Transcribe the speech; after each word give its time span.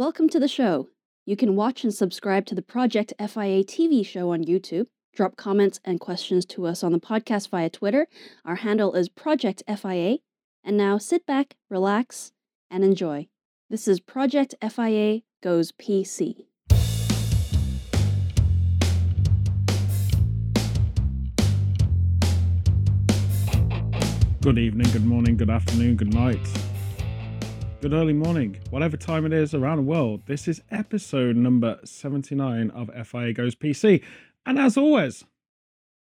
Welcome 0.00 0.30
to 0.30 0.40
the 0.40 0.48
show. 0.48 0.88
You 1.26 1.36
can 1.36 1.56
watch 1.56 1.84
and 1.84 1.92
subscribe 1.92 2.46
to 2.46 2.54
the 2.54 2.62
Project 2.62 3.12
FIA 3.18 3.62
TV 3.62 4.02
show 4.02 4.32
on 4.32 4.42
YouTube. 4.42 4.86
Drop 5.14 5.36
comments 5.36 5.78
and 5.84 6.00
questions 6.00 6.46
to 6.46 6.66
us 6.66 6.82
on 6.82 6.92
the 6.92 6.98
podcast 6.98 7.50
via 7.50 7.68
Twitter. 7.68 8.08
Our 8.46 8.54
handle 8.54 8.94
is 8.94 9.10
Project 9.10 9.62
FIA. 9.68 10.16
And 10.64 10.78
now 10.78 10.96
sit 10.96 11.26
back, 11.26 11.56
relax, 11.68 12.32
and 12.70 12.82
enjoy. 12.82 13.28
This 13.68 13.86
is 13.86 14.00
Project 14.00 14.54
FIA 14.62 15.20
Goes 15.42 15.70
PC. 15.70 16.46
Good 24.40 24.58
evening, 24.58 24.90
good 24.92 25.04
morning, 25.04 25.36
good 25.36 25.50
afternoon, 25.50 25.96
good 25.96 26.14
night, 26.14 26.38
good 27.80 27.94
early 27.94 28.12
morning, 28.12 28.58
whatever 28.68 28.94
time 28.94 29.24
it 29.24 29.32
is 29.32 29.54
around 29.54 29.78
the 29.78 29.82
world. 29.82 30.20
This 30.26 30.46
is 30.46 30.60
episode 30.70 31.34
number 31.34 31.78
79 31.82 32.70
of 32.72 32.90
FIA 33.06 33.32
Goes 33.32 33.54
PC. 33.54 34.04
And 34.44 34.58
as 34.58 34.76
always, 34.76 35.24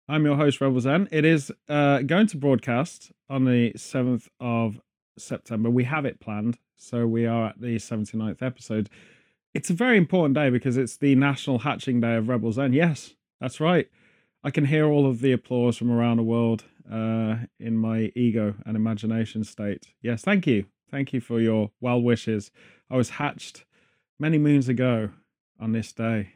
I'm 0.08 0.24
your 0.24 0.38
host, 0.38 0.62
Rebel 0.62 0.80
Zen. 0.80 1.10
It 1.12 1.26
is 1.26 1.52
uh, 1.68 2.00
going 2.04 2.28
to 2.28 2.38
broadcast 2.38 3.12
on 3.30 3.44
the 3.44 3.74
7th 3.74 4.30
of 4.40 4.80
September. 5.18 5.70
We 5.70 5.84
have 5.84 6.06
it 6.06 6.22
planned, 6.22 6.60
so 6.78 7.06
we 7.06 7.26
are 7.26 7.48
at 7.48 7.60
the 7.60 7.76
79th 7.76 8.42
episode. 8.42 8.90
It's 9.54 9.70
a 9.70 9.74
very 9.74 9.98
important 9.98 10.36
day 10.36 10.50
because 10.50 10.78
it's 10.78 10.96
the 10.96 11.16
National 11.16 11.60
Hatching 11.60 12.00
Day 12.00 12.16
of 12.16 12.30
Rebel 12.30 12.54
Zen. 12.54 12.72
Yes, 12.72 13.16
that's 13.42 13.60
right. 13.60 13.90
I 14.46 14.50
can 14.50 14.64
hear 14.64 14.86
all 14.86 15.06
of 15.06 15.20
the 15.20 15.34
applause 15.34 15.76
from 15.76 15.92
around 15.92 16.18
the 16.18 16.24
world 16.24 16.64
uh, 16.90 17.36
in 17.60 17.76
my 17.76 18.14
ego 18.16 18.56
and 18.66 18.78
imagination 18.78 19.44
state. 19.44 19.88
Yes, 20.02 20.22
thank 20.22 20.48
you. 20.48 20.68
Thank 20.92 21.14
you 21.14 21.22
for 21.22 21.40
your 21.40 21.72
well 21.82 22.02
wishes. 22.02 22.52
I 22.90 22.98
was 22.98 23.12
hatched 23.12 23.66
many 24.20 24.38
moons 24.38 24.70
ago 24.70 25.10
on 25.60 25.72
this 25.72 25.92
day. 25.92 26.34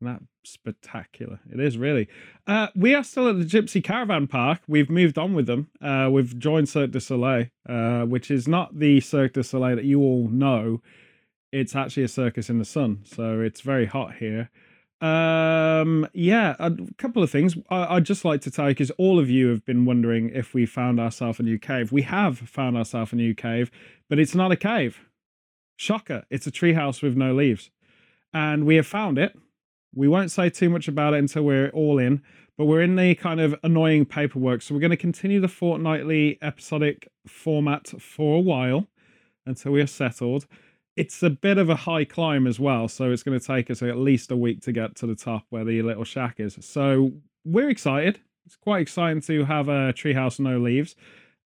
That's 0.00 0.24
spectacular. 0.44 1.40
It 1.52 1.60
is 1.60 1.76
really. 1.76 2.08
Uh, 2.46 2.68
we 2.76 2.94
are 2.94 3.02
still 3.02 3.28
at 3.28 3.38
the 3.38 3.44
Gypsy 3.44 3.82
Caravan 3.82 4.26
Park. 4.26 4.60
We've 4.68 4.90
moved 4.90 5.18
on 5.18 5.34
with 5.34 5.46
them. 5.46 5.70
Uh, 5.82 6.08
we've 6.10 6.38
joined 6.38 6.68
Cirque 6.68 6.92
du 6.92 7.00
Soleil, 7.00 7.46
uh, 7.68 8.02
which 8.02 8.30
is 8.30 8.46
not 8.46 8.78
the 8.78 9.00
Cirque 9.00 9.32
du 9.32 9.42
Soleil 9.42 9.76
that 9.76 9.84
you 9.84 10.00
all 10.00 10.28
know. 10.28 10.80
It's 11.50 11.74
actually 11.74 12.04
a 12.04 12.08
circus 12.08 12.50
in 12.50 12.58
the 12.58 12.64
sun. 12.64 13.00
So 13.04 13.40
it's 13.40 13.62
very 13.62 13.86
hot 13.86 14.16
here. 14.16 14.50
Um, 15.00 16.08
yeah, 16.12 16.56
a 16.58 16.72
couple 16.96 17.22
of 17.22 17.30
things. 17.30 17.56
I, 17.70 17.94
would 17.94 18.04
just 18.04 18.24
like 18.24 18.40
to 18.42 18.50
tell 18.50 18.66
you 18.66 18.74
because 18.74 18.90
all 18.92 19.18
of 19.18 19.30
you 19.30 19.48
have 19.48 19.64
been 19.64 19.84
wondering 19.84 20.30
if 20.30 20.54
we 20.54 20.66
found 20.66 20.98
ourselves 20.98 21.38
a 21.38 21.44
new 21.44 21.58
cave. 21.58 21.92
We 21.92 22.02
have 22.02 22.38
found 22.38 22.76
ourselves 22.76 23.12
a 23.12 23.16
new 23.16 23.34
cave, 23.34 23.70
but 24.08 24.18
it's 24.18 24.34
not 24.34 24.50
a 24.50 24.56
cave. 24.56 25.00
Shocker! 25.76 26.24
It's 26.30 26.46
a 26.48 26.50
treehouse 26.50 27.02
with 27.02 27.16
no 27.16 27.32
leaves, 27.32 27.70
and 28.34 28.66
we 28.66 28.74
have 28.74 28.86
found 28.86 29.18
it. 29.18 29.36
We 29.94 30.08
won't 30.08 30.32
say 30.32 30.50
too 30.50 30.68
much 30.68 30.88
about 30.88 31.14
it 31.14 31.18
until 31.18 31.44
we're 31.44 31.70
all 31.70 31.98
in, 31.98 32.22
but 32.56 32.66
we're 32.66 32.82
in 32.82 32.96
the 32.96 33.14
kind 33.14 33.40
of 33.40 33.54
annoying 33.62 34.04
paperwork. 34.04 34.62
So 34.62 34.74
we're 34.74 34.80
going 34.80 34.90
to 34.90 34.96
continue 34.96 35.40
the 35.40 35.48
fortnightly 35.48 36.38
episodic 36.42 37.08
format 37.26 37.88
for 38.00 38.38
a 38.38 38.40
while 38.40 38.88
until 39.46 39.72
we 39.72 39.80
are 39.80 39.86
settled 39.86 40.46
it's 40.98 41.22
a 41.22 41.30
bit 41.30 41.58
of 41.58 41.70
a 41.70 41.76
high 41.76 42.04
climb 42.04 42.48
as 42.48 42.58
well, 42.58 42.88
so 42.88 43.12
it's 43.12 43.22
going 43.22 43.38
to 43.38 43.46
take 43.46 43.70
us 43.70 43.82
at 43.82 43.96
least 43.96 44.32
a 44.32 44.36
week 44.36 44.62
to 44.62 44.72
get 44.72 44.96
to 44.96 45.06
the 45.06 45.14
top 45.14 45.44
where 45.48 45.64
the 45.64 45.80
little 45.82 46.02
shack 46.02 46.40
is. 46.40 46.58
So 46.60 47.12
we're 47.44 47.70
excited. 47.70 48.18
It's 48.44 48.56
quite 48.56 48.82
exciting 48.82 49.20
to 49.22 49.44
have 49.44 49.68
a 49.68 49.92
treehouse 49.92 50.40
no 50.40 50.58
leaves. 50.58 50.96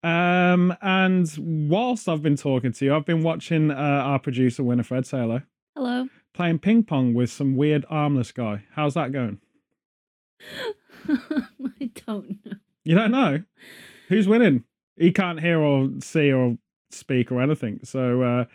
Um, 0.04 0.74
and 0.82 1.30
whilst 1.70 2.08
I've 2.08 2.22
been 2.22 2.38
talking 2.38 2.72
to 2.72 2.86
you, 2.86 2.96
I've 2.96 3.06
been 3.06 3.24
watching 3.24 3.72
uh, 3.72 3.76
our 3.76 4.20
producer 4.20 4.64
Winifred. 4.64 5.06
Say 5.06 5.20
hello. 5.20 5.42
Hello. 5.76 6.08
Playing 6.34 6.60
ping 6.60 6.84
pong 6.84 7.14
with 7.14 7.30
some 7.30 7.58
weird 7.58 7.86
armless 7.90 8.32
guy. 8.32 8.64
How's 8.72 8.94
that 8.94 9.12
going? 9.12 9.42
I 11.10 11.92
don't 12.08 12.46
know. 12.46 12.54
You 12.86 12.96
don't 12.96 13.12
know? 13.12 13.44
Who's 14.08 14.30
winning? 14.30 14.64
He 14.98 15.12
can't 15.12 15.42
hear 15.42 15.60
or 15.60 15.90
see 16.00 16.32
or 16.32 16.58
speak 16.90 17.32
or 17.34 17.42
anything. 17.42 17.82
So 17.84 18.22
uh, 18.22 18.46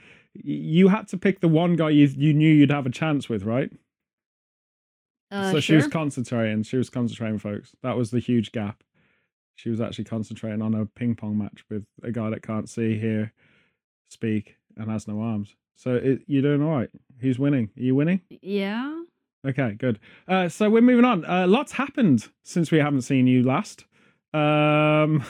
you 0.45 0.89
had 0.89 1.09
to 1.09 1.17
pick 1.17 1.41
the 1.41 1.49
one 1.49 1.77
guy 1.77 1.91
you 1.91 2.07
you 2.07 2.33
knew 2.33 2.53
you'd 2.53 2.71
have 2.71 2.87
a 2.87 2.91
chance 2.91 3.29
with, 3.29 3.45
right? 3.45 3.71
Uh, 5.31 5.51
so 5.51 5.53
sure. 5.53 5.61
she 5.61 5.75
was 5.75 5.89
concentrating. 5.89 6.63
She 6.63 6.77
was 6.77 6.91
concentrating, 6.91 7.39
folks. 7.39 7.73
That 7.83 7.97
was 7.97 8.11
the 8.11 8.21
huge 8.21 8.53
gap. 8.53 8.83
She 9.57 9.71
was 9.71 9.81
actually 9.81 10.05
concentrating 10.05 10.63
on 10.63 10.75
a 10.75 10.87
ping 10.87 11.15
pong 11.17 11.39
match 11.39 11.65
with 11.71 11.85
a 12.03 12.13
guy 12.13 12.31
that 12.31 12.43
can't 12.43 12.69
see, 12.69 12.99
hear, 12.99 13.33
speak, 14.09 14.57
and 14.77 14.91
has 14.91 15.09
no 15.09 15.21
arms. 15.21 15.57
So 15.75 15.95
it, 15.95 16.23
you're 16.27 16.43
doing 16.43 16.63
all 16.63 16.77
right. 16.77 16.91
Who's 17.21 17.39
winning? 17.39 17.71
Are 17.77 17.83
you 17.83 17.95
winning? 17.95 18.21
Yeah. 18.29 19.03
Okay, 19.47 19.73
good. 19.79 19.99
Uh, 20.29 20.49
so 20.49 20.69
we're 20.69 20.83
moving 20.83 21.05
on. 21.05 21.25
Uh, 21.25 21.47
lots 21.47 21.73
happened 21.73 22.29
since 22.43 22.71
we 22.71 22.79
haven't 22.79 23.03
seen 23.03 23.27
you 23.27 23.43
last. 23.43 23.85
Um, 24.37 25.25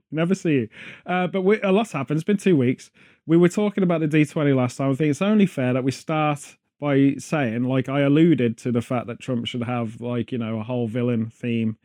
never 0.10 0.34
see 0.34 0.52
you. 0.52 0.68
Uh, 1.04 1.26
but 1.26 1.42
we, 1.42 1.60
a 1.60 1.72
lot's 1.72 1.92
happened. 1.92 2.18
It's 2.18 2.24
been 2.24 2.36
two 2.36 2.56
weeks. 2.56 2.90
We 3.26 3.36
were 3.36 3.48
talking 3.48 3.82
about 3.82 4.00
the 4.00 4.08
D20 4.08 4.56
last 4.56 4.76
time. 4.76 4.90
I 4.90 4.94
think 4.94 5.10
it's 5.10 5.22
only 5.22 5.46
fair 5.46 5.72
that 5.72 5.84
we 5.84 5.90
start 5.90 6.56
by 6.80 7.14
saying, 7.18 7.64
like, 7.64 7.88
I 7.88 8.00
alluded 8.00 8.56
to 8.58 8.72
the 8.72 8.82
fact 8.82 9.06
that 9.08 9.20
Trump 9.20 9.46
should 9.46 9.64
have, 9.64 10.00
like, 10.00 10.32
you 10.32 10.38
know, 10.38 10.60
a 10.60 10.62
whole 10.62 10.88
villain 10.88 11.30
theme 11.30 11.76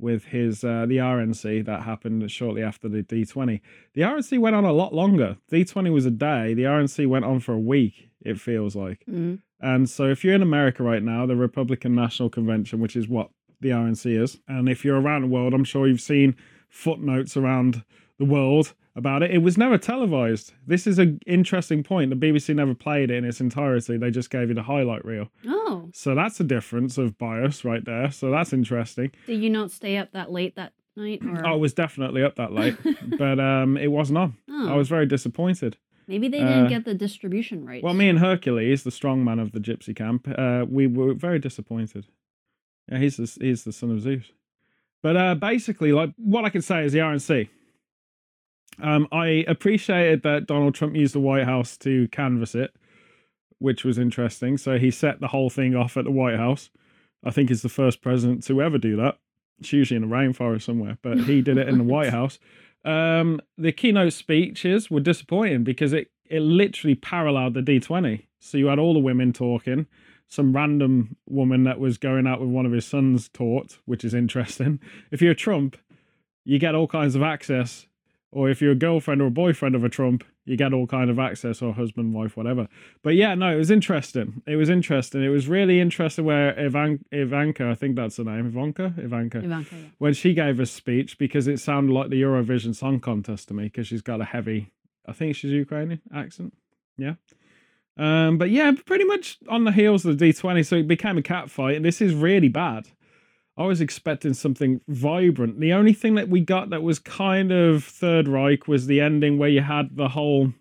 with 0.00 0.26
his 0.26 0.62
uh, 0.62 0.86
the 0.86 0.98
RNC 0.98 1.64
that 1.66 1.82
happened 1.82 2.30
shortly 2.30 2.62
after 2.62 2.88
the 2.88 3.02
D20. 3.02 3.60
The 3.94 4.02
RNC 4.02 4.38
went 4.38 4.56
on 4.56 4.64
a 4.64 4.72
lot 4.72 4.94
longer. 4.94 5.38
D20 5.50 5.92
was 5.92 6.06
a 6.06 6.10
day. 6.10 6.54
The 6.54 6.62
RNC 6.64 7.06
went 7.08 7.24
on 7.24 7.40
for 7.40 7.52
a 7.52 7.58
week. 7.58 8.10
It 8.20 8.40
feels 8.40 8.76
like. 8.76 9.00
Mm-hmm. 9.08 9.36
And 9.60 9.90
so, 9.90 10.04
if 10.04 10.24
you're 10.24 10.34
in 10.34 10.42
America 10.42 10.82
right 10.82 11.02
now, 11.02 11.26
the 11.26 11.36
Republican 11.36 11.94
National 11.94 12.30
Convention, 12.30 12.80
which 12.80 12.94
is 12.94 13.08
what 13.08 13.30
the 13.60 13.70
RNC 13.70 14.20
is. 14.20 14.38
And 14.48 14.68
if 14.68 14.84
you're 14.84 15.00
around 15.00 15.22
the 15.22 15.28
world, 15.28 15.54
I'm 15.54 15.64
sure 15.64 15.86
you've 15.86 16.00
seen 16.00 16.36
footnotes 16.68 17.36
around 17.36 17.82
the 18.18 18.24
world 18.24 18.74
about 18.96 19.22
it. 19.22 19.30
It 19.30 19.38
was 19.38 19.56
never 19.56 19.78
televised. 19.78 20.52
This 20.66 20.86
is 20.86 20.98
an 20.98 21.20
interesting 21.26 21.82
point. 21.84 22.10
The 22.10 22.16
BBC 22.16 22.54
never 22.54 22.74
played 22.74 23.10
it 23.10 23.16
in 23.16 23.24
its 23.24 23.40
entirety. 23.40 23.96
They 23.96 24.10
just 24.10 24.30
gave 24.30 24.48
you 24.48 24.54
the 24.54 24.62
highlight 24.64 25.04
reel. 25.04 25.28
Oh. 25.46 25.88
So 25.92 26.14
that's 26.14 26.40
a 26.40 26.44
difference 26.44 26.98
of 26.98 27.16
bias 27.16 27.64
right 27.64 27.84
there. 27.84 28.10
So 28.10 28.30
that's 28.30 28.52
interesting. 28.52 29.12
Did 29.26 29.42
you 29.42 29.50
not 29.50 29.70
stay 29.70 29.96
up 29.98 30.12
that 30.12 30.32
late 30.32 30.56
that 30.56 30.72
night? 30.96 31.22
Or... 31.24 31.46
I 31.46 31.54
was 31.54 31.72
definitely 31.72 32.24
up 32.24 32.34
that 32.36 32.52
late, 32.52 32.76
but 33.18 33.38
um, 33.38 33.76
it 33.76 33.88
wasn't 33.92 34.18
on. 34.18 34.36
Oh. 34.50 34.72
I 34.72 34.74
was 34.74 34.88
very 34.88 35.06
disappointed. 35.06 35.76
Maybe 36.08 36.28
they 36.28 36.38
didn't 36.38 36.66
Uh, 36.66 36.68
get 36.68 36.84
the 36.86 36.94
distribution 36.94 37.64
right. 37.66 37.82
Well, 37.82 37.92
me 37.94 38.08
and 38.08 38.18
Hercules, 38.18 38.82
the 38.82 38.90
strong 38.90 39.22
man 39.24 39.38
of 39.38 39.52
the 39.52 39.60
gypsy 39.60 39.94
camp, 39.94 40.26
uh, 40.36 40.64
we 40.68 40.86
were 40.86 41.12
very 41.14 41.38
disappointed. 41.38 42.06
Yeah, 42.90 42.98
he's 42.98 43.16
the, 43.16 43.36
he's 43.40 43.64
the 43.64 43.72
son 43.72 43.90
of 43.90 44.00
Zeus. 44.00 44.32
But 45.02 45.16
uh, 45.16 45.34
basically, 45.34 45.92
like 45.92 46.10
what 46.16 46.44
I 46.44 46.50
can 46.50 46.62
say 46.62 46.84
is 46.84 46.92
the 46.92 46.98
RNC. 46.98 47.48
Um, 48.80 49.08
I 49.10 49.44
appreciated 49.48 50.22
that 50.22 50.46
Donald 50.46 50.74
Trump 50.74 50.94
used 50.94 51.14
the 51.14 51.20
White 51.20 51.44
House 51.44 51.76
to 51.78 52.08
canvass 52.08 52.54
it, 52.54 52.74
which 53.58 53.84
was 53.84 53.98
interesting. 53.98 54.56
So 54.56 54.78
he 54.78 54.90
set 54.90 55.20
the 55.20 55.28
whole 55.28 55.50
thing 55.50 55.74
off 55.74 55.96
at 55.96 56.04
the 56.04 56.10
White 56.10 56.36
House. 56.36 56.70
I 57.24 57.30
think 57.30 57.48
he's 57.48 57.62
the 57.62 57.68
first 57.68 58.00
president 58.00 58.44
to 58.44 58.62
ever 58.62 58.78
do 58.78 58.96
that. 58.96 59.18
It's 59.58 59.72
usually 59.72 59.96
in 59.96 60.04
a 60.04 60.06
rainforest 60.06 60.62
somewhere, 60.62 60.98
but 61.02 61.18
he 61.20 61.42
did 61.42 61.58
it 61.58 61.68
in 61.68 61.78
the 61.78 61.84
White 61.84 62.10
House. 62.12 62.38
Um, 62.84 63.40
the 63.56 63.72
keynote 63.72 64.12
speeches 64.12 64.90
were 64.90 65.00
disappointing 65.00 65.64
because 65.64 65.92
it, 65.92 66.10
it 66.26 66.40
literally 66.40 66.94
paralleled 66.94 67.54
the 67.54 67.60
D20. 67.60 68.26
So 68.38 68.56
you 68.56 68.66
had 68.66 68.78
all 68.78 68.94
the 68.94 69.00
women 69.00 69.32
talking, 69.32 69.86
some 70.28 70.54
random 70.54 71.16
woman 71.26 71.64
that 71.64 71.80
was 71.80 71.98
going 71.98 72.26
out 72.26 72.40
with 72.40 72.50
one 72.50 72.66
of 72.66 72.72
his 72.72 72.86
sons 72.86 73.28
taught, 73.28 73.78
which 73.86 74.04
is 74.04 74.14
interesting. 74.14 74.80
If 75.10 75.22
you're 75.22 75.32
a 75.32 75.36
Trump, 75.36 75.76
you 76.44 76.58
get 76.58 76.74
all 76.74 76.86
kinds 76.86 77.14
of 77.14 77.22
access. 77.22 77.86
Or 78.30 78.50
if 78.50 78.60
you're 78.60 78.72
a 78.72 78.76
girlfriend 78.76 79.22
or 79.22 79.28
a 79.28 79.30
boyfriend 79.30 79.74
of 79.74 79.84
a 79.84 79.88
Trump, 79.88 80.22
you 80.44 80.56
get 80.56 80.74
all 80.74 80.86
kind 80.86 81.10
of 81.10 81.18
access, 81.18 81.62
or 81.62 81.72
husband, 81.72 82.12
wife, 82.12 82.36
whatever. 82.36 82.68
But 83.02 83.14
yeah, 83.14 83.34
no, 83.34 83.54
it 83.54 83.56
was 83.56 83.70
interesting. 83.70 84.42
It 84.46 84.56
was 84.56 84.68
interesting. 84.68 85.22
It 85.22 85.28
was 85.28 85.48
really 85.48 85.80
interesting 85.80 86.26
where 86.26 86.58
Ivan, 86.58 87.04
Ivanka, 87.10 87.70
I 87.70 87.74
think 87.74 87.96
that's 87.96 88.16
the 88.16 88.24
name, 88.24 88.46
Ivanka, 88.46 88.94
Ivanka, 88.98 89.38
Ivanka, 89.38 89.76
yeah. 89.76 89.88
when 89.98 90.12
she 90.14 90.34
gave 90.34 90.60
a 90.60 90.66
speech 90.66 91.18
because 91.18 91.48
it 91.48 91.58
sounded 91.58 91.92
like 91.92 92.10
the 92.10 92.20
Eurovision 92.20 92.74
Song 92.74 93.00
Contest 93.00 93.48
to 93.48 93.54
me 93.54 93.64
because 93.64 93.86
she's 93.86 94.02
got 94.02 94.20
a 94.20 94.24
heavy, 94.24 94.72
I 95.06 95.12
think 95.12 95.36
she's 95.36 95.52
Ukrainian 95.52 96.00
accent. 96.14 96.54
Yeah. 96.98 97.14
Um, 97.98 98.38
but 98.38 98.50
yeah, 98.50 98.72
pretty 98.86 99.04
much 99.04 99.38
on 99.48 99.64
the 99.64 99.72
heels 99.72 100.04
of 100.04 100.18
the 100.18 100.32
D20, 100.32 100.64
so 100.64 100.76
it 100.76 100.86
became 100.86 101.18
a 101.18 101.22
cat 101.22 101.50
fight, 101.50 101.76
and 101.76 101.84
this 101.84 102.00
is 102.00 102.14
really 102.14 102.48
bad. 102.48 102.88
I 103.56 103.64
was 103.64 103.80
expecting 103.80 104.34
something 104.34 104.80
vibrant. 104.86 105.58
The 105.58 105.72
only 105.72 105.92
thing 105.92 106.14
that 106.14 106.28
we 106.28 106.40
got 106.40 106.70
that 106.70 106.84
was 106.84 107.00
kind 107.00 107.50
of 107.50 107.82
Third 107.82 108.28
Reich 108.28 108.68
was 108.68 108.86
the 108.86 109.00
ending 109.00 109.36
where 109.36 109.48
you 109.48 109.62
had 109.62 109.96
the 109.96 110.08
whole 110.08 110.52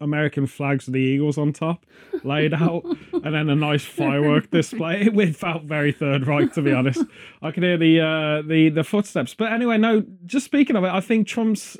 American 0.00 0.46
flags 0.46 0.86
with 0.86 0.94
the 0.94 1.00
eagles 1.00 1.36
on 1.36 1.52
top 1.52 1.84
laid 2.24 2.54
out, 2.54 2.82
and 3.12 3.34
then 3.34 3.50
a 3.50 3.54
nice 3.54 3.84
firework 3.84 4.50
display. 4.50 5.02
It 5.02 5.36
felt 5.36 5.64
very 5.64 5.92
Third 5.92 6.26
Reich, 6.26 6.54
to 6.54 6.62
be 6.62 6.72
honest. 6.72 7.02
I 7.42 7.50
could 7.50 7.62
hear 7.62 7.76
the 7.76 8.00
uh, 8.00 8.42
the 8.42 8.70
the 8.70 8.84
footsteps. 8.84 9.34
But 9.34 9.52
anyway, 9.52 9.76
no. 9.76 10.02
Just 10.24 10.46
speaking 10.46 10.76
of 10.76 10.84
it, 10.84 10.90
I 10.90 11.00
think 11.00 11.28
Trump's 11.28 11.76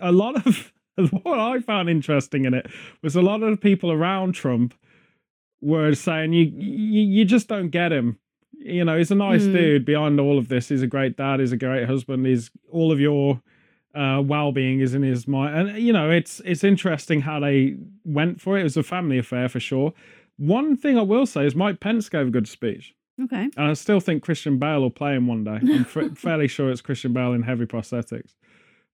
a 0.00 0.10
lot 0.10 0.46
of 0.46 0.72
what 1.22 1.38
I 1.38 1.60
found 1.60 1.88
interesting 1.90 2.44
in 2.44 2.54
it 2.54 2.66
was 3.02 3.16
a 3.16 3.22
lot 3.22 3.42
of 3.42 3.50
the 3.50 3.56
people 3.56 3.90
around 3.92 4.32
Trump 4.32 4.74
were 5.60 5.94
saying 5.94 6.32
you 6.32 6.44
you, 6.44 7.02
you 7.02 7.24
just 7.24 7.48
don't 7.48 7.70
get 7.70 7.92
him. 7.92 8.18
You 8.58 8.84
know, 8.84 8.96
he's 8.98 9.10
a 9.10 9.14
nice 9.14 9.42
Mm. 9.44 9.52
dude. 9.52 9.84
Beyond 9.84 10.18
all 10.20 10.38
of 10.38 10.48
this, 10.48 10.68
he's 10.68 10.82
a 10.82 10.86
great 10.86 11.16
dad. 11.16 11.40
He's 11.40 11.52
a 11.52 11.56
great 11.56 11.86
husband. 11.86 12.26
He's 12.26 12.50
all 12.70 12.90
of 12.90 12.98
your 12.98 13.40
uh, 13.94 14.20
well-being 14.24 14.80
is 14.80 14.94
in 14.94 15.02
his 15.02 15.26
mind. 15.28 15.68
And 15.68 15.78
you 15.78 15.92
know, 15.92 16.10
it's 16.10 16.40
it's 16.44 16.64
interesting 16.64 17.20
how 17.22 17.40
they 17.40 17.76
went 18.04 18.40
for 18.40 18.56
it. 18.56 18.60
It 18.60 18.64
was 18.64 18.76
a 18.76 18.82
family 18.82 19.18
affair 19.18 19.48
for 19.48 19.60
sure. 19.60 19.92
One 20.38 20.76
thing 20.76 20.98
I 20.98 21.02
will 21.02 21.26
say 21.26 21.46
is 21.46 21.54
Mike 21.54 21.80
Pence 21.80 22.08
gave 22.08 22.26
a 22.28 22.30
good 22.30 22.48
speech. 22.48 22.94
Okay. 23.22 23.48
And 23.56 23.70
I 23.70 23.72
still 23.72 24.00
think 24.00 24.22
Christian 24.22 24.58
Bale 24.58 24.80
will 24.82 24.90
play 24.90 25.14
him 25.14 25.26
one 25.26 25.44
day. 25.44 25.58
I'm 25.62 25.84
fa- 25.94 26.14
fairly 26.14 26.48
sure 26.48 26.70
it's 26.70 26.82
Christian 26.82 27.14
Bale 27.14 27.32
in 27.32 27.42
heavy 27.42 27.64
prosthetics. 27.64 28.34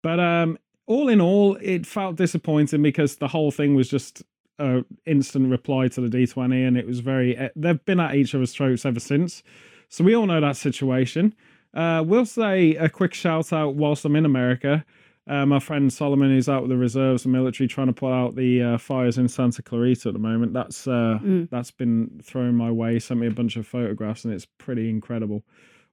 But 0.02 0.20
um, 0.20 0.58
all 0.88 1.10
in 1.10 1.22
all, 1.22 1.58
it 1.62 1.86
felt 1.86 2.16
disappointing 2.16 2.82
because 2.82 3.18
the 3.18 3.28
whole 3.28 3.52
thing 3.52 3.76
was 3.76 3.90
just 3.90 4.24
a 4.60 4.84
instant 5.06 5.52
reply 5.52 5.88
to 5.90 6.02
the 6.02 6.08
D20, 6.10 6.68
and 6.68 6.78
it 6.78 6.88
was 6.88 7.00
very. 7.02 7.38
eh, 7.38 7.50
They've 7.56 7.84
been 7.86 8.00
at 8.00 8.16
each 8.16 8.34
other's 8.34 8.54
throats 8.54 8.86
ever 8.86 9.00
since, 9.00 9.44
so 9.90 10.04
we 10.04 10.16
all 10.16 10.26
know 10.26 10.42
that 10.42 10.58
situation. 10.58 11.36
Uh, 11.74 12.04
we'll 12.06 12.26
say 12.26 12.76
a 12.76 12.90
quick 12.90 13.14
shout 13.14 13.54
out 13.54 13.76
whilst 13.76 14.04
I'm 14.06 14.16
in 14.16 14.26
America. 14.26 14.84
Uh, 15.30 15.46
my 15.46 15.60
friend 15.60 15.92
Solomon, 15.92 16.32
is 16.36 16.48
out 16.48 16.62
with 16.62 16.70
the 16.72 16.78
reserves 16.78 17.26
and 17.26 17.34
military, 17.34 17.68
trying 17.68 17.88
to 17.88 17.94
put 17.94 18.14
out 18.14 18.36
the 18.36 18.64
uh, 18.64 18.78
fires 18.78 19.18
in 19.18 19.28
Santa 19.28 19.62
Clarita 19.62 20.08
at 20.08 20.14
the 20.14 20.20
moment. 20.20 20.54
That's 20.54 20.88
uh, 20.88 21.20
Mm. 21.22 21.50
that's 21.50 21.70
been 21.70 22.22
thrown 22.24 22.56
my 22.56 22.72
way. 22.72 22.98
Sent 22.98 23.20
me 23.20 23.28
a 23.28 23.32
bunch 23.32 23.58
of 23.58 23.68
photographs, 23.68 24.24
and 24.24 24.34
it's 24.34 24.46
pretty 24.46 24.90
incredible 24.90 25.44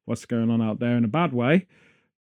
what's 0.04 0.24
going 0.24 0.50
on 0.50 0.62
out 0.62 0.78
there 0.78 0.96
in 0.96 1.04
a 1.04 1.08
bad 1.08 1.32
way. 1.32 1.66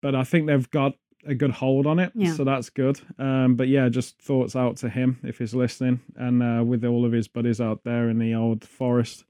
But 0.00 0.14
I 0.14 0.24
think 0.24 0.46
they've 0.46 0.70
got 0.70 0.94
a 1.26 1.34
good 1.34 1.50
hold 1.52 1.86
on 1.86 1.98
it, 1.98 2.12
Yeah. 2.14 2.32
so 2.34 2.44
that's 2.44 2.68
good. 2.70 3.00
Um, 3.18 3.54
but 3.54 3.68
yeah, 3.68 3.88
just 3.88 4.20
thoughts 4.20 4.56
out 4.56 4.76
to 4.78 4.88
him 4.88 5.18
if 5.22 5.38
he's 5.38 5.54
listening, 5.54 6.00
and 6.16 6.42
uh, 6.42 6.64
with 6.64 6.84
all 6.84 7.04
of 7.04 7.12
his 7.12 7.28
buddies 7.28 7.60
out 7.60 7.84
there 7.84 8.08
in 8.08 8.18
the 8.18 8.34
old 8.34 8.64
forest. 8.64 9.24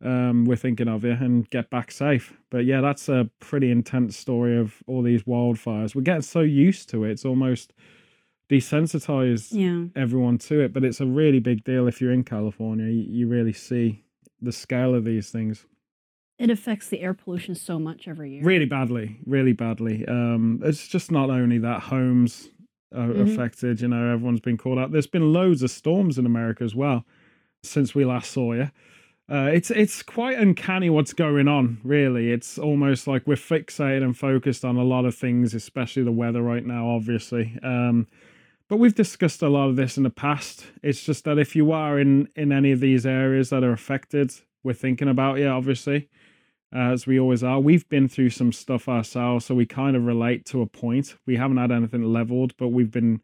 Um, 0.00 0.44
we're 0.44 0.54
thinking 0.56 0.86
of 0.86 1.02
you 1.04 1.10
and 1.10 1.48
get 1.50 1.70
back 1.70 1.90
safe. 1.90 2.32
But 2.50 2.64
yeah, 2.64 2.80
that's 2.80 3.08
a 3.08 3.28
pretty 3.40 3.70
intense 3.70 4.16
story 4.16 4.56
of 4.56 4.76
all 4.86 5.02
these 5.02 5.24
wildfires. 5.24 5.94
We're 5.96 6.02
getting 6.02 6.22
so 6.22 6.40
used 6.40 6.88
to 6.90 7.02
it; 7.04 7.10
it's 7.10 7.24
almost 7.24 7.72
desensitized 8.48 9.48
Yeah. 9.52 9.86
everyone 10.00 10.38
to 10.38 10.60
it. 10.60 10.72
But 10.72 10.84
it's 10.84 11.00
a 11.00 11.06
really 11.06 11.40
big 11.40 11.64
deal 11.64 11.86
if 11.86 12.00
you're 12.00 12.12
in 12.12 12.24
California. 12.24 12.86
You, 12.86 13.02
you 13.08 13.28
really 13.28 13.52
see 13.52 14.04
the 14.40 14.52
scale 14.52 14.94
of 14.94 15.04
these 15.04 15.30
things 15.30 15.66
It 16.38 16.50
affects 16.50 16.88
the 16.88 17.00
air 17.00 17.14
pollution 17.14 17.54
so 17.54 17.78
much 17.78 18.06
every 18.06 18.30
year. 18.32 18.44
really 18.44 18.64
badly, 18.66 19.16
really 19.26 19.52
badly. 19.52 20.06
Um, 20.06 20.60
it's 20.64 20.86
just 20.86 21.10
not 21.10 21.30
only 21.30 21.58
that 21.58 21.80
homes 21.82 22.48
are 22.94 23.08
Mhm. 23.08 23.32
affected. 23.32 23.80
You 23.80 23.88
know, 23.88 24.12
everyone's 24.12 24.40
been 24.40 24.56
called 24.56 24.78
out. 24.78 24.92
There's 24.92 25.06
been 25.08 25.32
loads 25.32 25.62
of 25.62 25.70
storms 25.70 26.16
in 26.18 26.26
America 26.26 26.62
as 26.64 26.74
well 26.74 27.04
since 27.62 27.94
we 27.94 28.04
last 28.04 28.30
saw 28.30 28.52
you. 28.52 28.70
Uh, 29.30 29.50
it's 29.52 29.70
it's 29.70 30.02
quite 30.02 30.38
uncanny 30.38 30.88
what's 30.88 31.12
going 31.12 31.48
on. 31.48 31.78
Really, 31.84 32.30
it's 32.32 32.56
almost 32.58 33.06
like 33.06 33.26
we're 33.26 33.34
fixated 33.36 34.02
and 34.02 34.16
focused 34.16 34.64
on 34.64 34.76
a 34.76 34.84
lot 34.84 35.04
of 35.04 35.14
things, 35.14 35.52
especially 35.54 36.02
the 36.02 36.12
weather 36.12 36.40
right 36.40 36.64
now. 36.64 36.88
Obviously, 36.88 37.58
um, 37.62 38.06
but 38.68 38.78
we've 38.78 38.94
discussed 38.94 39.42
a 39.42 39.50
lot 39.50 39.68
of 39.68 39.76
this 39.76 39.98
in 39.98 40.02
the 40.04 40.08
past. 40.10 40.68
It's 40.82 41.04
just 41.04 41.24
that 41.24 41.36
if 41.38 41.54
you 41.54 41.72
are 41.72 41.98
in 41.98 42.28
in 42.36 42.52
any 42.52 42.70
of 42.72 42.80
these 42.80 43.04
areas 43.04 43.50
that 43.50 43.62
are 43.62 43.72
affected, 43.72 44.32
we're 44.64 44.72
thinking 44.72 45.08
about 45.08 45.38
you. 45.38 45.46
Obviously, 45.48 46.08
as 46.72 47.06
we 47.06 47.18
always 47.18 47.42
are. 47.42 47.60
We've 47.60 47.88
been 47.88 48.08
through 48.08 48.30
some 48.30 48.52
stuff 48.52 48.88
ourselves, 48.88 49.46
so 49.46 49.54
we 49.54 49.66
kind 49.66 49.96
of 49.96 50.04
relate 50.04 50.44
to 50.46 50.62
a 50.62 50.66
point. 50.66 51.16
We 51.26 51.36
haven't 51.36 51.56
had 51.56 51.72
anything 51.72 52.02
leveled, 52.02 52.56
but 52.56 52.68
we've 52.68 52.90
been 52.90 53.20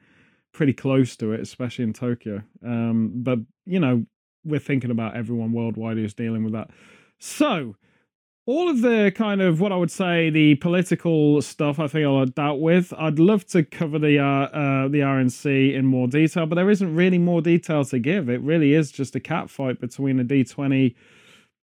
pretty 0.53 0.73
close 0.73 1.17
to 1.17 1.33
it, 1.33 1.41
especially 1.41 1.85
in 1.85 1.93
Tokyo. 1.93 2.43
Um, 2.65 3.11
but 3.17 3.41
you 3.67 3.81
know, 3.81 4.07
we're 4.45 4.61
thinking 4.61 4.91
about 4.91 5.17
everyone 5.17 5.53
worldwide 5.53 5.97
who's 5.97 6.15
dealing 6.15 6.45
with 6.45 6.53
that. 6.53 6.71
So, 7.19 7.77
all 8.47 8.69
of 8.69 8.83
the 8.83 9.11
kind 9.15 9.41
of 9.41 9.61
what 9.61 9.73
I 9.73 9.77
would 9.77 9.91
say 9.91 10.31
the 10.31 10.55
political 10.57 11.41
stuff, 11.41 11.79
I 11.79 11.87
think 11.87 12.07
I'll 12.07 12.27
dealt 12.27 12.61
with. 12.61 12.93
I'd 12.97 13.19
love 13.19 13.47
to 13.49 13.63
cover 13.63 13.99
the 13.99 14.19
uh, 14.19 14.25
uh, 14.25 14.89
the 14.89 15.01
RNC 15.01 15.75
in 15.75 15.87
more 15.87 16.07
detail, 16.07 16.47
but 16.47 16.57
there 16.57 16.71
isn't 16.71 16.95
really 16.95 17.19
more 17.19 17.41
detail 17.41 17.85
to 17.87 17.99
give. 17.99 18.29
It 18.29 18.41
really 18.41 18.75
is 18.75 18.91
just 18.91 19.17
a 19.17 19.21
cat 19.21 19.51
fight 19.51 19.81
between 19.81 20.17
the 20.17 20.25
D20 20.25 20.95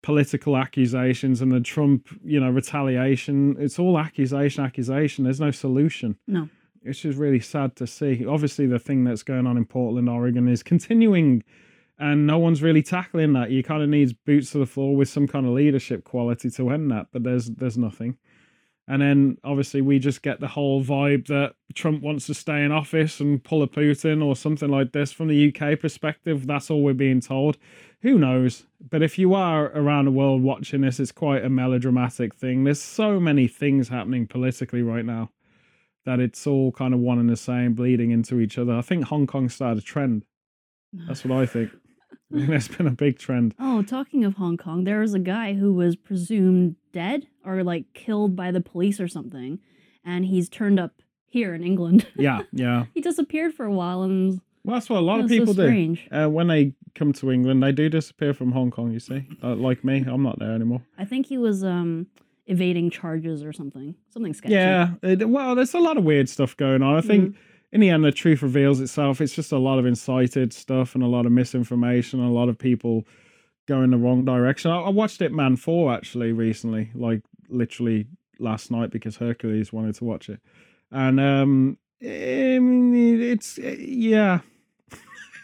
political 0.03 0.57
accusations 0.57 1.41
and 1.41 1.53
the 1.53 1.61
Trump, 1.61 2.09
you 2.25 2.41
know, 2.41 2.51
retaliation. 2.51 3.57
It's 3.59 3.79
all 3.79 3.99
accusation, 3.99 4.65
accusation. 4.65 5.25
There's 5.25 5.41
no 5.41 5.51
solution. 5.51 6.17
No. 6.27 6.49
It's 6.83 7.01
just 7.01 7.19
really 7.19 7.41
sad 7.41 7.77
to 7.77 7.87
see. 7.87 8.25
Obviously, 8.25 8.67
the 8.67 8.79
thing 8.79 9.05
that's 9.05 9.23
going 9.23 9.47
on 9.47 9.57
in 9.57 9.67
Portland, 9.67 10.09
Oregon 10.09 10.49
is 10.49 10.63
continuing 10.63 11.45
and 12.01 12.27
no 12.27 12.39
one's 12.39 12.63
really 12.63 12.83
tackling 12.83 13.35
that. 13.35 13.51
You 13.51 13.63
kind 13.63 13.83
of 13.83 13.89
need 13.89 14.17
boots 14.25 14.51
to 14.53 14.59
the 14.59 14.67
floor 14.67 14.97
with 14.97 15.09
some 15.09 15.29
kind 15.29 15.47
of 15.47 15.53
leadership 15.53 16.03
quality 16.03 16.51
to 16.53 16.71
end 16.71 16.91
that, 16.91 17.09
but 17.13 17.23
there's 17.23 17.51
there's 17.51 17.77
nothing. 17.79 18.17
And 18.91 19.01
then 19.01 19.39
obviously 19.45 19.83
we 19.83 20.01
just 20.01 20.21
get 20.21 20.41
the 20.41 20.49
whole 20.49 20.83
vibe 20.83 21.29
that 21.29 21.55
Trump 21.75 22.03
wants 22.03 22.27
to 22.27 22.35
stay 22.35 22.65
in 22.65 22.73
office 22.73 23.21
and 23.21 23.43
pull 23.43 23.63
a 23.63 23.69
Putin 23.69 24.21
or 24.21 24.35
something 24.35 24.69
like 24.69 24.91
this 24.91 25.13
from 25.13 25.29
the 25.29 25.55
UK 25.55 25.79
perspective. 25.79 26.49
That's 26.49 26.73
all 26.73 26.83
we're 26.83 26.93
being 26.93 27.21
told. 27.21 27.57
Who 28.03 28.19
knows? 28.19 28.67
But 28.81 29.01
if 29.01 29.17
you 29.17 29.33
are 29.33 29.67
around 29.67 30.07
the 30.07 30.11
world 30.11 30.43
watching 30.43 30.81
this, 30.81 30.99
it's 30.99 31.13
quite 31.13 31.45
a 31.45 31.49
melodramatic 31.49 32.35
thing. 32.35 32.65
There's 32.65 32.83
so 32.83 33.21
many 33.21 33.47
things 33.47 33.91
happening 33.91 34.27
politically 34.27 34.83
right 34.83 35.05
now 35.05 35.31
that 36.05 36.19
it's 36.19 36.45
all 36.45 36.73
kind 36.73 36.93
of 36.93 36.99
one 36.99 37.21
and 37.21 37.31
the 37.31 37.37
same, 37.37 37.75
bleeding 37.75 38.11
into 38.11 38.41
each 38.41 38.59
other. 38.59 38.73
I 38.73 38.83
think 38.83 39.05
Hong 39.05 39.29
Kong 39.29 39.49
started 39.49 39.85
a 39.85 39.87
trend. 39.87 40.25
That's 40.93 41.25
what 41.25 41.39
I 41.39 41.47
think. 41.47 41.71
There's 42.49 42.69
been 42.69 42.87
a 42.87 42.91
big 42.93 43.19
trend. 43.19 43.55
Oh, 43.59 43.83
talking 43.83 44.25
of 44.25 44.35
Hong 44.35 44.57
Kong, 44.57 44.85
there 44.85 45.01
was 45.01 45.15
a 45.15 45.19
guy 45.19 45.55
who 45.55 45.73
was 45.73 45.97
presumed 45.97 46.77
dead 46.93 47.27
or 47.45 47.63
like 47.65 47.93
killed 47.95 48.37
by 48.37 48.51
the 48.53 48.61
police 48.61 49.01
or 49.01 49.09
something, 49.09 49.59
and 50.05 50.25
he's 50.27 50.49
turned 50.49 50.79
up 50.79 51.03
here 51.27 51.55
in 51.55 51.63
England. 51.65 52.07
Yeah, 52.17 52.43
yeah. 52.53 52.85
he 52.95 53.01
disappeared 53.01 53.55
for 53.55 53.65
a 53.67 53.73
while, 53.73 54.03
and 54.03 54.41
Well, 54.65 54.77
that's 54.77 54.89
what 54.91 54.99
a 54.99 55.01
lot 55.05 55.21
of 55.21 55.29
people 55.29 55.55
so 55.55 55.63
do. 55.63 55.69
strange. 55.69 56.09
Uh, 56.13 56.29
when 56.29 56.47
they 56.49 56.75
come 56.95 57.13
to 57.15 57.31
England, 57.33 57.63
they 57.63 57.73
do 57.73 57.89
disappear 57.89 58.35
from 58.35 58.53
Hong 58.53 58.71
Kong. 58.71 58.93
You 58.93 59.01
see, 59.01 59.27
uh, 59.43 59.55
like 59.55 59.85
me, 59.85 60.05
I'm 60.07 60.23
not 60.23 60.39
there 60.39 60.53
anymore. 60.53 60.83
I 60.99 61.05
think 61.05 61.27
he 61.27 61.39
was 61.39 61.65
um 61.65 62.07
evading 62.47 62.91
charges 62.91 63.43
or 63.45 63.53
something, 63.53 63.95
something 64.13 64.35
sketchy. 64.35 64.55
Yeah, 64.55 64.91
it, 65.03 65.29
well, 65.29 65.55
there's 65.55 65.73
a 65.75 65.79
lot 65.79 65.97
of 65.97 66.05
weird 66.05 66.29
stuff 66.29 66.57
going 66.57 66.83
on. 66.83 66.97
I 66.97 67.01
think 67.01 67.37
in 67.73 67.81
the 67.81 67.91
end, 67.91 68.05
the 68.05 68.13
truth 68.13 68.43
reveals 68.43 68.81
itself. 68.81 69.21
It's 69.21 69.35
just 69.35 69.53
a 69.53 69.59
lot 69.59 69.79
of 69.79 69.87
incited 69.87 70.53
stuff 70.53 70.95
and 70.95 71.05
a 71.05 71.07
lot 71.07 71.27
of 71.27 71.33
misinformation, 71.33 72.21
a 72.21 72.31
lot 72.31 72.49
of 72.49 72.59
people 72.59 73.07
going 73.67 73.91
the 73.91 73.97
wrong 73.97 74.25
direction. 74.25 74.71
I, 74.71 74.81
I 74.81 74.89
watched 74.89 75.23
it 75.23 75.33
Man 75.33 75.57
Four 75.57 75.95
actually 75.95 76.33
recently, 76.33 76.91
like 76.95 77.23
literally 77.49 78.07
last 78.39 78.71
night 78.71 78.91
because 78.91 79.17
Hercules 79.17 79.73
wanted 79.73 79.95
to 79.97 80.05
watch 80.05 80.29
it, 80.29 80.41
and 80.91 81.21
um, 81.21 81.79
mean, 82.03 83.21
it's 83.23 83.59
yeah. 83.59 84.41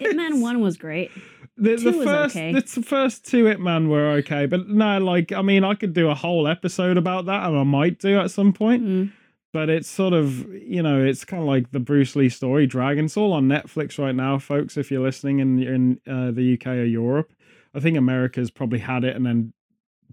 Ip 0.01 0.17
Man 0.17 0.41
One 0.41 0.61
was 0.61 0.77
great. 0.77 1.11
The, 1.59 1.77
the 1.77 1.93
first, 1.93 2.37
okay. 2.37 2.53
the 2.53 2.83
first 2.83 3.25
two 3.25 3.49
Ip 3.49 3.61
Man 3.61 3.89
were 3.89 4.11
okay, 4.19 4.47
but 4.47 4.69
no, 4.69 4.99
like 4.99 5.33
I 5.33 5.43
mean, 5.43 5.65
I 5.65 5.75
could 5.75 5.95
do 5.95 6.11
a 6.11 6.15
whole 6.15 6.49
episode 6.49 6.97
about 6.97 7.27
that, 7.27 7.49
and 7.49 7.57
I 7.57 7.63
might 7.63 7.99
do 7.99 8.19
at 8.19 8.31
some 8.31 8.53
point. 8.53 8.83
Mm. 8.83 9.13
But 9.57 9.71
it's 9.71 9.89
sort 9.89 10.13
of, 10.13 10.53
you 10.53 10.83
know, 10.83 11.03
it's 11.03 11.25
kind 11.25 11.43
of 11.43 11.49
like 11.49 11.71
the 11.71 11.81
Bruce 11.81 12.15
Lee 12.15 12.29
story, 12.29 12.67
Dragon. 12.67 13.07
It's 13.07 13.17
all 13.17 13.33
on 13.33 13.49
Netflix 13.49 13.99
right 13.99 14.15
now, 14.15 14.39
folks. 14.39 14.77
If 14.77 14.91
you're 14.91 15.03
listening 15.03 15.39
in 15.39 15.63
in 15.63 16.01
uh, 16.07 16.31
the 16.31 16.59
UK 16.61 16.67
or 16.67 16.85
Europe, 16.85 17.33
I 17.75 17.81
think 17.81 17.97
America's 17.97 18.51
probably 18.51 18.81
had 18.81 19.03
it 19.03 19.17
and 19.17 19.25
then 19.25 19.55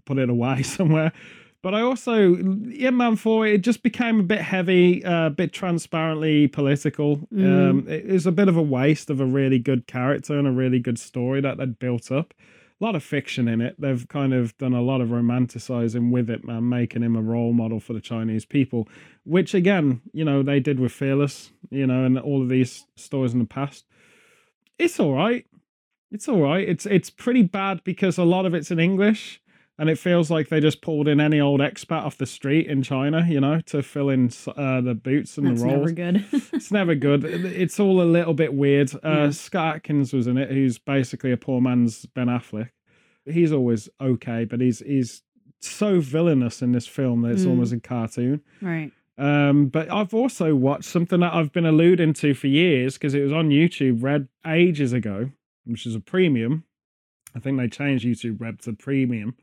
put 0.06 0.16
it 0.16 0.30
away 0.30 0.62
somewhere. 0.62 1.12
But 1.60 1.74
I 1.74 1.82
also, 1.82 2.36
Ip 2.38 2.94
Man 2.94 3.16
4, 3.16 3.46
it 3.48 3.60
just 3.60 3.82
became 3.82 4.18
a 4.18 4.22
bit 4.22 4.40
heavy, 4.40 5.04
uh, 5.04 5.26
a 5.26 5.30
bit 5.30 5.52
transparently 5.52 6.48
political. 6.48 7.18
Mm. 7.30 7.70
Um, 7.70 7.86
it 7.86 8.06
was 8.06 8.24
a 8.24 8.32
bit 8.32 8.48
of 8.48 8.56
a 8.56 8.62
waste 8.62 9.10
of 9.10 9.20
a 9.20 9.26
really 9.26 9.58
good 9.58 9.86
character 9.86 10.38
and 10.38 10.48
a 10.48 10.52
really 10.52 10.78
good 10.78 10.98
story 10.98 11.42
that 11.42 11.58
they'd 11.58 11.78
built 11.78 12.10
up. 12.10 12.32
A 12.80 12.84
lot 12.84 12.96
of 12.96 13.04
fiction 13.04 13.46
in 13.46 13.60
it. 13.60 13.76
They've 13.78 14.06
kind 14.08 14.34
of 14.34 14.56
done 14.58 14.74
a 14.74 14.82
lot 14.82 15.00
of 15.00 15.08
romanticizing 15.08 16.10
with 16.10 16.28
it, 16.28 16.44
man, 16.44 16.68
making 16.68 17.02
him 17.02 17.14
a 17.16 17.22
role 17.22 17.52
model 17.52 17.78
for 17.78 17.92
the 17.92 18.00
Chinese 18.00 18.44
people, 18.44 18.88
which 19.24 19.54
again, 19.54 20.00
you 20.12 20.24
know, 20.24 20.42
they 20.42 20.58
did 20.60 20.80
with 20.80 20.92
Fearless, 20.92 21.52
you 21.70 21.86
know, 21.86 22.04
and 22.04 22.18
all 22.18 22.42
of 22.42 22.48
these 22.48 22.86
stories 22.96 23.32
in 23.32 23.38
the 23.38 23.44
past. 23.44 23.84
It's 24.78 24.98
all 24.98 25.14
right. 25.14 25.46
It's 26.10 26.28
all 26.28 26.40
right. 26.40 26.68
It's 26.68 26.86
it's 26.86 27.10
pretty 27.10 27.42
bad 27.42 27.82
because 27.84 28.18
a 28.18 28.24
lot 28.24 28.44
of 28.46 28.54
it's 28.54 28.70
in 28.70 28.80
English 28.80 29.40
and 29.78 29.90
it 29.90 29.98
feels 29.98 30.30
like 30.30 30.48
they 30.48 30.60
just 30.60 30.80
pulled 30.82 31.08
in 31.08 31.20
any 31.20 31.40
old 31.40 31.60
expat 31.60 32.02
off 32.04 32.16
the 32.18 32.26
street 32.26 32.66
in 32.68 32.82
China, 32.82 33.26
you 33.28 33.40
know, 33.40 33.60
to 33.62 33.82
fill 33.82 34.08
in 34.08 34.30
uh, 34.56 34.80
the 34.80 34.94
boots 34.94 35.36
and 35.36 35.48
That's 35.48 35.62
the 35.62 35.66
roles. 35.68 35.90
It's 35.90 35.98
never 35.98 36.12
good. 36.12 36.24
it's 36.52 36.70
never 36.72 36.94
good. 36.94 37.24
It's 37.24 37.80
all 37.80 38.00
a 38.00 38.04
little 38.04 38.34
bit 38.34 38.54
weird. 38.54 38.94
Uh, 38.96 38.98
Yeah. 39.04 39.30
Scott 39.30 39.76
Adkins 39.76 40.12
was 40.12 40.26
in 40.26 40.36
it, 40.38 40.50
who's 40.50 40.78
basically 40.78 41.32
a 41.32 41.36
poor 41.36 41.60
man's 41.60 42.06
Ben 42.06 42.28
Affleck. 42.28 42.70
He's 43.26 43.52
always 43.52 43.88
okay, 44.00 44.44
but 44.44 44.60
he's 44.60 44.80
he's 44.80 45.22
so 45.60 45.98
villainous 45.98 46.60
in 46.60 46.72
this 46.72 46.86
film 46.86 47.22
that 47.22 47.32
it's 47.32 47.44
Mm. 47.44 47.50
almost 47.50 47.72
a 47.72 47.80
cartoon. 47.80 48.42
right. 48.60 48.92
Um, 49.16 49.66
but 49.68 49.90
I've 49.92 50.12
also 50.12 50.56
watched 50.56 50.84
something 50.86 51.20
that 51.20 51.32
I've 51.32 51.52
been 51.52 51.64
alluding 51.66 52.14
to 52.14 52.34
for 52.34 52.48
years 52.48 52.94
because 52.94 53.14
it 53.14 53.22
was 53.22 53.32
on 53.32 53.48
YouTube 53.48 54.02
Red 54.02 54.26
ages 54.44 54.92
ago, 54.92 55.30
which 55.64 55.86
is 55.86 55.94
a 55.94 56.00
premium. 56.00 56.64
I 57.34 57.38
think 57.38 57.56
they 57.56 57.68
changed 57.68 58.04
YouTube 58.04 58.40
Red 58.40 58.58
to 58.62 58.72
premium 58.72 59.36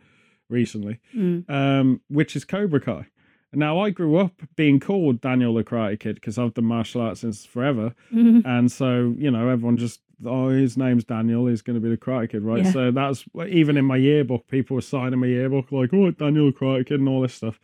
recently, 0.52 1.00
Mm. 1.16 1.50
um, 1.50 2.02
which 2.10 2.36
is 2.36 2.46
Cobra 2.46 2.80
Kai. 2.82 3.08
Now, 3.54 3.80
I 3.80 3.90
grew 3.90 4.16
up 4.18 4.42
being 4.56 4.80
called 4.80 5.20
Daniel 5.22 5.54
the 5.56 5.64
Karate 5.64 6.00
Kid 6.00 6.16
because 6.16 6.38
I've 6.38 6.54
done 6.54 6.66
martial 6.66 7.02
arts 7.02 7.20
since 7.22 7.46
forever. 7.46 7.94
Mhm. 8.14 8.46
And 8.46 8.72
so, 8.72 9.14
you 9.18 9.30
know, 9.30 9.50
everyone 9.50 9.76
just, 9.76 10.02
oh, 10.26 10.48
his 10.50 10.78
name's 10.78 11.04
Daniel. 11.04 11.48
He's 11.48 11.62
going 11.62 11.74
to 11.76 11.82
be 11.82 11.90
the 11.90 11.98
Karate 11.98 12.30
Kid, 12.30 12.44
right? 12.44 12.64
Yeah. 12.64 12.72
So 12.72 12.92
that's 12.92 13.26
even 13.50 13.76
in 13.76 13.84
my 13.84 13.98
yearbook, 13.98 14.48
people 14.48 14.76
were 14.76 14.82
signing 14.82 15.20
my 15.20 15.28
yearbook 15.28 15.70
like, 15.72 15.90
oh, 15.94 16.12
Daniel 16.12 16.46
the 16.46 16.54
Karate 16.58 16.86
Kid 16.86 17.00
and 17.02 17.10
all 17.10 17.22
this 17.22 17.34
stuff. 17.34 17.60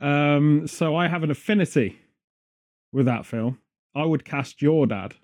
Um, 0.00 0.66
so 0.68 0.94
I 0.94 1.08
have 1.08 1.24
an 1.24 1.30
affinity 1.32 1.98
with 2.92 3.06
that 3.06 3.26
film. 3.26 3.58
I 3.94 4.04
would 4.04 4.24
cast 4.24 4.62
your 4.62 4.86
dad 4.86 5.14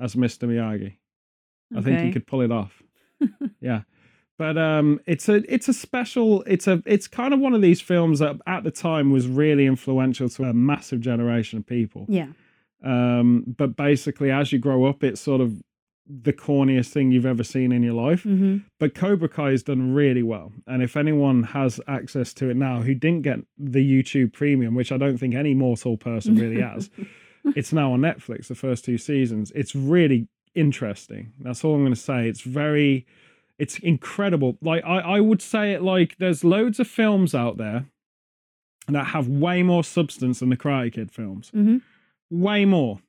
as 0.00 0.14
Mr. 0.16 0.48
Miyagi. 0.48 0.94
I 1.76 1.80
think 1.80 2.00
he 2.00 2.12
could 2.12 2.26
pull 2.26 2.40
it 2.40 2.50
off. 2.50 2.82
yeah. 3.60 3.82
But 4.38 4.56
um 4.56 5.00
it's 5.06 5.28
a 5.28 5.42
it's 5.52 5.68
a 5.68 5.74
special 5.74 6.42
it's 6.44 6.66
a 6.66 6.82
it's 6.86 7.08
kind 7.08 7.34
of 7.34 7.40
one 7.40 7.54
of 7.54 7.60
these 7.60 7.80
films 7.80 8.20
that 8.20 8.36
at 8.46 8.64
the 8.64 8.70
time 8.70 9.10
was 9.10 9.26
really 9.26 9.66
influential 9.66 10.28
to 10.30 10.44
a 10.44 10.52
massive 10.52 11.00
generation 11.00 11.58
of 11.58 11.66
people. 11.66 12.06
Yeah. 12.08 12.28
Um 12.84 13.44
but 13.56 13.76
basically 13.76 14.30
as 14.30 14.52
you 14.52 14.58
grow 14.58 14.84
up 14.86 15.02
it's 15.02 15.20
sort 15.20 15.40
of 15.40 15.62
the 16.08 16.32
corniest 16.32 16.88
thing 16.88 17.12
you've 17.12 17.26
ever 17.26 17.44
seen 17.44 17.70
in 17.72 17.82
your 17.82 17.92
life. 17.94 18.22
hmm 18.22 18.58
But 18.78 18.94
Cobra 18.94 19.28
Kai 19.28 19.50
has 19.50 19.62
done 19.62 19.92
really 19.92 20.22
well. 20.22 20.52
And 20.66 20.82
if 20.82 20.96
anyone 20.96 21.42
has 21.42 21.80
access 21.86 22.32
to 22.34 22.48
it 22.48 22.56
now 22.56 22.80
who 22.80 22.94
didn't 22.94 23.22
get 23.22 23.40
the 23.58 23.84
YouTube 23.84 24.32
premium, 24.32 24.74
which 24.74 24.90
I 24.90 24.96
don't 24.96 25.18
think 25.18 25.34
any 25.34 25.52
mortal 25.52 25.98
person 25.98 26.36
really 26.36 26.62
has, 26.62 26.88
it's 27.56 27.74
now 27.74 27.92
on 27.92 28.00
Netflix, 28.00 28.46
the 28.46 28.54
first 28.54 28.86
two 28.86 28.96
seasons. 28.96 29.52
It's 29.54 29.74
really 29.74 30.28
interesting. 30.54 31.32
That's 31.40 31.62
all 31.62 31.74
I'm 31.74 31.82
going 31.82 31.92
to 31.92 32.00
say. 32.00 32.26
It's 32.26 32.40
very, 32.40 33.06
it's 33.58 33.78
incredible. 33.78 34.56
Like, 34.62 34.84
I, 34.84 34.98
I 34.98 35.20
would 35.20 35.42
say 35.42 35.72
it 35.72 35.82
like 35.82 36.16
there's 36.18 36.44
loads 36.44 36.78
of 36.80 36.86
films 36.86 37.34
out 37.34 37.56
there 37.56 37.86
that 38.88 39.08
have 39.08 39.28
way 39.28 39.62
more 39.62 39.84
substance 39.84 40.40
than 40.40 40.48
the 40.48 40.56
Karate 40.56 40.92
Kid 40.92 41.10
films. 41.10 41.50
hmm 41.50 41.78
Way 42.30 42.64
more. 42.64 43.00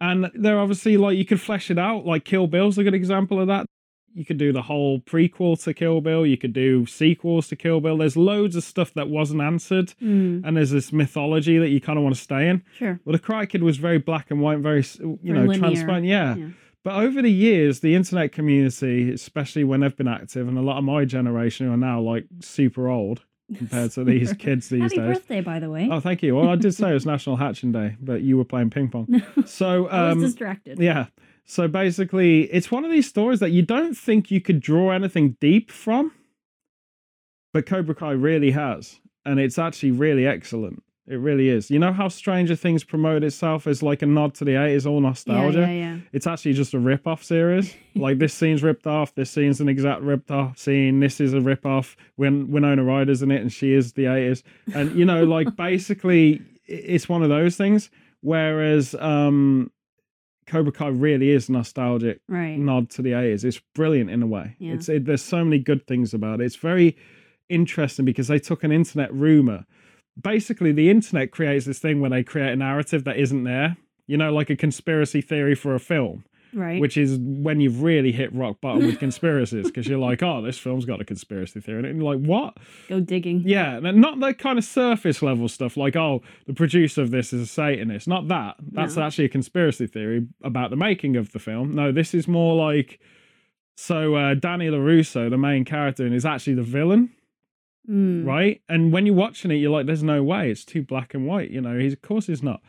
And 0.00 0.30
they're 0.34 0.58
obviously 0.58 0.96
like, 0.96 1.16
you 1.16 1.24
could 1.24 1.40
flesh 1.40 1.70
it 1.70 1.78
out. 1.78 2.04
Like, 2.06 2.24
Kill 2.24 2.46
Bill's 2.46 2.76
a 2.78 2.84
good 2.84 2.94
example 2.94 3.40
of 3.40 3.46
that. 3.48 3.66
You 4.14 4.24
could 4.24 4.38
do 4.38 4.52
the 4.52 4.62
whole 4.62 5.00
prequel 5.00 5.60
to 5.64 5.74
Kill 5.74 6.00
Bill. 6.00 6.24
You 6.24 6.36
could 6.36 6.52
do 6.52 6.86
sequels 6.86 7.48
to 7.48 7.56
Kill 7.56 7.80
Bill. 7.80 7.96
There's 7.98 8.16
loads 8.16 8.54
of 8.54 8.62
stuff 8.62 8.94
that 8.94 9.08
wasn't 9.08 9.40
answered. 9.40 9.92
Mm. 10.00 10.42
And 10.44 10.56
there's 10.56 10.70
this 10.70 10.92
mythology 10.92 11.58
that 11.58 11.70
you 11.70 11.80
kind 11.80 11.98
of 11.98 12.04
want 12.04 12.14
to 12.14 12.20
stay 12.20 12.48
in. 12.48 12.62
Sure. 12.78 13.00
Well, 13.04 13.12
the 13.12 13.18
Karate 13.18 13.48
Kid 13.48 13.62
was 13.64 13.76
very 13.76 13.98
black 13.98 14.30
and 14.30 14.40
white, 14.40 14.58
very 14.60 14.84
you 15.00 15.18
know 15.32 15.40
linear. 15.44 15.58
transparent. 15.58 16.06
Yeah. 16.06 16.36
Yeah. 16.36 16.48
But 16.84 17.02
over 17.02 17.22
the 17.22 17.32
years, 17.32 17.80
the 17.80 17.94
internet 17.94 18.32
community, 18.32 19.10
especially 19.10 19.64
when 19.64 19.80
they've 19.80 19.96
been 19.96 20.06
active, 20.06 20.46
and 20.46 20.58
a 20.58 20.62
lot 20.62 20.76
of 20.76 20.84
my 20.84 21.06
generation 21.06 21.66
who 21.66 21.72
are 21.72 21.78
now 21.78 22.00
like 22.00 22.26
super 22.40 22.88
old 22.88 23.22
compared 23.56 23.90
to 23.92 24.04
these 24.04 24.32
kids 24.38 24.68
these 24.68 24.82
Happy 24.82 24.96
days. 24.96 25.06
Happy 25.06 25.14
birthday, 25.14 25.40
by 25.40 25.58
the 25.58 25.70
way. 25.70 25.88
Oh, 25.90 26.00
thank 26.00 26.22
you. 26.22 26.36
Well, 26.36 26.50
I 26.50 26.56
did 26.56 26.74
say 26.74 26.90
it 26.90 26.94
was 26.94 27.06
National 27.14 27.36
Hatching 27.36 27.72
Day, 27.72 27.96
but 28.00 28.20
you 28.20 28.36
were 28.36 28.44
playing 28.44 28.68
ping 28.68 28.90
pong. 28.90 29.22
So, 29.46 29.86
I 29.88 30.08
was 30.08 30.12
um, 30.16 30.20
distracted. 30.20 30.78
yeah. 30.78 31.06
So 31.46 31.68
basically, 31.68 32.42
it's 32.52 32.70
one 32.70 32.84
of 32.84 32.90
these 32.90 33.08
stories 33.08 33.40
that 33.40 33.50
you 33.50 33.62
don't 33.62 33.96
think 33.96 34.30
you 34.30 34.42
could 34.42 34.60
draw 34.60 34.90
anything 34.90 35.36
deep 35.40 35.70
from, 35.70 36.12
but 37.54 37.64
Cobra 37.64 37.94
Kai 37.94 38.12
really 38.12 38.50
has, 38.50 39.00
and 39.24 39.40
it's 39.40 39.58
actually 39.58 39.92
really 39.92 40.26
excellent. 40.26 40.82
It 41.06 41.16
really 41.16 41.50
is. 41.50 41.70
You 41.70 41.78
know 41.78 41.92
how 41.92 42.08
Stranger 42.08 42.56
Things 42.56 42.82
promoted 42.82 43.24
itself 43.24 43.66
as 43.66 43.82
like 43.82 44.00
a 44.00 44.06
nod 44.06 44.34
to 44.36 44.44
the 44.44 44.52
80s, 44.52 44.86
all 44.86 45.00
nostalgia? 45.00 45.60
yeah, 45.60 45.70
yeah. 45.70 45.96
It's 46.12 46.26
actually 46.26 46.54
just 46.54 46.72
a 46.72 46.78
rip 46.78 47.06
off 47.06 47.22
series. 47.22 47.74
like 47.94 48.18
this 48.18 48.32
scene's 48.32 48.62
ripped 48.62 48.86
off, 48.86 49.14
this 49.14 49.30
scene's 49.30 49.60
an 49.60 49.68
exact 49.68 50.00
ripped 50.00 50.30
off 50.30 50.56
scene, 50.56 51.00
this 51.00 51.20
is 51.20 51.34
a 51.34 51.40
rip 51.42 51.66
off. 51.66 51.94
When 52.16 52.50
Winona 52.50 52.82
Ryder's 52.82 53.20
in 53.20 53.30
it 53.30 53.42
and 53.42 53.52
she 53.52 53.74
is 53.74 53.92
the 53.92 54.04
80s. 54.04 54.42
And 54.74 54.96
you 54.96 55.04
know, 55.04 55.24
like 55.24 55.54
basically 55.68 56.40
it's 56.66 57.06
one 57.08 57.22
of 57.22 57.28
those 57.28 57.56
things. 57.56 57.90
Whereas 58.22 58.94
um 58.98 59.70
Cobra 60.46 60.72
Kai 60.72 60.88
really 60.88 61.30
is 61.30 61.50
nostalgic 61.50 62.20
Right. 62.28 62.58
nod 62.58 62.88
to 62.90 63.02
the 63.02 63.10
80s. 63.12 63.44
It's 63.44 63.60
brilliant 63.74 64.08
in 64.10 64.22
a 64.22 64.26
way. 64.26 64.56
Yeah. 64.58 64.72
It's 64.74 64.88
it, 64.88 65.04
there's 65.04 65.20
so 65.22 65.44
many 65.44 65.58
good 65.58 65.86
things 65.86 66.14
about 66.14 66.40
it. 66.40 66.44
It's 66.44 66.56
very 66.56 66.96
interesting 67.50 68.06
because 68.06 68.28
they 68.28 68.38
took 68.38 68.64
an 68.64 68.72
internet 68.72 69.12
rumor. 69.12 69.66
Basically, 70.20 70.72
the 70.72 70.90
internet 70.90 71.30
creates 71.32 71.66
this 71.66 71.78
thing 71.78 72.00
where 72.00 72.10
they 72.10 72.22
create 72.22 72.52
a 72.52 72.56
narrative 72.56 73.04
that 73.04 73.16
isn't 73.16 73.44
there. 73.44 73.76
You 74.06 74.16
know, 74.16 74.32
like 74.32 74.50
a 74.50 74.56
conspiracy 74.56 75.20
theory 75.22 75.54
for 75.54 75.74
a 75.74 75.80
film, 75.80 76.24
Right. 76.52 76.78
which 76.80 76.96
is 76.98 77.18
when 77.18 77.60
you've 77.60 77.82
really 77.82 78.12
hit 78.12 78.32
rock 78.34 78.60
bottom 78.60 78.84
with 78.86 78.98
conspiracies 78.98 79.64
because 79.66 79.88
you're 79.88 79.98
like, 79.98 80.22
oh, 80.22 80.42
this 80.42 80.58
film's 80.58 80.84
got 80.84 81.00
a 81.00 81.04
conspiracy 81.06 81.58
theory. 81.60 81.78
in 81.80 81.84
it. 81.86 81.90
And 81.92 82.02
you're 82.02 82.14
like, 82.14 82.24
what? 82.24 82.58
Go 82.88 83.00
digging. 83.00 83.42
Yeah, 83.46 83.80
not 83.80 84.20
the 84.20 84.34
kind 84.34 84.58
of 84.58 84.64
surface 84.64 85.22
level 85.22 85.48
stuff 85.48 85.76
like, 85.78 85.96
oh, 85.96 86.22
the 86.46 86.52
producer 86.52 87.00
of 87.00 87.10
this 87.12 87.32
is 87.32 87.40
a 87.40 87.46
Satanist. 87.46 88.06
Not 88.06 88.28
that. 88.28 88.56
That's 88.60 88.94
No. 88.96 89.02
actually 89.04 89.24
a 89.24 89.28
conspiracy 89.30 89.86
theory 89.86 90.26
about 90.42 90.68
the 90.68 90.76
making 90.76 91.16
of 91.16 91.32
the 91.32 91.38
film. 91.38 91.72
No, 91.74 91.90
this 91.90 92.12
is 92.14 92.28
more 92.28 92.54
like 92.54 93.00
so 93.76 94.14
uh, 94.14 94.34
Danny 94.34 94.68
LaRusso, 94.68 95.28
the 95.30 95.38
main 95.38 95.64
character, 95.64 96.04
and 96.06 96.14
is 96.14 96.24
actually 96.26 96.54
the 96.54 96.62
villain, 96.62 97.10
Mm. 97.90 98.24
right? 98.26 98.62
And 98.68 98.92
when 98.92 99.04
you're 99.06 99.14
watching 99.14 99.50
it, 99.50 99.56
you're 99.56 99.70
like, 99.70 99.86
there's 99.86 100.02
no 100.02 100.22
way. 100.22 100.50
It's 100.50 100.64
too 100.64 100.82
black 100.82 101.12
and 101.14 101.26
white. 101.26 101.50
You 101.50 101.60
know, 101.60 101.78
he's 101.78 101.92
of 101.92 102.02
course 102.02 102.26
he's 102.28 102.42
not. 102.42 102.60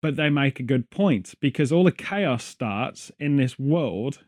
But 0.00 0.16
they 0.16 0.30
make 0.30 0.58
a 0.60 0.62
good 0.62 0.90
point 0.90 1.34
because 1.40 1.72
all 1.72 1.84
the 1.84 1.92
chaos 1.92 2.44
starts 2.44 3.10
in 3.18 3.36
this 3.36 3.58
world 3.58 4.20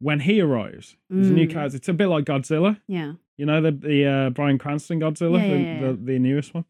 when 0.00 0.20
he 0.20 0.40
arrives. 0.40 0.96
He's 1.08 1.30
a 1.30 1.32
new 1.32 1.46
Mm. 1.46 1.52
character. 1.52 1.76
It's 1.76 1.88
a 1.88 1.92
bit 1.94 2.08
like 2.08 2.24
Godzilla. 2.24 2.80
Yeah. 2.88 3.12
You 3.36 3.46
know 3.46 3.60
the 3.60 3.72
the 3.72 4.04
uh, 4.06 4.30
Bryan 4.30 4.58
Cranston 4.58 5.00
Godzilla, 5.00 5.38
Yeah, 5.40 5.54
yeah, 5.54 5.74
yeah. 5.80 5.80
The, 5.92 5.92
the 5.94 6.18
newest 6.18 6.52
one. 6.54 6.64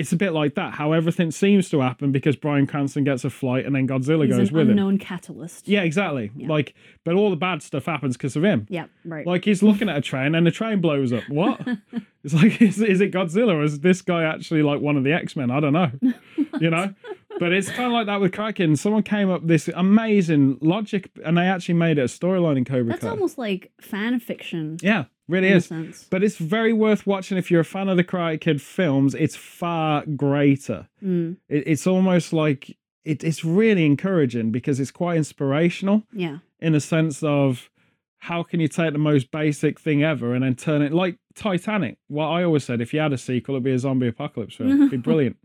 It's 0.00 0.12
a 0.12 0.16
bit 0.16 0.32
like 0.32 0.54
that. 0.54 0.72
How 0.72 0.92
everything 0.92 1.30
seems 1.30 1.68
to 1.70 1.80
happen 1.80 2.10
because 2.10 2.34
Bryan 2.34 2.66
Cranston 2.66 3.04
gets 3.04 3.22
a 3.24 3.30
flight 3.30 3.66
and 3.66 3.74
then 3.74 3.86
Godzilla 3.86 4.26
He's 4.26 4.34
goes 4.34 4.48
an 4.48 4.54
with 4.56 4.62
him. 4.62 4.70
unknown 4.70 4.96
catalyst. 4.98 5.68
Yeah, 5.68 5.82
exactly. 5.82 6.30
Yeah. 6.34 6.48
Like, 6.48 6.74
but 7.04 7.14
all 7.14 7.28
the 7.28 7.36
bad 7.36 7.62
stuff 7.62 7.84
happens 7.84 8.16
because 8.16 8.34
of 8.34 8.42
him. 8.42 8.66
Yeah. 8.70 8.86
Right. 9.04 9.26
Like 9.26 9.44
he's 9.44 9.62
looking 9.62 9.90
at 9.90 9.96
a 9.98 10.00
train 10.00 10.34
and 10.34 10.46
the 10.46 10.50
train 10.50 10.80
blows 10.80 11.12
up. 11.12 11.24
What? 11.28 11.60
it's 12.24 12.32
like, 12.32 12.62
is, 12.62 12.80
is 12.80 13.02
it 13.02 13.12
Godzilla 13.12 13.52
or 13.54 13.62
is 13.62 13.80
this 13.80 14.00
guy 14.00 14.24
actually 14.24 14.62
like 14.62 14.80
one 14.80 14.96
of 14.96 15.04
the 15.04 15.12
X 15.12 15.36
Men? 15.36 15.50
I 15.50 15.60
don't 15.60 15.74
know. 15.74 15.90
you 16.60 16.70
know. 16.70 16.94
But 17.38 17.52
it's 17.52 17.68
kind 17.70 17.86
of 17.86 17.92
like 17.92 18.06
that 18.06 18.20
with 18.20 18.32
Kraken. 18.32 18.76
Someone 18.76 19.02
came 19.02 19.30
up 19.30 19.46
this 19.46 19.68
amazing 19.74 20.58
logic, 20.60 21.10
and 21.24 21.38
they 21.38 21.46
actually 21.46 21.74
made 21.74 21.98
it 21.98 22.02
a 22.02 22.04
storyline 22.04 22.56
in 22.58 22.64
Cobra 22.64 22.92
That's 22.92 23.02
Kai. 23.04 23.10
almost 23.10 23.38
like 23.38 23.70
fan 23.80 24.20
fiction. 24.20 24.76
yeah, 24.82 25.04
really 25.28 25.48
is. 25.48 25.68
But 26.10 26.22
it's 26.22 26.36
very 26.36 26.72
worth 26.72 27.06
watching 27.06 27.38
if 27.38 27.50
you're 27.50 27.60
a 27.60 27.64
fan 27.64 27.88
of 27.88 27.96
the 27.96 28.04
Karate 28.04 28.40
Kid 28.40 28.60
films. 28.60 29.14
It's 29.14 29.36
far 29.36 30.04
greater. 30.04 30.88
Mm. 31.02 31.36
It, 31.48 31.64
it's 31.66 31.86
almost 31.86 32.32
like 32.32 32.76
it, 33.04 33.24
it's 33.24 33.44
really 33.44 33.86
encouraging 33.86 34.50
because 34.52 34.78
it's 34.78 34.90
quite 34.90 35.16
inspirational 35.16 36.02
Yeah. 36.12 36.38
in 36.60 36.74
a 36.74 36.80
sense 36.80 37.22
of 37.22 37.70
how 38.18 38.42
can 38.42 38.60
you 38.60 38.68
take 38.68 38.92
the 38.92 38.98
most 38.98 39.30
basic 39.30 39.80
thing 39.80 40.02
ever 40.02 40.34
and 40.34 40.44
then 40.44 40.54
turn 40.54 40.82
it 40.82 40.92
like 40.92 41.16
Titanic. 41.34 41.96
What 42.08 42.26
I 42.26 42.42
always 42.44 42.64
said, 42.64 42.82
if 42.82 42.92
you 42.92 43.00
had 43.00 43.14
a 43.14 43.18
sequel, 43.18 43.54
it'd 43.54 43.64
be 43.64 43.72
a 43.72 43.78
zombie 43.78 44.08
apocalypse 44.08 44.56
film. 44.56 44.70
It'd 44.72 44.90
be 44.90 44.96
brilliant. 45.08 45.38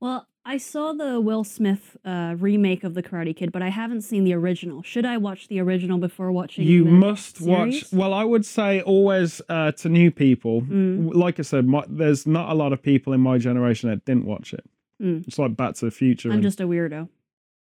Well, 0.00 0.26
I 0.48 0.58
saw 0.58 0.92
the 0.92 1.20
Will 1.20 1.42
Smith 1.42 1.96
uh, 2.04 2.36
remake 2.38 2.84
of 2.84 2.94
The 2.94 3.02
Karate 3.02 3.34
Kid, 3.36 3.50
but 3.50 3.62
I 3.62 3.68
haven't 3.68 4.02
seen 4.02 4.22
the 4.22 4.32
original. 4.32 4.80
Should 4.82 5.04
I 5.04 5.16
watch 5.16 5.48
the 5.48 5.58
original 5.58 5.98
before 5.98 6.30
watching? 6.30 6.64
you 6.64 6.84
must 6.84 7.40
watch. 7.40 7.84
Well, 7.92 8.14
I 8.14 8.22
would 8.22 8.46
say 8.46 8.80
always 8.80 9.42
uh, 9.48 9.72
to 9.72 9.88
new 9.88 10.12
people. 10.12 10.62
Mm. 10.62 11.12
Like 11.12 11.40
I 11.40 11.42
said, 11.42 11.66
my, 11.66 11.82
there's 11.88 12.28
not 12.28 12.48
a 12.50 12.54
lot 12.54 12.72
of 12.72 12.80
people 12.80 13.12
in 13.12 13.20
my 13.20 13.38
generation 13.38 13.90
that 13.90 14.04
didn't 14.04 14.24
watch 14.24 14.54
it. 14.54 14.64
Mm. 15.02 15.26
It's 15.26 15.36
like 15.36 15.56
Back 15.56 15.74
to 15.74 15.86
the 15.86 15.90
Future. 15.90 16.28
I'm 16.28 16.34
and- 16.34 16.42
just 16.44 16.60
a 16.60 16.64
weirdo. 16.68 17.08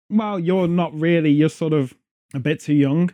well, 0.09 0.39
you're 0.39 0.67
not 0.67 0.91
really. 0.99 1.29
You're 1.29 1.49
sort 1.49 1.73
of 1.73 1.93
a 2.33 2.39
bit 2.39 2.59
too 2.61 2.73
young, 2.73 3.13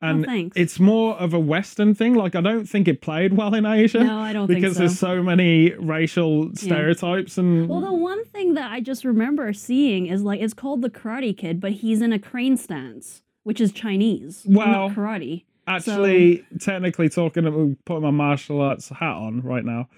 and 0.00 0.26
oh, 0.28 0.50
it's 0.54 0.78
more 0.78 1.14
of 1.16 1.34
a 1.34 1.38
Western 1.40 1.94
thing. 1.94 2.14
Like 2.14 2.34
I 2.34 2.40
don't 2.40 2.66
think 2.66 2.86
it 2.88 3.00
played 3.00 3.32
well 3.36 3.54
in 3.54 3.66
Asia 3.66 4.04
no, 4.04 4.18
I 4.18 4.32
don't 4.32 4.46
because 4.46 4.76
think 4.76 4.76
there's 4.78 4.98
so. 4.98 5.16
so 5.16 5.22
many 5.22 5.72
racial 5.74 6.54
stereotypes 6.54 7.38
and. 7.38 7.68
Well, 7.68 7.80
the 7.80 7.92
one 7.92 8.24
thing 8.26 8.54
that 8.54 8.70
I 8.70 8.80
just 8.80 9.04
remember 9.04 9.52
seeing 9.52 10.06
is 10.06 10.22
like 10.22 10.40
it's 10.40 10.54
called 10.54 10.82
The 10.82 10.90
Karate 10.90 11.36
Kid, 11.36 11.60
but 11.60 11.72
he's 11.72 12.00
in 12.00 12.12
a 12.12 12.18
crane 12.18 12.56
stance, 12.56 13.22
which 13.42 13.60
is 13.60 13.72
Chinese, 13.72 14.44
Well, 14.46 14.66
not 14.68 14.90
karate. 14.92 15.44
Actually, 15.66 16.44
technically 16.60 17.08
talking, 17.10 17.44
I'm 17.46 17.76
putting 17.84 18.02
my 18.02 18.10
martial 18.10 18.60
arts 18.62 18.88
hat 18.88 19.16
on 19.16 19.42
right 19.42 19.64
now. 19.64 19.88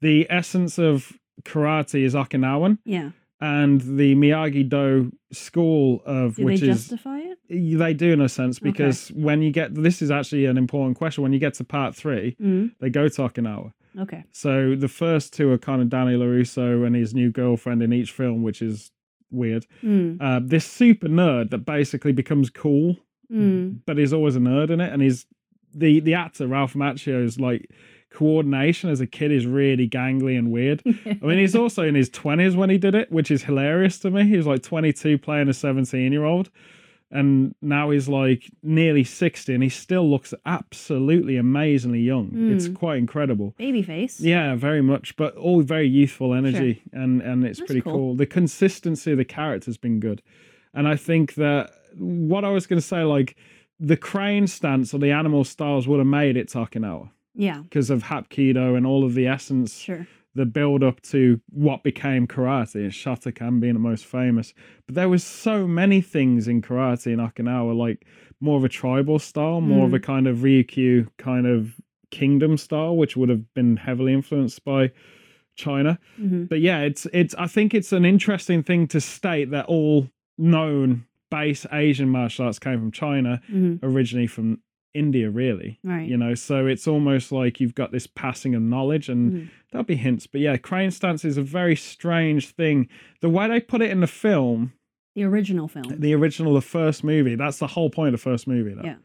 The 0.00 0.26
essence 0.28 0.78
of 0.78 1.12
karate 1.42 2.02
is 2.02 2.14
Okinawan, 2.14 2.78
Yeah. 2.84 3.10
And 3.42 3.80
the 3.80 4.14
Miyagi 4.14 4.68
Do 4.68 5.12
school 5.32 6.00
of 6.06 6.36
Do 6.36 6.44
which 6.46 6.60
they 6.60 6.68
is 6.68 6.78
justify 6.88 7.18
it? 7.18 7.38
they 7.78 7.92
do 7.92 8.12
in 8.12 8.20
a 8.20 8.28
sense 8.28 8.58
because 8.58 9.08
when 9.08 9.42
you 9.42 9.50
get 9.50 9.74
this 9.74 10.00
is 10.00 10.10
actually 10.10 10.46
an 10.46 10.56
important 10.56 10.96
question. 10.96 11.22
When 11.22 11.32
you 11.32 11.38
get 11.40 11.54
to 11.54 11.64
part 11.64 11.94
three, 11.96 12.36
Mm. 12.40 12.70
they 12.80 12.88
go 12.88 13.08
to 13.08 13.22
Okinawa. 13.22 13.72
Okay. 13.98 14.24
So 14.30 14.74
the 14.76 14.88
first 14.88 15.34
two 15.34 15.50
are 15.50 15.58
kind 15.58 15.82
of 15.82 15.88
Danny 15.90 16.14
LaRusso 16.16 16.86
and 16.86 16.94
his 16.96 17.12
new 17.14 17.30
girlfriend 17.30 17.82
in 17.82 17.92
each 17.92 18.10
film, 18.12 18.42
which 18.42 18.62
is 18.62 18.90
weird. 19.30 19.66
Mm. 19.82 20.18
Uh, 20.20 20.40
this 20.42 20.64
super 20.64 21.08
nerd 21.08 21.50
that 21.50 21.64
basically 21.66 22.12
becomes 22.12 22.48
cool, 22.48 22.96
Mm. 23.30 23.80
but 23.86 23.98
he's 23.98 24.12
always 24.12 24.36
a 24.36 24.40
nerd 24.40 24.70
in 24.70 24.80
it. 24.80 24.92
And 24.92 25.02
he's 25.02 25.26
the 25.74 26.00
the 26.00 26.14
actor 26.14 26.46
Ralph 26.46 26.74
Macchio 26.74 27.24
is 27.24 27.40
like 27.40 27.68
coordination 28.12 28.90
as 28.90 29.00
a 29.00 29.06
kid 29.06 29.32
is 29.32 29.46
really 29.46 29.88
gangly 29.88 30.38
and 30.38 30.50
weird. 30.50 30.82
I 31.06 31.18
mean, 31.24 31.38
he's 31.38 31.54
also 31.56 31.82
in 31.82 31.94
his 31.94 32.08
twenties 32.08 32.54
when 32.56 32.70
he 32.70 32.78
did 32.78 32.94
it, 32.94 33.10
which 33.10 33.30
is 33.30 33.42
hilarious 33.44 33.98
to 34.00 34.10
me. 34.10 34.24
He 34.24 34.36
was 34.36 34.46
like 34.46 34.62
twenty 34.62 34.92
two 34.92 35.18
playing 35.18 35.48
a 35.48 35.54
seventeen 35.54 36.12
year 36.12 36.24
old. 36.24 36.50
And 37.14 37.54
now 37.60 37.90
he's 37.90 38.08
like 38.08 38.50
nearly 38.62 39.04
60 39.04 39.52
and 39.52 39.62
he 39.62 39.68
still 39.68 40.08
looks 40.10 40.32
absolutely 40.46 41.36
amazingly 41.36 42.00
young. 42.00 42.30
It's 42.50 42.68
Mm. 42.68 42.74
quite 42.74 42.96
incredible. 42.96 43.54
Baby 43.58 43.82
face. 43.82 44.18
Yeah, 44.18 44.54
very 44.54 44.80
much, 44.80 45.14
but 45.16 45.36
all 45.36 45.60
very 45.60 45.86
youthful 45.86 46.32
energy, 46.32 46.80
and 46.90 47.20
and 47.20 47.44
it's 47.44 47.58
That's 47.58 47.66
pretty 47.68 47.82
cool. 47.82 47.92
cool. 47.92 48.14
The 48.14 48.24
consistency 48.24 49.12
of 49.12 49.18
the 49.18 49.26
character's 49.26 49.76
been 49.76 50.00
good, 50.00 50.22
and 50.72 50.88
I 50.88 50.96
think 50.96 51.34
that 51.34 51.70
what 51.98 52.46
I 52.46 52.48
was 52.50 52.66
going 52.66 52.80
to 52.80 52.86
say, 52.86 53.02
like 53.04 53.36
the 53.78 53.98
crane 53.98 54.46
stance 54.46 54.94
or 54.94 54.98
the 54.98 55.10
animal 55.10 55.44
styles 55.44 55.86
would 55.86 55.98
have 55.98 56.06
made 56.06 56.38
it 56.38 56.48
Takinawa 56.48 57.10
Yeah. 57.34 57.62
because 57.62 57.90
of 57.90 58.04
Hapkido 58.04 58.76
and 58.76 58.86
all 58.86 59.04
of 59.04 59.14
the 59.14 59.26
essence, 59.26 59.78
Sure. 59.78 60.06
the 60.34 60.46
build 60.46 60.82
up 60.82 61.00
to 61.02 61.40
what 61.50 61.82
became 61.82 62.26
karate, 62.26 62.76
and 62.84 62.92
Shotokan 62.92 63.60
being 63.60 63.74
the 63.74 63.80
most 63.80 64.04
famous. 64.06 64.54
But 64.86 64.94
there 64.94 65.08
was 65.08 65.22
so 65.24 65.66
many 65.66 66.00
things 66.00 66.48
in 66.48 66.62
karate 66.62 67.12
in 67.12 67.18
Okinawa, 67.18 67.76
like 67.76 68.06
more 68.40 68.56
of 68.56 68.64
a 68.64 68.68
tribal 68.68 69.18
style, 69.18 69.60
more 69.60 69.84
of 69.86 69.92
Mm. 69.92 69.96
a 69.96 70.00
kind 70.00 70.26
of 70.26 70.38
Ryukyu 70.38 71.08
kind 71.18 71.46
of 71.46 71.80
kingdom 72.10 72.56
style, 72.56 72.96
which 72.96 73.16
would 73.16 73.28
have 73.28 73.52
been 73.54 73.76
heavily 73.76 74.12
influenced 74.12 74.64
by 74.64 74.90
China. 75.54 75.98
hmm 76.16 76.44
But 76.44 76.60
yeah, 76.60 76.80
it's 76.80 77.06
it's 77.12 77.34
I 77.38 77.46
think 77.46 77.74
it's 77.74 77.92
an 77.92 78.04
interesting 78.04 78.62
thing 78.62 78.86
to 78.88 79.00
state 79.00 79.50
that 79.50 79.66
all 79.66 80.08
known 80.38 81.04
base 81.30 81.66
Asian 81.72 82.08
martial 82.08 82.46
arts 82.46 82.58
came 82.58 82.78
from 82.78 82.90
China, 82.92 83.40
hmm 83.46 83.76
originally 83.82 84.26
from 84.26 84.58
India, 84.94 85.30
really. 85.30 85.78
Right. 85.82 86.08
You 86.08 86.16
know, 86.16 86.34
so 86.34 86.66
it's 86.66 86.86
almost 86.86 87.32
like 87.32 87.60
you've 87.60 87.74
got 87.74 87.92
this 87.92 88.06
passing 88.06 88.54
of 88.54 88.62
knowledge, 88.62 89.08
and 89.08 89.32
Mhm. 89.32 89.48
there'll 89.70 89.84
be 89.84 89.96
hints. 89.96 90.26
But 90.26 90.40
yeah, 90.42 90.56
crane 90.56 90.90
stance 90.90 91.24
is 91.24 91.36
a 91.36 91.42
very 91.42 91.76
strange 91.76 92.48
thing. 92.48 92.88
The 93.20 93.28
way 93.30 93.48
they 93.48 93.60
put 93.60 93.80
it 93.82 93.90
in 93.90 94.00
the 94.00 94.06
film, 94.06 94.72
The 95.14 95.24
original 95.24 95.68
film. 95.68 95.84
the 95.98 96.14
original, 96.14 96.54
the 96.54 96.60
first 96.60 97.02
movie, 97.04 97.34
that's 97.36 97.58
the 97.58 97.68
whole 97.68 97.90
point 97.90 98.08
of 98.08 98.20
the 98.20 98.22
first 98.22 98.46
movie. 98.46 98.74
Though. 98.74 98.82
Yeah. 98.84 98.96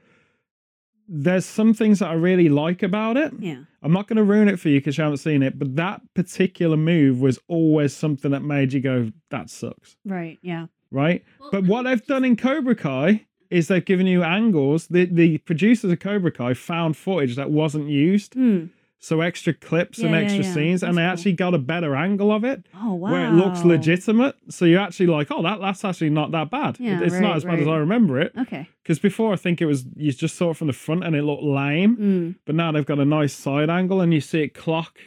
There's 1.09 1.45
some 1.45 1.73
things 1.73 1.99
that 1.99 2.09
I 2.09 2.13
really 2.15 2.49
like 2.49 2.83
about 2.83 3.15
it. 3.15 3.31
yeah. 3.39 3.63
I'm 3.81 3.93
not 3.93 4.07
going 4.07 4.17
to 4.17 4.23
ruin 4.23 4.49
it 4.49 4.59
for 4.59 4.67
you 4.67 4.79
because 4.81 4.97
you 4.97 5.03
haven't 5.05 5.17
seen 5.19 5.41
it, 5.41 5.57
but 5.57 5.77
that 5.77 6.01
particular 6.13 6.75
move 6.75 7.21
was 7.21 7.39
always 7.47 7.93
something 7.93 8.31
that 8.31 8.41
made 8.43 8.73
you 8.73 8.81
go, 8.81 9.11
that 9.29 9.49
sucks, 9.49 9.95
Right. 10.03 10.37
Yeah. 10.41 10.67
right? 10.91 11.23
But 11.51 11.63
what 11.63 11.83
they've 11.83 12.05
done 12.05 12.25
in 12.25 12.35
Cobra 12.35 12.75
Kai 12.75 13.25
is 13.49 13.67
they've 13.67 13.83
given 13.85 14.07
you 14.07 14.23
angles. 14.23 14.87
The, 14.87 15.05
the 15.05 15.37
producers 15.39 15.91
of 15.91 15.99
Cobra 15.99 16.31
Kai 16.31 16.53
found 16.53 16.97
footage 16.97 17.35
that 17.35 17.49
wasn't 17.51 17.89
used. 17.89 18.33
Mm. 18.33 18.69
So 18.99 19.21
extra 19.21 19.53
clips 19.53 19.99
and 19.99 20.09
Yeah, 20.09 20.17
yeah, 20.17 20.23
extra 20.23 20.43
yeah. 20.43 20.53
scenes, 20.53 20.81
and 20.81 20.97
they 20.97 21.03
cool. 21.03 21.09
actually 21.11 21.33
got 21.33 21.53
a 21.53 21.59
better 21.59 21.95
angle 21.95 22.31
of 22.31 22.43
it 22.43 22.65
Oh 22.75 22.95
wow. 22.95 23.11
where 23.11 23.27
it 23.27 23.31
looks 23.33 23.63
legitimate. 23.63 24.35
So 24.49 24.65
you're 24.65 24.81
actually 24.81 25.05
like, 25.05 25.27
oh, 25.29 25.43
that 25.43 25.61
that's 25.61 25.85
actually 25.85 26.09
not 26.09 26.31
that 26.31 26.49
bad. 26.49 26.77
Yeah, 26.79 26.97
It- 26.99 27.03
it's 27.03 27.13
right, 27.13 27.21
not 27.21 27.35
as 27.35 27.45
bad 27.45 27.59
as. 27.59 27.67
I 27.67 27.75
remember 27.77 28.19
it. 28.19 28.31
Okay. 28.35 28.67
Because 28.81 28.97
before 28.97 29.31
I 29.33 29.35
think 29.35 29.61
it 29.61 29.67
was 29.67 29.85
you 29.95 30.11
just 30.11 30.35
saw 30.35 30.49
it 30.49 30.57
from 30.57 30.65
the 30.65 30.73
front 30.73 31.03
and 31.03 31.15
it 31.15 31.21
looked 31.21 31.43
lame, 31.43 31.95
Mm. 31.97 32.35
but 32.45 32.55
now 32.55 32.71
they've 32.71 32.85
got 32.85 32.97
a 32.99 33.05
nice 33.05 33.33
side 33.33 33.69
angle 33.69 34.01
and 34.01 34.13
you 34.15 34.19
see 34.19 34.41
it 34.41 34.55
clock 34.55 34.97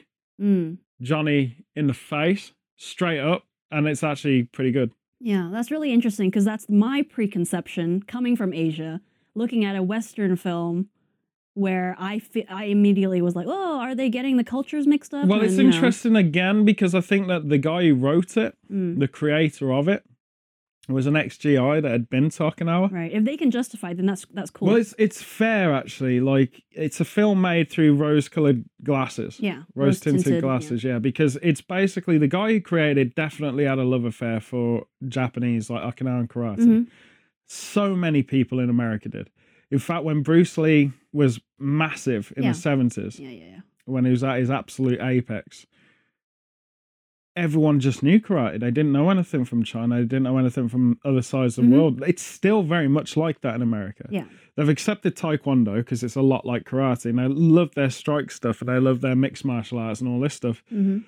Mm. 0.40 0.78
Johnny 1.02 1.56
in 1.74 1.88
the 1.88 1.94
face 1.94 2.52
straight 2.76 3.18
up, 3.20 3.44
and 3.72 3.88
it's 3.88 4.04
actually 4.04 4.44
pretty 4.44 4.70
good. 4.70 4.92
Yeah, 5.20 5.50
that's 5.52 5.70
really 5.70 5.92
interesting 5.92 6.30
because 6.30 6.44
that's 6.44 6.68
my 6.68 7.02
preconception 7.02 8.02
coming 8.02 8.36
from 8.36 8.54
Asia, 8.54 9.00
looking 9.34 9.64
at 9.64 9.76
a 9.76 9.82
Western 9.82 10.34
film 10.34 10.88
where 11.54 11.94
I 11.98 12.20
fe- 12.20 12.46
I 12.48 12.64
immediately 12.64 13.20
was 13.20 13.36
like, 13.36 13.46
oh, 13.48 13.80
are 13.80 13.94
they 13.94 14.08
getting 14.08 14.38
the 14.38 14.44
cultures 14.44 14.86
mixed 14.86 15.12
up? 15.12 15.26
Well, 15.28 15.42
it's 15.42 15.58
And, 15.58 15.68
know, 15.68 15.74
interesting 15.74 16.16
again 16.16 16.64
because 16.64 16.94
I 16.94 17.00
think 17.00 17.28
that 17.28 17.48
the 17.48 17.58
guy 17.58 17.84
who 17.84 17.94
wrote 17.94 18.36
it, 18.36 18.56
mm, 18.72 18.98
the 18.98 19.08
creator 19.08 19.72
of 19.72 19.88
it, 19.88 20.04
was 20.92 21.06
an 21.06 21.16
ex 21.16 21.36
GI 21.38 21.80
that 21.80 21.90
had 21.90 22.08
been 22.10 22.30
to 22.30 22.42
Okinawa. 22.44 22.90
right. 22.92 23.12
If 23.12 23.24
they 23.24 23.36
can 23.36 23.50
justify, 23.50 23.92
then 23.94 24.06
that's 24.06 24.26
that's 24.32 24.50
cool. 24.50 24.68
Well, 24.68 24.76
it's 24.76 24.94
it's 24.98 25.22
fair 25.22 25.72
actually. 25.74 26.20
Like 26.20 26.62
it's 26.70 27.00
a 27.00 27.04
film 27.04 27.40
made 27.40 27.70
through 27.70 27.94
rose-colored 27.96 28.64
glasses, 28.82 29.38
yeah, 29.40 29.62
rose 29.74 30.00
tinted 30.00 30.34
yeah. 30.34 30.40
glasses. 30.40 30.82
Yeah. 30.84 30.98
because 30.98 31.36
it's 31.42 31.60
basically 31.60 32.18
the 32.18 32.28
guy 32.28 32.52
who 32.52 32.60
created 32.60 33.14
definitely 33.14 33.64
had 33.64 33.78
a 33.78 33.84
love 33.84 34.04
affair 34.04 34.40
for 34.40 34.86
Japanese 35.08 35.70
like 35.70 35.82
Okinawan 35.82 36.28
karate. 36.28 36.58
Mhm. 36.58 36.86
So 37.46 37.96
many 37.96 38.22
people 38.22 38.60
in 38.60 38.70
America 38.70 39.08
did. 39.08 39.30
In 39.70 39.78
fact, 39.78 40.04
when 40.04 40.22
Bruce 40.22 40.56
Lee 40.58 40.92
was 41.12 41.40
massive 41.58 42.32
in 42.36 42.42
Yeah. 42.44 42.52
the 42.52 42.58
seventies, 42.58 43.18
Yeah, 43.18 43.30
yeah, 43.30 43.44
yeah. 43.44 43.60
when 43.84 44.04
he 44.04 44.10
was 44.10 44.22
at 44.24 44.38
his 44.38 44.50
absolute 44.50 45.00
apex, 45.00 45.66
everyone 47.40 47.80
just 47.80 48.02
knew 48.02 48.20
karate. 48.20 48.60
They 48.60 48.70
didn't 48.70 48.92
know 48.92 49.10
anything 49.10 49.44
from 49.44 49.64
China. 49.64 49.96
They 49.96 50.02
didn't 50.02 50.22
know 50.24 50.38
anything 50.38 50.68
from 50.68 50.98
other 51.04 51.22
sides 51.22 51.58
of 51.58 51.64
the 51.64 51.70
Mhm. 51.70 51.74
world. 51.78 52.02
It's 52.06 52.22
still 52.22 52.62
very 52.62 52.88
much 52.88 53.16
like 53.16 53.40
that 53.40 53.54
in 53.54 53.62
America. 53.62 54.06
Yeah. 54.10 54.24
They've 54.56 54.68
accepted 54.68 55.16
Taekwondo 55.16 55.76
because 55.76 56.02
it's 56.02 56.16
a 56.16 56.22
lot 56.22 56.44
like 56.44 56.64
karate, 56.64 57.06
and 57.06 57.18
they 57.18 57.26
love 57.28 57.74
their 57.74 57.90
strike 57.90 58.30
stuff, 58.30 58.60
and 58.60 58.68
they 58.68 58.78
love 58.78 59.00
their 59.00 59.16
mixed 59.16 59.44
martial 59.44 59.78
arts 59.78 60.00
and 60.00 60.08
all 60.10 60.20
this 60.20 60.34
stuff. 60.34 60.62
hmm 60.68 60.98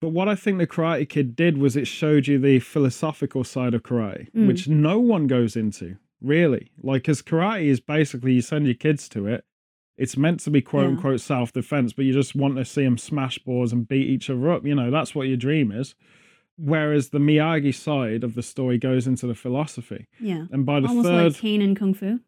But 0.00 0.08
what 0.08 0.28
I 0.28 0.34
think 0.34 0.58
the 0.58 0.66
Karate 0.66 1.08
Kid 1.08 1.36
did 1.36 1.58
was 1.58 1.76
it 1.76 1.86
showed 1.86 2.26
you 2.26 2.36
the 2.38 2.58
philosophical 2.58 3.44
side 3.44 3.72
of 3.72 3.84
karate, 3.84 4.28
Mm. 4.32 4.48
which 4.48 4.66
no 4.68 4.98
one 4.98 5.28
goes 5.28 5.54
into, 5.56 5.96
really. 6.20 6.70
Like, 6.82 7.02
because 7.02 7.22
karate 7.22 7.66
is 7.66 7.78
basically 7.78 8.32
you 8.34 8.40
send 8.40 8.64
your 8.66 8.74
kids 8.74 9.08
to 9.10 9.26
it. 9.28 9.44
It's 9.98 10.16
meant 10.16 10.40
to 10.40 10.50
be 10.50 10.60
quote 10.62 10.84
Yeah. 10.84 10.88
unquote 10.90 11.20
self 11.20 11.52
defense, 11.52 11.92
but 11.92 12.04
you 12.04 12.12
just 12.12 12.34
want 12.34 12.56
to 12.56 12.64
see 12.64 12.82
them 12.82 12.98
smash 12.98 13.38
boards 13.38 13.72
and 13.72 13.86
beat 13.86 14.08
each 14.08 14.30
other 14.30 14.50
up. 14.50 14.64
You 14.66 14.74
know, 14.74 14.90
that's 14.90 15.14
what 15.14 15.28
your 15.28 15.36
dream 15.36 15.70
is. 15.70 15.94
Whereas 16.56 17.10
the 17.10 17.18
Miyagi 17.18 17.74
side 17.74 18.24
of 18.24 18.34
the 18.34 18.42
story 18.42 18.78
goes 18.78 19.06
into 19.06 19.26
the 19.26 19.34
philosophy. 19.34 20.06
Yeah. 20.20 20.46
And 20.50 20.64
by 20.66 20.80
the 20.80 20.88
Almost 20.88 21.06
third, 21.08 21.32
like 21.32 21.40
Caine 21.40 21.62
and 21.62 21.76
Kung 21.76 21.94
Fu. 21.94 22.20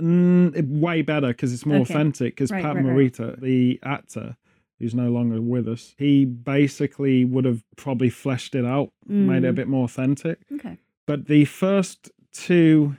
Mm, 0.00 0.80
way 0.80 1.02
better 1.02 1.28
because 1.28 1.52
it's 1.52 1.64
more 1.66 1.78
Okay. 1.80 1.94
authentic. 1.94 2.34
Because 2.34 2.50
Right, 2.50 2.62
Pat 2.62 2.76
right, 2.76 2.84
right. 2.84 2.96
Morita, 3.12 3.40
the 3.40 3.78
actor 3.84 4.36
who's 4.80 4.94
no 4.94 5.10
longer 5.10 5.40
with 5.40 5.68
us, 5.68 5.94
he 5.98 6.24
basically 6.24 7.24
would 7.24 7.44
have 7.44 7.62
probably 7.76 8.10
fleshed 8.10 8.54
it 8.54 8.64
out, 8.64 8.92
made 9.06 9.44
it 9.44 9.48
a 9.48 9.52
Mm. 9.52 9.56
bit 9.56 9.68
more 9.68 9.84
authentic. 9.84 10.40
Okay. 10.52 10.78
But 11.06 11.26
the 11.26 11.44
first 11.44 12.10
two 12.32 12.96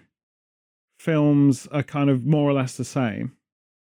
films 0.99 1.67
are 1.67 1.83
kind 1.83 2.09
of 2.09 2.25
more 2.25 2.49
or 2.49 2.53
less 2.53 2.77
the 2.77 2.85
same. 2.85 3.33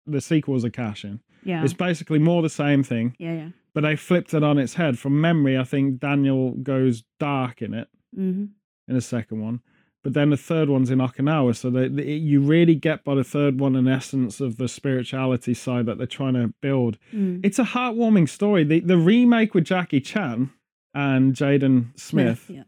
The 0.07 0.21
sequels 0.21 0.65
are 0.65 0.71
cash 0.71 1.05
in. 1.05 1.21
Yeah. 1.45 1.65
It's 1.65 1.73
basically 1.75 2.19
more 2.19 2.43
the 2.43 2.49
same 2.49 2.83
thing, 2.83 3.15
yeah, 3.19 3.33
yeah. 3.35 3.49
but 3.75 3.81
they 3.83 3.97
flipped 3.97 4.33
it 4.35 4.43
on 4.45 4.59
its 4.59 4.75
head. 4.75 4.99
From 4.99 5.21
memory, 5.21 5.57
I 5.59 5.65
think 5.65 5.99
Daniel 6.01 6.53
goes 6.53 7.03
dark 7.19 7.63
in 7.63 7.75
it 7.75 7.89
hmm 8.15 8.45
in 8.89 8.95
the 8.95 9.01
second 9.01 9.41
one. 9.41 9.61
But 10.03 10.15
then 10.15 10.31
the 10.31 10.37
third 10.37 10.69
one's 10.69 10.91
in 10.91 10.99
Okinawa, 10.99 11.55
so 11.55 11.71
that 11.71 11.93
you 11.93 12.41
really 12.41 12.75
get 12.75 13.05
by 13.05 13.15
the 13.15 13.23
third 13.23 13.61
one 13.61 13.77
an 13.77 13.87
essence 13.87 14.41
of 14.41 14.57
the 14.57 14.67
spirituality 14.67 15.55
side 15.55 15.87
that 15.87 15.99
they're 15.99 16.07
trying 16.09 16.35
to 16.35 16.53
build. 16.61 16.99
Mm. 17.13 17.41
It's 17.45 17.61
a 17.61 17.65
heartwarming 17.65 18.29
story. 18.29 18.65
The 18.65 18.81
the 18.81 18.99
remake 18.99 19.55
with 19.55 19.65
Jackie 19.65 20.01
Chan 20.01 20.51
and 20.95 21.35
Jaden 21.35 21.97
Smith 21.99 22.51
Yeah. 22.51 22.65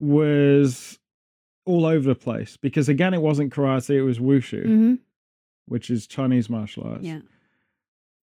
was 0.00 0.98
all 1.64 1.84
over 1.86 2.08
the 2.08 2.14
place 2.14 2.56
because 2.56 2.88
again, 2.88 3.14
it 3.14 3.22
wasn't 3.22 3.52
karate; 3.52 3.90
it 3.96 4.02
was 4.02 4.18
wushu, 4.18 4.64
hmm 4.64 4.94
which 5.68 5.90
is 5.90 6.06
Chinese 6.06 6.48
martial 6.50 6.84
arts. 6.84 7.04
Yeah. 7.04 7.20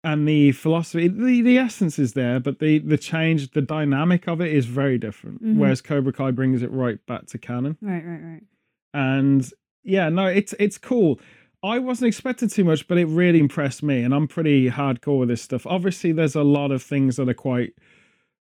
And 0.03 0.27
the 0.27 0.51
philosophy, 0.53 1.07
the, 1.07 1.41
the 1.41 1.57
essence 1.59 1.99
is 1.99 2.13
there, 2.13 2.39
but 2.39 2.57
the 2.59 2.79
the 2.79 2.97
change, 2.97 3.51
the 3.51 3.61
dynamic 3.61 4.27
of 4.27 4.41
it 4.41 4.51
is 4.51 4.65
very 4.65 4.97
different. 4.97 5.43
Mhm. 5.43 5.57
Whereas 5.57 5.81
Cobra 5.81 6.11
Kai 6.11 6.31
brings 6.31 6.63
it 6.63 6.71
right 6.71 7.03
back 7.05 7.27
to 7.27 7.37
canon. 7.37 7.77
Right. 7.81 8.03
Right. 8.05 8.21
Right. 8.21 8.43
and 8.93 9.49
yeah 9.83 10.09
no 10.09 10.25
it's 10.27 10.53
it's 10.59 10.77
cool 10.77 11.19
i 11.63 11.79
wasn't 11.79 12.07
expecting 12.07 12.47
too 12.47 12.63
much 12.63 12.87
but 12.87 12.99
it 12.99 13.05
really 13.05 13.39
impressed 13.39 13.81
me 13.81 14.03
and 14.03 14.13
i'm 14.13 14.27
pretty 14.27 14.69
hardcore 14.69 15.17
with 15.21 15.29
this 15.29 15.41
stuff 15.41 15.65
obviously 15.65 16.11
there's 16.11 16.35
a 16.35 16.43
lot 16.43 16.69
of 16.71 16.83
things 16.83 17.15
that 17.15 17.27
are 17.27 17.33
quite 17.33 17.73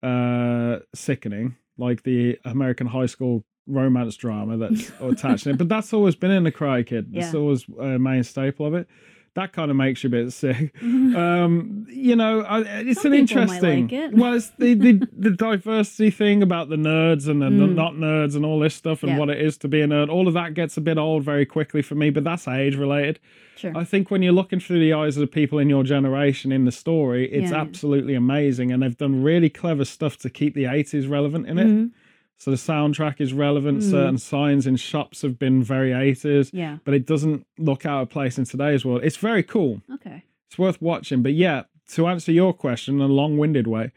uh 0.03 0.79
sickening 0.95 1.55
like 1.77 2.03
the 2.05 2.39
american 2.47 2.87
high 2.87 3.05
school 3.07 3.45
romance 3.69 4.17
drama 4.17 4.57
that's 4.57 4.91
attached 5.01 5.47
in 5.47 5.53
it 5.55 5.59
but 5.59 5.69
that's 5.69 5.93
always 5.93 6.15
been 6.17 6.31
in 6.31 6.43
the 6.45 6.51
Cry 6.51 6.83
kid 6.83 7.11
it's 7.13 7.35
always 7.35 7.67
a 7.79 7.99
main 7.99 8.25
staple 8.25 8.67
of 8.67 8.75
it 8.75 8.89
that 9.35 9.53
kind 9.53 9.71
of 9.71 9.77
makes 9.77 10.03
you 10.03 10.09
a 10.09 10.11
bit 10.11 10.33
sick. 10.33 10.75
Um, 10.83 11.87
you 11.89 12.17
know, 12.17 12.45
it's 12.67 13.03
Some 13.03 13.13
an 13.13 13.19
interesting. 13.21 13.83
like 13.85 13.93
it. 13.93 14.15
Well, 14.15 14.35
it's 14.35 14.51
the, 14.59 14.75
the 14.75 15.09
the 15.17 15.31
diversity 15.31 16.11
thing 16.11 16.43
about 16.43 16.71
the 16.71 16.77
nerds 16.77 17.29
and 17.29 17.41
the, 17.41 17.47
the 17.51 17.67
Mm. 17.69 17.75
not 17.75 17.95
nerds 17.95 18.35
and 18.35 18.45
all 18.45 18.59
this 18.59 18.75
stuff 18.75 19.03
and 19.05 19.13
Yeah. 19.13 19.19
what 19.19 19.31
it 19.31 19.41
is 19.41 19.57
to 19.59 19.69
be 19.69 19.81
a 19.81 19.87
nerd. 19.87 20.09
All 20.09 20.27
of 20.27 20.35
that 20.35 20.55
gets 20.55 20.77
a 20.77 20.81
bit 20.81 20.99
old 20.99 21.23
very 21.23 21.47
quickly 21.47 21.83
for 21.83 21.95
me, 21.95 22.11
but 22.11 22.25
that's 22.25 22.49
age 22.49 22.75
related. 22.77 23.21
Sure. 23.57 23.73
I 23.77 23.85
think 23.85 24.11
when 24.11 24.23
you're 24.23 24.33
looking 24.33 24.59
through 24.61 24.81
the 24.81 24.93
eyes 24.93 25.17
of 25.17 25.21
the 25.21 25.27
people 25.29 25.59
in 25.61 25.69
your 25.69 25.85
generation 25.85 26.51
in 26.51 26.65
the 26.65 26.73
story, 26.73 27.31
it's 27.31 27.51
Yeah, 27.51 27.57
yeah. 27.57 27.63
absolutely 27.63 28.15
amazing, 28.15 28.73
and 28.73 28.83
they've 28.83 28.97
done 28.97 29.23
really 29.23 29.51
clever 29.51 29.85
stuff 29.85 30.17
to 30.19 30.31
keep 30.31 30.55
the 30.55 30.65
80s 30.67 31.09
relevant 31.09 31.47
in 31.47 31.59
it. 31.59 31.67
Mhm. 31.67 31.91
So 32.39 32.51
the 32.53 32.57
soundtrack 32.57 33.21
is 33.21 33.33
relevant. 33.33 33.81
Mm. 33.83 33.91
Certain 33.91 34.19
signs 34.19 34.67
in 34.67 34.77
shops 34.77 35.23
have 35.23 35.39
been 35.39 35.63
very 35.63 35.93
80s, 35.93 36.51
Yeah. 36.53 36.79
but 36.85 36.95
it 36.95 37.05
doesn't 37.05 37.45
look 37.59 37.85
out 37.85 38.03
of 38.03 38.11
place 38.11 38.39
in 38.39 38.45
today's 38.45 38.85
world. 38.85 39.03
It's 39.03 39.17
very 39.17 39.43
cool. 39.43 39.83
Okay. 39.95 40.23
It's 40.49 40.59
worth 40.59 40.81
watching. 40.81 41.23
But 41.23 41.35
yeah, 41.35 41.65
to 41.95 42.07
answer 42.07 42.31
your 42.31 42.53
question 42.53 42.97
in 42.97 43.01
a 43.01 43.07
long-winded 43.13 43.67
way, 43.67 43.91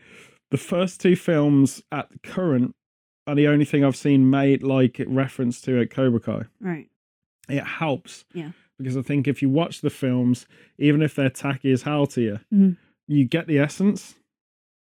the 0.49 0.57
first 0.57 0.99
two 0.99 1.15
films 1.15 1.83
at 1.91 2.09
the 2.09 2.17
current 2.19 2.75
are 3.27 3.35
the 3.35 3.47
only 3.47 3.63
thing 3.65 3.85
I've 3.85 3.95
seen 3.95 4.29
made 4.29 4.63
like 4.63 4.99
reference 5.05 5.61
to 5.61 5.79
at 5.79 5.91
Cobra 5.91 6.19
Kai 6.19 6.45
Right. 6.59 6.89
it 7.47 7.63
helps. 7.63 8.25
Yeah. 8.33 8.51
Because 8.79 8.97
I 8.97 9.03
think 9.03 9.27
if 9.27 9.43
you 9.43 9.49
watch 9.49 9.81
the 9.81 9.91
films, 9.91 10.47
even 10.79 11.03
if 11.03 11.13
they're 11.13 11.29
tacky 11.29 11.71
as 11.71 11.83
hell 11.83 12.07
to 12.07 12.21
you, 12.21 12.39
Mhm. 12.51 12.77
you 13.07 13.25
get 13.25 13.45
the 13.45 13.59
essence. 13.59 14.15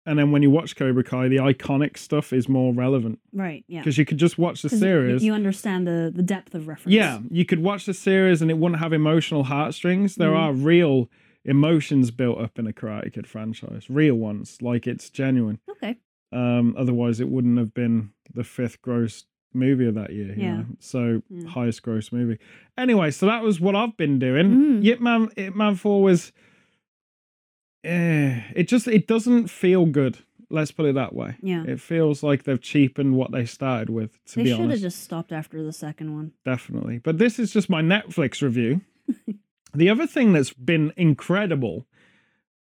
And 0.07 0.17
then 0.17 0.31
when 0.31 0.41
you 0.41 0.49
watch 0.49 0.75
Cobra 0.75 1.03
Kai, 1.03 1.27
the 1.27 1.35
iconic 1.37 1.97
stuff 1.97 2.31
is 2.33 2.47
more 2.47 2.73
relevant 2.73 3.19
Right. 3.33 3.63
Yeah. 3.67 3.81
because 3.81 3.97
you 3.97 4.05
could 4.05 4.17
just 4.17 4.37
watch 4.39 4.61
the 4.63 4.69
series. 4.69 5.23
You 5.23 5.33
understand 5.33 5.85
the 5.85 6.11
the 6.15 6.23
depth 6.23 6.55
of 6.55 6.67
reference. 6.67 6.93
yeah, 6.95 7.19
you 7.29 7.45
could 7.45 7.59
watch 7.61 7.85
the 7.85 7.93
series 7.93 8.41
and 8.41 8.49
it 8.49 8.57
wouldn't 8.57 8.79
have 8.79 8.93
emotional 8.93 9.43
heartstrings. 9.43 10.15
There 10.15 10.31
Mhm. 10.31 10.39
are 10.39 10.53
real 10.53 11.09
emotions 11.45 12.11
built 12.11 12.39
up 12.39 12.57
in 12.59 12.67
a 12.67 12.73
Karate 12.73 13.11
Kid 13.13 13.27
franchise, 13.27 13.89
real 13.89 14.15
ones, 14.15 14.57
like 14.61 14.87
it's 14.87 15.09
genuine. 15.09 15.59
Okay. 15.69 15.97
Um, 16.31 16.75
otherwise, 16.77 17.19
it 17.19 17.29
wouldn't 17.29 17.57
have 17.57 17.73
been 17.73 18.11
the 18.33 18.43
fifth 18.43 18.81
gross 18.81 19.25
movie 19.53 19.85
of 19.87 19.95
that 19.95 20.11
year. 20.13 20.33
You 20.35 20.43
Yeah. 20.43 20.55
Know? 20.57 20.65
So 20.79 21.21
Yeah. 21.29 21.47
highest 21.49 21.81
gross 21.83 22.11
movie. 22.11 22.37
Anyway, 22.77 23.11
so 23.11 23.25
that 23.27 23.43
was 23.43 23.59
what 23.61 23.75
I've 23.75 23.95
been 23.97 24.19
doing. 24.19 24.47
Mm. 24.51 24.83
Yip 24.83 24.99
Man, 25.01 25.29
Ip 25.37 25.55
Man 25.55 25.75
Four 25.75 26.01
was. 26.03 26.31
Eh, 27.83 28.41
it 28.55 28.67
just 28.67 28.87
it 28.87 29.07
doesn't 29.07 29.47
feel 29.47 29.85
good. 29.85 30.19
Let's 30.49 30.71
put 30.71 30.85
it 30.85 30.95
that 30.95 31.13
way. 31.13 31.35
Yeah. 31.41 31.63
It 31.67 31.81
feels 31.81 32.23
like 32.23 32.43
they've 32.43 32.61
cheapened 32.61 33.15
what 33.15 33.31
they 33.31 33.45
started 33.45 33.89
with. 33.89 34.23
To 34.27 34.35
they 34.37 34.43
be 34.43 34.55
should 34.55 34.71
have 34.71 34.79
just 34.79 35.03
stopped 35.03 35.31
after 35.31 35.61
the 35.61 35.73
second 35.73 36.13
one. 36.13 36.31
definitely. 36.45 36.99
But 36.99 37.17
this 37.17 37.37
is 37.37 37.51
just 37.51 37.69
my 37.69 37.81
Netflix 37.81 38.41
review. 38.41 38.81
the 39.73 39.89
other 39.89 40.07
thing 40.07 40.33
that's 40.33 40.53
been 40.53 40.93
incredible 40.95 41.85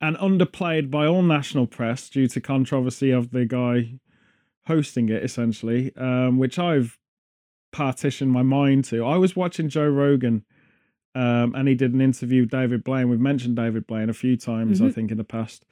and 0.00 0.16
underplayed 0.16 0.90
by 0.90 1.06
all 1.06 1.22
national 1.22 1.66
press 1.66 2.08
due 2.10 2.26
to 2.28 2.40
controversy 2.40 3.10
of 3.10 3.30
the 3.30 3.44
guy 3.46 3.98
hosting 4.66 5.08
it, 5.08 5.22
essentially, 5.22 5.94
um, 5.96 6.38
which 6.38 6.58
I've 6.58 6.98
partitioned 7.72 8.32
my 8.32 8.42
mind 8.42 8.84
to. 8.86 9.04
I 9.04 9.16
was 9.16 9.36
watching 9.36 9.68
Joe 9.68 9.88
Rogan. 9.88 10.44
Um, 11.16 11.54
and 11.54 11.66
he 11.66 11.74
did 11.74 11.94
an 11.94 12.00
interview 12.02 12.42
with 12.42 12.50
David 12.50 12.84
Blaine. 12.84 13.08
We've 13.08 13.18
mentioned 13.18 13.56
David 13.56 13.86
Blaine 13.86 14.10
a 14.10 14.12
few 14.14 14.36
times, 14.36 14.82
I 14.82 14.86
Mhm. 14.88 14.94
think, 14.94 15.10
in 15.10 15.16
the 15.16 15.24
past. 15.24 15.64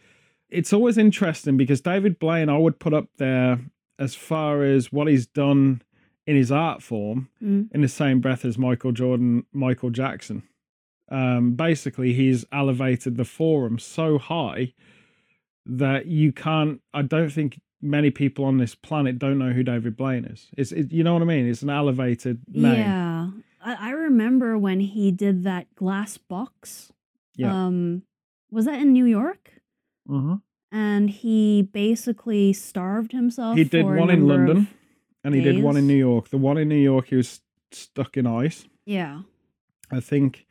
It's 0.48 0.72
always 0.72 0.96
interesting 0.96 1.56
because 1.58 1.80
David 1.82 2.18
Blaine, 2.18 2.48
I 2.48 2.56
would 2.56 2.78
put 2.78 2.94
up 2.94 3.08
there 3.18 3.60
as 3.98 4.14
far 4.14 4.62
as 4.62 4.90
what 4.90 5.06
he's 5.06 5.26
done 5.26 5.82
in 6.26 6.34
his 6.36 6.50
art 6.50 6.82
form 6.82 7.28
Mm. 7.42 7.68
in 7.74 7.80
the 7.82 7.88
same 7.88 8.20
breath 8.20 8.44
as 8.44 8.56
Michael 8.56 8.92
Jordan, 8.92 9.44
Michael 9.52 9.90
Jackson. 9.90 10.44
Um, 11.10 11.54
basically, 11.54 12.14
he's 12.14 12.46
elevated 12.50 13.16
the 13.18 13.24
forum 13.26 13.78
so 13.78 14.16
high 14.16 14.72
that 15.66 16.06
you 16.06 16.32
can't. 16.32 16.80
I 16.94 17.02
don't 17.02 17.30
think 17.30 17.60
many 17.82 18.10
people 18.10 18.46
on 18.46 18.56
this 18.56 18.74
planet 18.74 19.18
don't 19.18 19.38
know 19.38 19.52
who 19.52 19.62
David 19.62 19.96
Blaine 19.96 20.24
is. 20.24 20.48
It's 20.56 20.72
it, 20.72 20.90
you 20.92 21.04
know 21.04 21.12
what 21.12 21.22
I 21.22 21.26
mean. 21.26 21.46
It's 21.46 21.62
an 21.62 21.68
elevated 21.70 22.40
name. 22.50 22.74
Yeah. 22.78 23.30
I, 23.64 23.88
I 23.88 23.90
remember 23.90 24.56
when 24.58 24.80
he 24.80 25.10
did 25.10 25.42
that 25.44 25.74
glass 25.74 26.18
box. 26.18 26.92
Yeah. 27.36 27.52
Um, 27.66 28.02
was 28.50 28.66
that 28.66 28.78
in 28.80 28.92
New 28.92 29.06
York? 29.06 29.60
Mhm. 30.08 30.42
And 30.70 31.08
he 31.10 31.62
basically 31.62 32.52
starved 32.52 33.12
himself. 33.12 33.56
He 33.56 33.64
did 33.64 33.84
one 33.86 34.10
in 34.10 34.26
London, 34.26 34.68
and 35.22 35.34
he 35.34 35.40
did 35.40 35.62
one 35.62 35.76
in. 35.76 35.86
New 35.86 35.94
York. 35.96 36.28
The 36.28 36.36
one 36.38 36.58
in 36.58 36.68
New 36.68 36.78
York, 36.92 37.06
he 37.08 37.16
was 37.16 37.40
stuck 37.72 38.16
in 38.16 38.26
ice. 38.26 38.66
Yeah. 38.84 39.22
I 39.90 40.00
think 40.00 40.46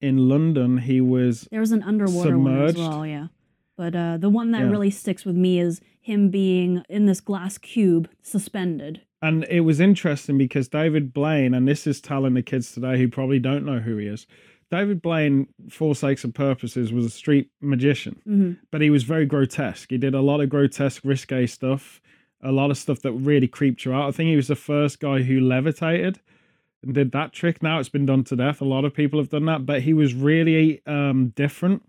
in 0.00 0.28
London 0.28 0.78
he 0.78 1.00
was 1.00 1.48
There 1.50 1.60
was 1.60 1.72
an 1.72 1.82
underwater 1.82 2.38
one 2.38 2.62
as 2.62 2.76
well, 2.76 3.06
yeah. 3.06 3.28
But 3.76 3.96
uh, 3.96 4.16
the 4.18 4.28
one 4.30 4.50
that 4.52 4.62
Yeah. 4.64 4.70
really 4.70 4.90
sticks 4.90 5.24
with 5.24 5.36
me 5.36 5.58
is 5.58 5.80
him 6.00 6.28
being 6.30 6.82
in 6.88 7.06
this 7.06 7.20
glass 7.20 7.58
cube 7.58 8.08
suspended. 8.22 9.00
And 9.24 9.44
it 9.44 9.60
was 9.60 9.80
interesting 9.80 10.36
because 10.36 10.68
David 10.68 11.14
Blaine, 11.14 11.54
and 11.54 11.66
this 11.66 11.86
is 11.86 11.98
telling 11.98 12.34
the 12.34 12.42
kids 12.42 12.72
today 12.72 12.98
who 12.98 13.08
probably 13.08 13.38
don't 13.38 13.64
know 13.64 13.78
who 13.78 13.96
he 13.96 14.06
is. 14.06 14.26
David 14.70 15.00
Blaine, 15.00 15.46
for 15.70 15.94
sakes 15.94 16.24
and 16.24 16.34
purposes, 16.34 16.92
was 16.92 17.06
a 17.06 17.10
street 17.10 17.48
magician, 17.62 18.20
hmm 18.24 18.52
but 18.70 18.80
he 18.82 18.90
was 18.90 19.04
very 19.04 19.24
grotesque. 19.24 19.88
He 19.90 19.96
did 19.98 20.14
a 20.14 20.20
lot 20.20 20.40
of 20.40 20.50
grotesque, 20.50 21.02
risque 21.04 21.46
stuff, 21.46 22.02
a 22.42 22.52
lot 22.52 22.70
of 22.70 22.76
stuff 22.76 23.00
that 23.00 23.12
really 23.12 23.48
creeped 23.48 23.84
you 23.86 23.94
out. 23.94 24.08
I 24.08 24.10
think 24.10 24.28
he 24.28 24.36
was 24.36 24.48
the 24.48 24.56
first 24.56 25.00
guy 25.00 25.22
who 25.22 25.40
levitated 25.40 26.20
and 26.82 26.92
did 26.92 27.12
that 27.12 27.32
trick. 27.32 27.62
Now 27.62 27.78
it's 27.78 27.88
been 27.88 28.04
done 28.04 28.24
to 28.24 28.36
death. 28.36 28.60
A 28.60 28.64
lot 28.66 28.84
of 28.84 28.92
people 28.92 29.18
have 29.20 29.30
done 29.30 29.46
that, 29.46 29.64
but 29.64 29.80
he 29.82 29.94
was 29.94 30.12
really 30.12 30.82
um, 30.86 31.32
different. 31.36 31.82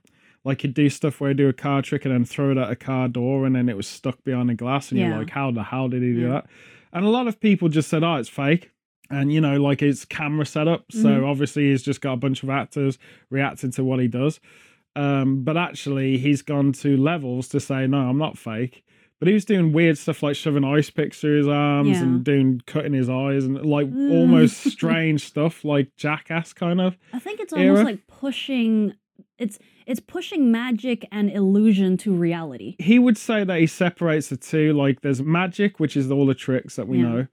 Like 0.45 0.62
he'd 0.62 0.74
do 0.76 0.89
stuff 0.89 1.19
where 1.19 1.32
he'd 1.32 1.38
do 1.38 1.50
a 1.50 1.54
car 1.54 1.82
trick 1.82 2.06
and 2.06 2.13
then 2.13 2.24
throw 2.24 2.52
it 2.52 2.58
at 2.58 2.69
a 2.69 2.76
car 2.78 3.10
door, 3.10 3.45
and 3.45 3.56
then 3.56 3.67
it 3.67 3.76
was 3.76 3.88
stuck 3.88 4.24
behind 4.24 4.48
the 4.48 4.54
glass, 4.54 4.91
and 4.91 5.00
Yeah. 5.02 5.08
you're 5.10 5.17
like, 5.17 5.32
"How 5.32 5.52
the 5.52 5.63
hell 5.63 5.89
did 5.89 6.02
he 6.04 6.13
do 6.13 6.21
Yeah. 6.21 6.28
that?" 6.30 6.45
And 6.95 7.05
a 7.05 7.10
lot 7.10 7.27
of 7.27 7.39
people 7.39 7.69
just 7.69 7.89
said, 7.89 8.03
"Oh, 8.03 8.15
it's 8.15 8.29
fake." 8.29 8.71
And 9.12 9.31
you 9.31 9.39
know, 9.41 9.62
like 9.62 9.84
it's 9.84 10.03
camera 10.05 10.45
setup, 10.47 10.91
so 10.91 11.10
Mhm. 11.10 11.27
obviously 11.29 11.69
he's 11.69 11.84
just 11.84 12.01
got 12.01 12.13
a 12.13 12.17
bunch 12.17 12.41
of 12.41 12.49
actors 12.49 12.97
reacting 13.29 13.69
to 13.73 13.84
what 13.84 13.99
he 13.99 14.08
does. 14.08 14.39
Um, 14.95 15.43
but 15.43 15.58
actually, 15.58 16.17
he's 16.17 16.41
gone 16.41 16.71
to 16.73 16.95
levels 16.97 17.47
to 17.49 17.60
say, 17.60 17.86
"No, 17.86 18.10
I'm 18.10 18.17
not 18.17 18.38
fake." 18.38 18.84
But 19.19 19.27
he 19.27 19.34
was 19.34 19.45
doing 19.45 19.71
weird 19.73 19.97
stuff 19.97 20.23
like 20.23 20.36
shoving 20.36 20.63
ice 20.63 20.89
picks 20.89 21.19
through 21.21 21.38
his 21.38 21.47
arms 21.47 21.89
Yeah. 21.91 22.03
and 22.03 22.23
doing 22.23 22.62
cutting 22.65 22.93
his 22.93 23.10
eyes 23.10 23.45
and 23.45 23.63
like 23.65 23.88
Mm. 23.88 24.12
almost 24.12 24.58
strange 24.71 25.21
stuff, 25.25 25.63
like 25.63 25.95
jackass 25.97 26.51
kind 26.53 26.81
of. 26.81 26.97
I 27.13 27.19
think 27.19 27.39
it's 27.39 27.53
Era? 27.53 27.69
almost 27.77 27.86
like 27.86 28.08
pushing 28.08 28.93
it's 29.38 29.60
it's 29.86 30.00
pushing 30.00 30.52
magic 30.52 31.08
and 31.12 31.30
illusion 31.30 31.98
to 31.98 32.13
reality. 32.13 32.76
he 32.80 33.00
would 33.00 33.17
say 33.17 33.43
that 33.43 33.60
he 33.60 33.67
separates 33.67 34.30
the 34.30 34.38
two. 34.38 34.74
Like 34.74 35.02
there's 35.02 35.21
magic, 35.21 35.80
which 35.80 35.95
is 35.98 36.10
all 36.12 36.26
the 36.26 36.34
tricks 36.36 36.76
that 36.76 36.88
we 36.88 36.98
Yeah. 36.98 37.04
know, 37.04 37.28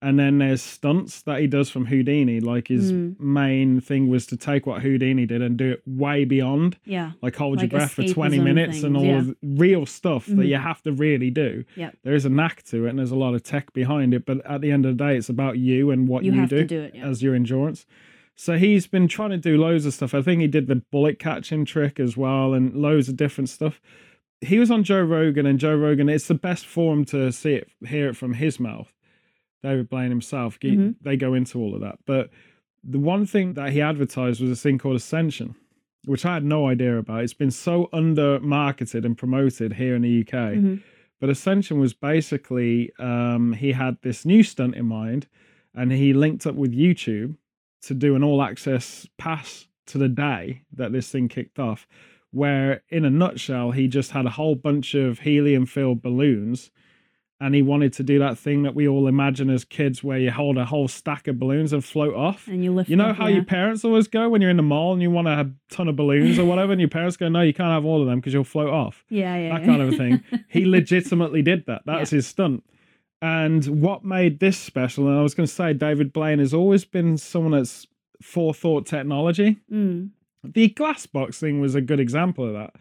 and 0.00 0.16
then 0.18 0.38
there's 0.38 0.62
stunts 0.62 1.22
that 1.22 1.40
he 1.40 1.46
does 1.48 1.70
from 1.70 1.86
Houdini. 1.86 2.38
Like 2.40 2.68
his 2.68 2.92
Mm. 2.92 3.18
main 3.18 3.80
thing 3.80 4.08
was 4.08 4.26
to 4.26 4.36
take 4.36 4.64
what 4.64 4.80
Houdini 4.82 5.26
did 5.26 5.42
and 5.42 5.56
do 5.56 5.70
it 5.72 5.82
way 5.86 6.24
beyond. 6.24 6.76
Yeah. 6.84 7.12
Like 7.20 7.34
hold 7.34 7.58
Like 7.58 7.72
your 7.72 7.80
breath 7.80 7.92
for 7.94 8.04
20 8.04 8.38
escapism 8.38 8.44
minutes 8.44 8.82
and 8.84 8.96
all 8.96 9.04
yeah. 9.04 9.20
the 9.22 9.36
real 9.42 9.86
stuff 9.86 10.26
that 10.26 10.36
Mhm. 10.36 10.48
you 10.48 10.56
have 10.56 10.80
to 10.82 10.92
really 10.92 11.30
do. 11.30 11.64
Yep. 11.76 11.96
There 12.04 12.14
is 12.14 12.24
a 12.24 12.30
knack 12.30 12.62
to 12.66 12.86
it 12.86 12.90
and 12.90 12.98
there's 13.00 13.10
a 13.10 13.16
lot 13.16 13.34
of 13.34 13.42
tech 13.42 13.72
behind 13.72 14.14
it, 14.14 14.24
but 14.24 14.44
at 14.46 14.60
the 14.60 14.70
end 14.70 14.86
of 14.86 14.96
the 14.96 15.04
day, 15.04 15.16
it's 15.16 15.28
about 15.28 15.58
you 15.58 15.90
and 15.90 16.06
what 16.06 16.24
You, 16.24 16.32
you, 16.32 16.46
do 16.46 16.64
do 16.64 16.80
it. 16.80 16.94
Yeah. 16.94 17.08
as 17.08 17.20
your 17.22 17.34
endurance. 17.34 17.84
So 18.40 18.56
he's 18.56 18.86
been 18.86 19.08
trying 19.08 19.30
to 19.30 19.36
do 19.36 19.56
loads 19.58 19.84
of 19.84 19.92
stuff. 19.94 20.14
I 20.14 20.22
think 20.22 20.40
he 20.40 20.46
did 20.46 20.68
the 20.68 20.76
bullet 20.92 21.18
catching 21.18 21.64
trick 21.64 21.98
as 21.98 22.16
well 22.16 22.54
and 22.54 22.72
loads 22.72 23.08
of 23.08 23.16
different 23.16 23.48
stuff. 23.50 23.80
He 24.40 24.60
was 24.60 24.70
on 24.70 24.84
Joe 24.84 25.02
Rogan 25.02 25.44
and 25.44 25.58
Joe 25.58 25.74
Rogan, 25.74 26.08
it's 26.08 26.28
the 26.28 26.34
best 26.34 26.64
forum 26.64 27.04
to 27.06 27.32
see 27.32 27.54
it, 27.54 27.68
hear 27.84 28.08
it 28.08 28.16
from 28.16 28.34
his 28.34 28.60
mouth. 28.60 28.92
David 29.64 29.88
Blaine 29.90 30.10
himself, 30.10 30.56
he- 30.62 30.76
Mhm. 30.76 30.94
they 31.02 31.16
go 31.16 31.34
into 31.34 31.58
all 31.58 31.74
of 31.74 31.80
that. 31.80 31.98
But 32.06 32.30
the 32.84 33.00
one 33.00 33.26
thing 33.26 33.54
that 33.54 33.72
he 33.72 33.80
advertised 33.80 34.40
was 34.40 34.52
a 34.52 34.54
thing 34.56 34.78
called 34.78 34.94
Ascension, 34.94 35.56
which 36.04 36.24
I 36.24 36.34
had 36.34 36.44
no 36.44 36.68
idea 36.68 36.96
about. 36.96 37.24
It's 37.24 37.34
been 37.34 37.50
so 37.50 37.88
under 37.92 38.38
marketed 38.38 39.04
and 39.04 39.18
promoted 39.18 39.72
here 39.72 39.96
in 39.96 40.02
the 40.02 40.08
UK. 40.10 40.54
Mhm. 40.54 40.80
But 41.20 41.28
Ascension 41.28 41.80
was 41.80 41.92
basically 41.92 42.92
um, 43.00 43.54
he 43.54 43.72
had 43.72 43.96
this 44.02 44.24
new 44.24 44.44
stunt 44.44 44.76
in 44.76 44.86
mind, 44.86 45.26
and 45.74 45.90
he 45.90 46.12
linked 46.12 46.46
up 46.46 46.54
with 46.54 46.72
YouTube 46.72 47.34
to 47.82 47.94
do 47.94 48.14
an 48.16 48.24
all 48.24 48.42
access 48.42 49.06
pass 49.18 49.66
to 49.86 49.98
the 49.98 50.08
day 50.08 50.62
that 50.74 50.92
this 50.92 51.10
thing 51.10 51.28
kicked 51.28 51.58
off. 51.58 51.86
Where, 52.30 52.82
in 52.90 53.04
a 53.06 53.10
nutshell, 53.10 53.70
he 53.70 53.88
just 53.88 54.10
had 54.10 54.26
a 54.26 54.30
whole 54.30 54.54
bunch 54.54 54.94
of 54.94 55.20
helium 55.20 55.64
filled 55.64 56.02
balloons, 56.02 56.70
and 57.40 57.54
he 57.54 57.62
wanted 57.62 57.94
to 57.94 58.02
do 58.02 58.18
that 58.18 58.36
thing 58.36 58.64
that 58.64 58.74
we 58.74 58.86
all 58.86 59.06
imagine 59.06 59.48
as 59.48 59.64
kids, 59.64 60.04
where 60.04 60.18
you 60.18 60.30
hold 60.30 60.58
a 60.58 60.66
whole 60.66 60.88
stack 60.88 61.26
of 61.26 61.38
balloons 61.38 61.72
and 61.72 61.82
float 61.82 62.12
off. 62.14 62.46
And 62.46 62.62
you 62.62 62.70
lift 62.74 62.90
You 62.90 62.96
know 62.96 63.06
up, 63.06 63.16
how 63.16 63.28
yeah. 63.28 63.36
your 63.36 63.44
parents 63.44 63.82
always 63.82 64.08
go 64.08 64.28
when 64.28 64.42
you're 64.42 64.50
in 64.50 64.58
the 64.58 64.62
mall 64.62 64.92
and 64.92 65.00
you 65.00 65.10
want 65.10 65.26
to 65.28 65.34
have 65.34 65.46
a 65.46 65.74
ton 65.74 65.88
of 65.88 65.96
balloons 65.96 66.38
or 66.38 66.44
whatever, 66.44 66.72
and 66.72 66.80
your 66.82 66.90
parents 66.90 67.16
go, 67.16 67.28
"No, 67.30 67.40
you 67.40 67.54
can't 67.54 67.70
have 67.70 67.86
all 67.86 68.02
of 68.02 68.06
them 68.06 68.18
because 68.20 68.34
you'll 68.34 68.44
float 68.44 68.68
off." 68.70 69.04
yeah, 69.08 69.34
yeah, 69.36 69.52
that 69.54 69.60
yeah. 69.62 69.66
kind 69.66 69.80
of 69.80 69.94
a 69.94 69.96
thing. 69.96 70.22
He 70.50 70.64
legitimately 70.66 71.40
did 71.40 71.64
that. 71.66 71.82
That 71.86 72.00
Yeah. 72.00 72.04
his 72.16 72.26
stunt. 72.26 72.62
And 73.20 73.82
what 73.82 74.04
made 74.04 74.38
this 74.38 74.58
special, 74.58 75.08
and 75.08 75.18
I 75.18 75.22
was 75.22 75.34
going 75.34 75.46
to 75.46 75.52
say, 75.52 75.72
David 75.72 76.12
Blaine 76.12 76.38
has 76.38 76.54
always 76.54 76.84
been 76.84 77.16
someone 77.16 77.52
that's 77.52 77.86
forethought 78.22 78.86
technology. 78.86 79.58
Mm. 79.72 80.10
The 80.44 80.68
glass 80.68 81.06
box 81.06 81.40
thing 81.40 81.60
was 81.60 81.74
a 81.74 81.80
good 81.80 82.00
example 82.00 82.46
of 82.46 82.52
that. 82.52 82.74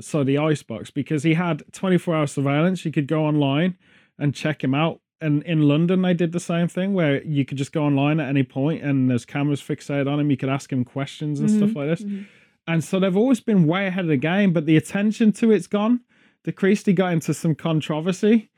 So 0.00 0.24
the 0.24 0.38
ice 0.38 0.62
box, 0.62 0.90
because 0.90 1.22
he 1.22 1.34
had 1.34 1.62
24 1.72 2.14
hour 2.14 2.26
surveillance, 2.26 2.84
you 2.84 2.92
could 2.92 3.06
go 3.06 3.24
online 3.24 3.76
and 4.18 4.34
check 4.34 4.62
him 4.62 4.74
out. 4.74 5.00
And 5.20 5.42
in 5.44 5.62
London, 5.62 6.02
they 6.02 6.14
did 6.14 6.32
the 6.32 6.40
same 6.40 6.66
thing 6.68 6.94
where 6.94 7.22
you 7.24 7.44
could 7.44 7.58
just 7.58 7.72
go 7.72 7.84
online 7.84 8.18
at 8.18 8.28
any 8.28 8.42
point 8.42 8.82
and 8.82 9.10
there's 9.10 9.24
cameras 9.24 9.60
fixated 9.60 10.10
on 10.10 10.18
him. 10.18 10.30
You 10.30 10.36
could 10.36 10.48
ask 10.48 10.72
him 10.72 10.84
questions 10.84 11.38
and 11.38 11.50
stuff 11.50 11.76
like 11.76 11.88
this. 11.88 12.02
Mhm. 12.02 12.26
And 12.66 12.82
so 12.82 12.98
they've 12.98 13.16
always 13.16 13.40
been 13.40 13.66
way 13.66 13.86
ahead 13.86 14.04
of 14.04 14.08
the 14.08 14.16
game, 14.16 14.52
but 14.52 14.66
the 14.66 14.76
attention 14.76 15.32
to 15.32 15.50
it's 15.52 15.66
gone. 15.66 16.00
Decreased, 16.44 16.86
he 16.86 16.92
got 16.92 17.12
into 17.12 17.34
some 17.34 17.54
controversy. 17.54 18.50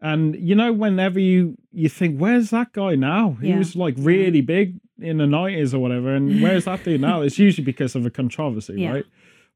And 0.00 0.36
you 0.36 0.54
know, 0.54 0.72
whenever 0.72 1.18
you 1.18 1.56
you 1.72 1.88
think, 1.88 2.18
where's 2.18 2.50
that 2.50 2.72
guy 2.72 2.94
now? 2.94 3.36
He 3.40 3.48
Yeah. 3.48 3.58
was 3.58 3.74
like 3.76 3.94
really 3.98 4.40
big 4.40 4.76
in 5.00 5.18
the 5.18 5.26
nineties 5.26 5.74
or 5.74 5.78
whatever, 5.80 6.14
and 6.14 6.42
where's 6.42 6.66
that 6.66 6.84
dude 6.84 7.00
now? 7.00 7.22
It's 7.22 7.38
usually 7.46 7.64
because 7.64 7.94
of 7.96 8.04
a 8.06 8.10
controversy, 8.10 8.74
Yeah. 8.82 8.92
right? 8.92 9.04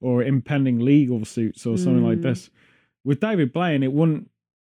Or 0.01 0.23
impending 0.23 0.79
legal 0.81 1.25
suits 1.25 1.67
or 1.67 1.77
something 1.77 2.05
like 2.05 2.19
Mm. 2.19 2.23
this. 2.23 2.51
With 3.05 3.21
David 3.21 3.53
Blaine, 3.53 3.83
it 3.83 3.93
wouldn't 3.93 4.31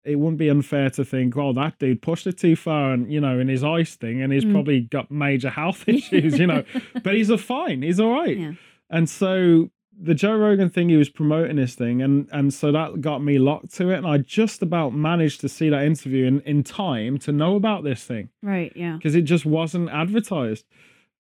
it 0.05 0.15
wouldn't 0.17 0.39
be 0.39 0.47
unfair 0.49 0.89
to 0.89 1.03
think, 1.03 1.35
oh, 1.37 1.51
that 1.53 1.77
dude 1.77 2.01
pushed 2.01 2.25
it 2.25 2.37
too 2.37 2.55
far 2.55 2.93
and 2.93 3.11
you 3.11 3.19
know, 3.19 3.37
in 3.37 3.47
his 3.49 3.63
ice 3.63 3.95
thing, 3.95 4.21
and 4.21 4.31
he's 4.33 4.45
Mm. 4.45 4.51
probably 4.53 4.79
got 4.81 5.11
major 5.11 5.49
health 5.61 5.83
issues, 5.87 6.39
you 6.39 6.47
know. 6.47 6.63
but 7.03 7.15
he's 7.15 7.29
a 7.29 7.37
fine, 7.37 7.81
he's 7.83 7.99
all 7.99 8.11
right. 8.13 8.37
Yeah. 8.37 8.53
And 8.89 9.07
so 9.09 9.69
the 10.01 10.15
Joe 10.15 10.37
Rogan 10.37 10.69
thing, 10.69 10.87
he 10.89 10.95
was 10.95 11.09
promoting 11.09 11.57
this 11.57 11.75
thing, 11.75 12.01
and 12.01 12.29
and 12.31 12.53
so 12.53 12.71
that 12.71 13.01
got 13.01 13.21
me 13.23 13.37
locked 13.37 13.73
to 13.75 13.89
it. 13.89 13.97
And 13.97 14.07
I 14.07 14.17
just 14.19 14.61
about 14.61 14.93
managed 14.93 15.41
to 15.41 15.49
see 15.49 15.69
that 15.69 15.83
interview 15.83 16.25
in, 16.25 16.39
in 16.41 16.63
time 16.63 17.17
to 17.19 17.31
know 17.31 17.55
about 17.55 17.83
this 17.83 18.03
thing 18.03 18.29
Right. 18.41 18.71
Yeah. 18.75 18.95
because 18.95 19.15
it 19.15 19.23
just 19.23 19.45
wasn't 19.45 19.89
advertised. 19.89 20.65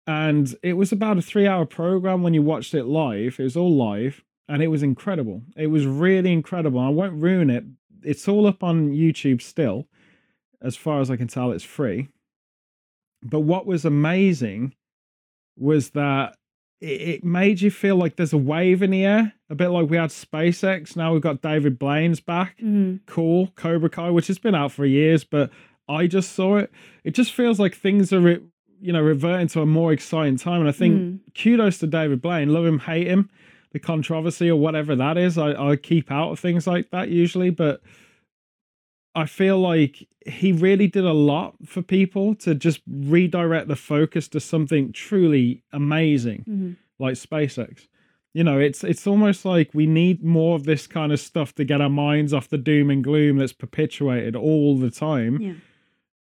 And 0.07 0.55
it 0.63 0.73
was 0.73 0.91
about 0.91 1.17
a 1.17 1.21
three 1.21 1.45
hour 1.45 1.65
program 1.65 2.23
when 2.23 2.33
you 2.33 2.41
watched 2.41 2.73
it 2.73 2.85
live. 2.85 3.39
It 3.39 3.43
was 3.43 3.57
all 3.57 3.75
live, 3.75 4.23
and 4.47 4.63
it 4.63 4.67
was 4.67 4.81
incredible. 4.81 5.43
It 5.57 5.67
was 5.67 5.85
really 5.85 6.31
incredible. 6.31 6.79
I 6.79 6.89
won't 6.89 7.21
ruin 7.21 7.49
it. 7.49 7.65
It's 8.01 8.27
all 8.27 8.47
up 8.47 8.63
on 8.63 8.91
YouTube 8.91 9.41
still. 9.41 9.87
As 10.61 10.75
far 10.75 10.99
as 11.01 11.11
I 11.11 11.15
can 11.17 11.27
tell, 11.27 11.51
it's 11.51 11.63
free. 11.63 12.07
But 13.21 13.41
what 13.41 13.65
was 13.65 13.83
amazing 13.85 14.73
was 15.57 15.89
that 15.91 16.37
it, 16.81 17.01
it 17.01 17.23
made 17.23 17.61
you 17.61 17.71
feel 17.71 17.95
like 17.95 18.15
there's 18.15 18.33
a 18.33 18.37
wave 18.37 18.81
in 18.81 18.91
the 18.91 19.03
air, 19.05 19.33
a 19.49 19.55
bit 19.55 19.69
like 19.69 19.89
we 19.89 19.97
had 19.97 20.09
SpaceX. 20.09 20.95
Now 20.95 21.13
we've 21.13 21.21
got 21.21 21.41
David 21.41 21.77
Blaine's 21.79 22.19
back. 22.19 22.57
Mhm. 22.59 22.99
Cool. 23.05 23.51
Cobra 23.55 23.89
Kai, 23.89 24.09
which 24.11 24.27
has 24.27 24.39
been 24.39 24.55
out 24.55 24.71
for 24.71 24.85
years, 24.85 25.23
but 25.23 25.49
I 25.87 26.07
just 26.07 26.33
saw 26.33 26.57
it. 26.57 26.71
It 27.03 27.11
just 27.15 27.33
feels 27.33 27.59
like 27.59 27.75
things 27.75 28.13
are, 28.13 28.19
re- 28.21 28.39
you 28.81 28.93
know, 28.93 29.01
reverting 29.01 29.47
to 29.49 29.61
a 29.61 29.65
more 29.65 29.91
exciting 29.91 30.37
time. 30.37 30.61
And 30.61 30.69
I 30.69 30.71
think 30.71 30.95
Mm. 30.95 31.19
kudos 31.35 31.79
to 31.79 31.87
David 31.87 32.21
Blaine. 32.21 32.49
Love 32.53 32.65
him, 32.65 32.79
hate 32.79 33.07
him, 33.07 33.29
the 33.71 33.79
controversy 33.79 34.49
or 34.49 34.55
whatever 34.55 34.95
that 34.95 35.17
is. 35.17 35.37
I, 35.37 35.71
I 35.71 35.75
keep 35.75 36.11
out 36.11 36.31
of 36.31 36.39
things 36.39 36.65
like 36.67 36.91
that 36.91 37.09
usually, 37.09 37.49
but 37.49 37.81
I 39.15 39.25
feel 39.25 39.59
like 39.59 40.07
he 40.25 40.51
really 40.51 40.87
did 40.87 41.05
a 41.05 41.13
lot 41.13 41.55
for 41.65 41.81
people 41.81 42.35
to 42.35 42.53
just 42.53 42.81
redirect 42.87 43.67
the 43.67 43.75
focus 43.75 44.27
to 44.29 44.39
something 44.39 44.91
truly 44.91 45.63
amazing 45.73 46.43
Mhm. 46.47 46.75
like 46.99 47.15
SpaceX. 47.15 47.87
You 48.33 48.43
know, 48.43 48.59
it's 48.59 48.83
it's 48.83 49.07
almost 49.07 49.43
like 49.45 49.71
we 49.73 49.87
need 49.87 50.23
more 50.23 50.55
of 50.55 50.65
this 50.65 50.85
kind 50.85 51.11
of 51.11 51.19
stuff 51.19 51.55
to 51.55 51.63
get 51.65 51.81
our 51.81 51.89
minds 51.89 52.33
off 52.33 52.47
the 52.49 52.59
doom 52.59 52.89
and 52.91 53.03
gloom 53.03 53.37
that's 53.37 53.53
perpetuated 53.53 54.35
all 54.35 54.77
the 54.77 54.91
time. 54.91 55.41
Yeah. 55.41 55.53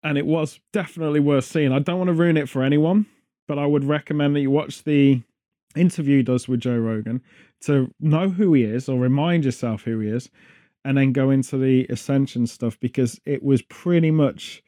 And 0.03 0.17
it 0.17 0.25
was 0.25 0.59
definitely 0.73 1.21
worth 1.21 1.45
seeing. 1.45 1.71
I 1.71 1.79
don't 1.79 1.97
want 1.97 2.09
to 2.09 2.13
ruin 2.13 2.35
it 2.35 2.49
for 2.49 2.61
anyone, 2.61 3.05
but 3.47 3.57
I 3.57 3.65
would 3.65 3.85
recommend 3.85 4.35
that 4.35 4.41
you 4.41 4.51
watch 4.51 4.83
the 4.83 5.21
interview 5.77 6.17
he 6.17 6.23
does 6.23 6.47
with 6.49 6.59
Joe 6.59 6.77
Rogan 6.77 7.21
to 7.61 7.89
know 8.01 8.27
who 8.27 8.53
he 8.53 8.63
is 8.63 8.89
or 8.89 8.99
remind 8.99 9.45
yourself 9.45 9.83
who 9.83 9.99
he 9.99 10.09
is, 10.09 10.29
and 10.85 10.97
then 10.97 11.13
go 11.13 11.29
into 11.29 11.57
the 11.57 11.85
ascension 11.89 12.45
stuff 12.47 12.79
because 12.79 13.19
it 13.25 13.41
was 13.43 13.61
pretty 13.63 14.11
much 14.11 14.63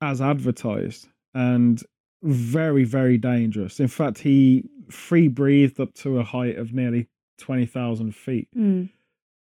as 0.00 0.20
advertised 0.20 1.08
and 1.34 1.82
very, 2.22 2.84
very 2.84 3.18
dangerous. 3.18 3.80
In 3.80 3.88
fact, 3.88 4.18
he 4.18 4.64
free 4.88 5.28
breathed 5.28 5.80
up 5.80 5.94
to 5.94 6.18
a 6.18 6.24
height 6.24 6.56
of 6.58 6.72
nearly 6.72 7.08
20,000 7.38 8.14
feet, 8.14 8.48
Mm. 8.56 8.90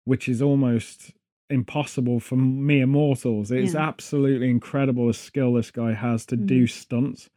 which 0.05 0.29
is 0.29 0.42
almost 0.42 1.12
impossible 1.48 2.20
for 2.20 2.37
mere 2.37 2.87
mortals. 2.87 3.51
It's 3.51 3.72
Yeah. 3.72 3.88
absolutely 3.88 4.51
incredible 4.51 5.07
the 5.07 5.14
skill 5.14 5.55
this 5.55 5.70
guy 5.70 5.92
has 5.94 6.27
to 6.27 6.37
Mm-hmm. 6.37 6.46
do 6.46 6.66
stunts. 6.66 7.31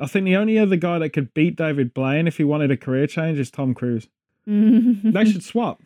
I 0.00 0.06
think 0.06 0.24
the 0.24 0.36
only 0.36 0.58
other 0.58 0.76
guy 0.76 0.98
that 0.98 1.10
could 1.10 1.32
beat 1.32 1.56
David 1.56 1.94
Blaine 1.94 2.26
if 2.26 2.36
he 2.38 2.44
wanted 2.44 2.70
a 2.72 2.76
career 2.76 3.06
change 3.06 3.38
is 3.38 3.50
Tom 3.50 3.72
Cruise. 3.74 4.08
They 4.46 5.24
should 5.24 5.42
swap. 5.44 5.80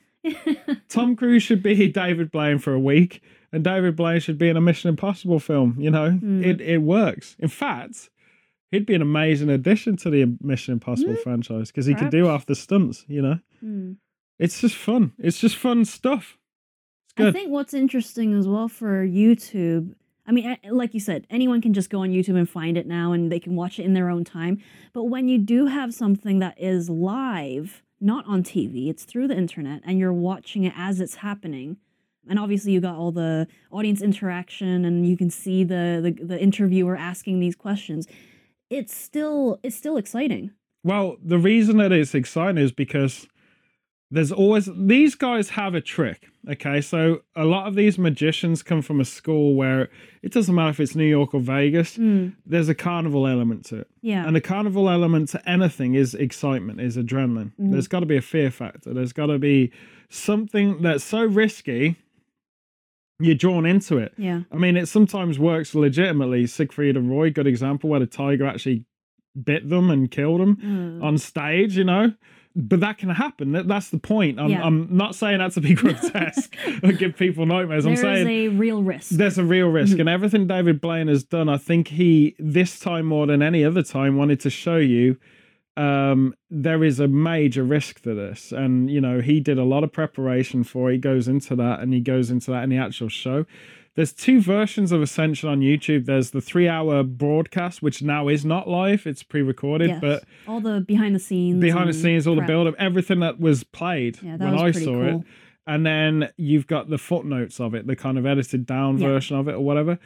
Tom 0.89 1.17
Cruise 1.17 1.43
should 1.43 1.63
be 1.63 1.89
David 1.89 2.31
Blaine 2.31 2.59
for 2.59 2.73
a 2.73 2.79
week, 2.81 3.23
and 3.53 3.65
David 3.65 3.97
Blaine 3.97 4.21
should 4.21 4.39
be 4.39 4.49
in 4.49 4.57
a 4.57 4.61
Mission 4.61 4.89
Impossible 4.89 5.39
film. 5.41 5.77
You 5.79 5.91
know, 5.91 6.11
Mm. 6.23 6.45
it 6.45 6.61
it 6.61 6.79
works. 6.79 7.37
In 7.39 7.49
fact, 7.49 8.11
he'd 8.71 8.87
be 8.87 8.95
an 8.95 9.03
amazing 9.03 9.49
addition 9.51 9.97
to 9.99 10.11
the 10.11 10.37
Mission 10.41 10.73
Impossible 10.75 11.17
franchise 11.17 11.69
because 11.71 11.87
he 11.87 11.95
could 11.95 12.11
do 12.11 12.27
half 12.27 12.47
the 12.47 12.55
stunts. 12.55 13.05
You 13.09 13.23
know, 13.23 13.39
Mm. 13.65 13.97
it's 14.39 14.61
just 14.61 14.77
fun. 14.77 15.13
It's 15.19 15.41
just 15.41 15.57
fun 15.57 15.85
stuff. 15.85 16.37
It's 17.17 17.27
I 17.29 17.33
think 17.33 17.51
what's 17.51 17.75
interesting 17.75 18.33
as 18.35 18.47
well 18.47 18.69
for 18.69 19.05
YouTube, 19.07 19.95
I 20.27 20.33
mean, 20.33 20.57
like 20.71 20.95
you 20.95 21.01
said, 21.01 21.27
anyone 21.29 21.61
can 21.61 21.75
just 21.75 21.91
go 21.91 22.01
on 22.03 22.11
YouTube 22.11 22.37
and 22.37 22.49
find 22.49 22.77
it 22.79 22.87
now 22.87 23.13
and 23.13 23.33
they 23.33 23.41
can 23.41 23.57
watch 23.57 23.79
it 23.81 23.85
in 23.85 23.95
their 23.95 24.09
own 24.09 24.23
time. 24.25 24.59
But 24.93 25.05
when 25.05 25.29
you 25.29 25.39
do 25.39 25.67
have 25.67 25.93
something 25.93 26.39
that 26.39 26.61
is 26.61 26.89
live, 26.89 27.83
not 28.01 28.27
on 28.27 28.43
TV, 28.43 28.89
it's 28.89 29.05
through 29.05 29.29
the 29.29 29.37
internet 29.37 29.83
and 29.85 29.99
you're 29.99 30.13
watching 30.13 30.65
it 30.65 30.73
as 30.77 31.01
it's 31.01 31.17
happening. 31.17 31.77
And 32.29 32.39
obviously 32.39 32.73
you 32.73 32.81
got 32.81 32.97
all 32.97 33.13
the 33.13 33.47
audience 33.71 34.03
interaction 34.03 34.85
and 34.85 35.07
you 35.07 35.17
can 35.17 35.31
see 35.31 35.65
the 35.65 36.01
the, 36.03 36.25
the 36.25 36.41
interviewer 36.41 36.97
asking 36.97 37.41
these 37.41 37.57
questions. 37.57 38.07
It's 38.69 38.95
still 38.95 39.59
it's 39.63 39.77
still 39.77 39.97
exciting. 39.97 40.53
Well, 40.83 41.17
the 41.23 41.39
reason 41.39 41.77
that 41.79 41.93
it's 41.93 42.15
exciting 42.15 42.63
is 42.63 42.73
because 42.73 43.27
there's 44.11 44.33
always 44.33 44.69
these 44.77 45.15
guys 45.15 45.51
have 45.51 45.75
a 45.75 45.81
trick. 45.81 46.27
Okay, 46.49 46.81
so 46.81 47.21
a 47.37 47.45
lot 47.45 47.69
of 47.69 47.75
these 47.75 47.99
magicians 47.99 48.63
come 48.63 48.81
from 48.83 48.99
a 49.01 49.05
school 49.05 49.55
where 49.55 49.89
it 50.23 50.33
doesn't 50.33 50.55
matter 50.55 50.71
if 50.71 50.81
it's 50.81 50.95
New 50.97 51.05
York 51.05 51.35
or 51.35 51.41
Vegas. 51.41 51.97
Mm, 51.99 52.35
There's 52.47 52.69
a 52.71 52.75
carnival 52.75 53.27
element 53.27 53.67
to 53.67 53.77
it, 53.81 53.89
yeah. 54.03 54.27
and 54.27 54.35
the 54.35 54.41
carnival 54.41 54.89
element 54.89 55.29
to 55.31 55.49
anything 55.49 55.95
is 55.95 56.15
excitement, 56.15 56.81
is 56.81 56.97
adrenaline. 56.97 57.53
Mhm. 57.61 57.73
There's 57.73 57.89
got 57.89 58.01
to 58.01 58.07
be 58.07 58.17
a 58.17 58.23
fear 58.23 58.51
factor. 58.51 58.95
There's 58.95 59.13
got 59.13 59.27
to 59.27 59.39
be 59.39 59.71
something 60.09 60.81
that's 60.83 61.05
so 61.05 61.25
risky. 61.25 61.97
You're 63.23 63.35
drawn 63.35 63.67
into 63.67 63.99
it. 63.99 64.15
yeah. 64.17 64.43
I 64.51 64.57
mean, 64.57 64.79
it 64.79 64.87
sometimes 64.87 65.39
works 65.39 65.75
legitimately. 65.75 66.47
Siegfried 66.47 66.97
and 66.97 67.11
Roy, 67.11 67.31
good 67.31 67.47
example, 67.47 67.91
where 67.91 68.01
the 68.01 68.07
tiger 68.07 68.47
actually 68.47 68.87
bit 69.45 69.69
them 69.69 69.91
and 69.91 70.11
killed 70.11 70.41
them 70.41 70.99
Uh, 71.03 71.07
on 71.07 71.19
stage, 71.19 71.77
you 71.77 71.85
know. 71.85 72.15
But 72.57 72.81
that 72.81 72.99
can 72.99 73.11
happen. 73.11 73.53
That, 73.53 73.69
that's 73.69 73.91
the 73.91 73.99
point. 73.99 74.41
I'm, 74.41 74.51
Yeah. 74.51 74.65
I'm 74.65 74.89
not 74.95 75.15
saying 75.15 75.39
that 75.39 75.53
to 75.53 75.61
be 75.61 75.75
grotesque 75.83 76.57
or 76.83 76.93
give 76.93 77.17
people 77.17 77.47
nightmares. 77.47 77.87
I'm 77.87 77.95
there 77.95 78.13
is 78.13 78.25
saying 78.25 78.27
a 78.29 78.49
real 78.49 78.83
risk. 78.83 79.11
there's 79.11 79.39
a 79.39 79.45
real 79.45 79.69
risk. 79.69 79.97
Mhm. 79.97 80.01
And 80.01 80.09
everything 80.09 80.47
David 80.49 80.81
Blaine 80.81 81.07
has 81.09 81.23
done, 81.23 81.49
I 81.49 81.59
think 81.59 81.89
he, 81.89 82.35
this 82.41 82.81
time 82.81 83.07
more 83.07 83.27
than 83.27 83.41
any 83.41 83.65
other 83.65 83.83
time, 83.85 84.17
wanted 84.17 84.41
to 84.41 84.51
show 84.51 84.79
you 84.79 85.17
um, 85.77 86.35
there 86.51 86.83
is 86.85 86.99
a 87.01 87.07
major 87.09 87.63
risk 87.63 88.03
to 88.03 88.15
this. 88.15 88.53
And, 88.53 88.91
you 88.91 89.01
know, 89.01 89.21
he 89.21 89.41
did 89.41 89.57
a 89.57 89.65
lot 89.65 89.85
of 89.85 89.93
preparation 89.93 90.65
for 90.65 90.91
it. 90.91 90.95
He 90.95 90.99
goes 90.99 91.29
into 91.29 91.55
that 91.57 91.81
and 91.81 91.95
he 91.95 92.01
goes 92.01 92.31
into 92.31 92.51
that 92.51 92.65
in 92.65 92.71
the 92.71 92.77
actual 92.77 93.09
show. 93.09 93.47
There's 94.01 94.15
two 94.15 94.41
versions 94.41 94.93
of 94.93 95.03
Ascension 95.03 95.51
on 95.51 95.61
YouTube. 95.61 96.07
There's 96.07 96.31
the 96.31 96.41
three 96.41 96.67
hour 96.67 97.03
broadcast, 97.03 97.83
which 97.83 98.01
now 98.03 98.29
is 98.29 98.47
not 98.47 98.67
live, 98.67 99.07
it's 99.07 99.23
pre 99.23 99.43
recorded, 99.43 99.91
Yes. 99.91 100.01
but 100.01 100.25
all 100.49 100.59
the 100.59 100.81
behind 100.81 101.15
the 101.15 101.19
scenes 101.19 101.61
behind 101.61 101.87
the 101.91 101.93
scenes, 101.93 102.27
all 102.27 102.35
the 102.35 102.41
build 102.41 102.67
up, 102.67 102.75
everything 102.79 103.21
that 103.21 103.39
was 103.39 103.63
played 103.63 104.17
Yeah, 104.23 104.39
that 104.39 104.45
when 104.47 104.53
was 104.55 104.75
I 104.79 104.81
saw 104.81 104.93
cool. 104.93 105.17
it. 105.19 105.23
And 105.67 105.85
then 105.85 106.31
you've 106.39 106.67
got 106.67 106.89
the 106.89 106.97
footnotes 106.97 107.61
of 107.61 107.75
it, 107.75 107.87
the 107.87 107.95
kind 107.95 108.17
of 108.17 108.25
edited 108.25 108.65
down 108.65 108.97
Yeah. 108.97 109.09
version 109.09 109.37
of 109.37 109.49
it 109.49 109.57
or 109.57 109.61
whatever, 109.61 109.99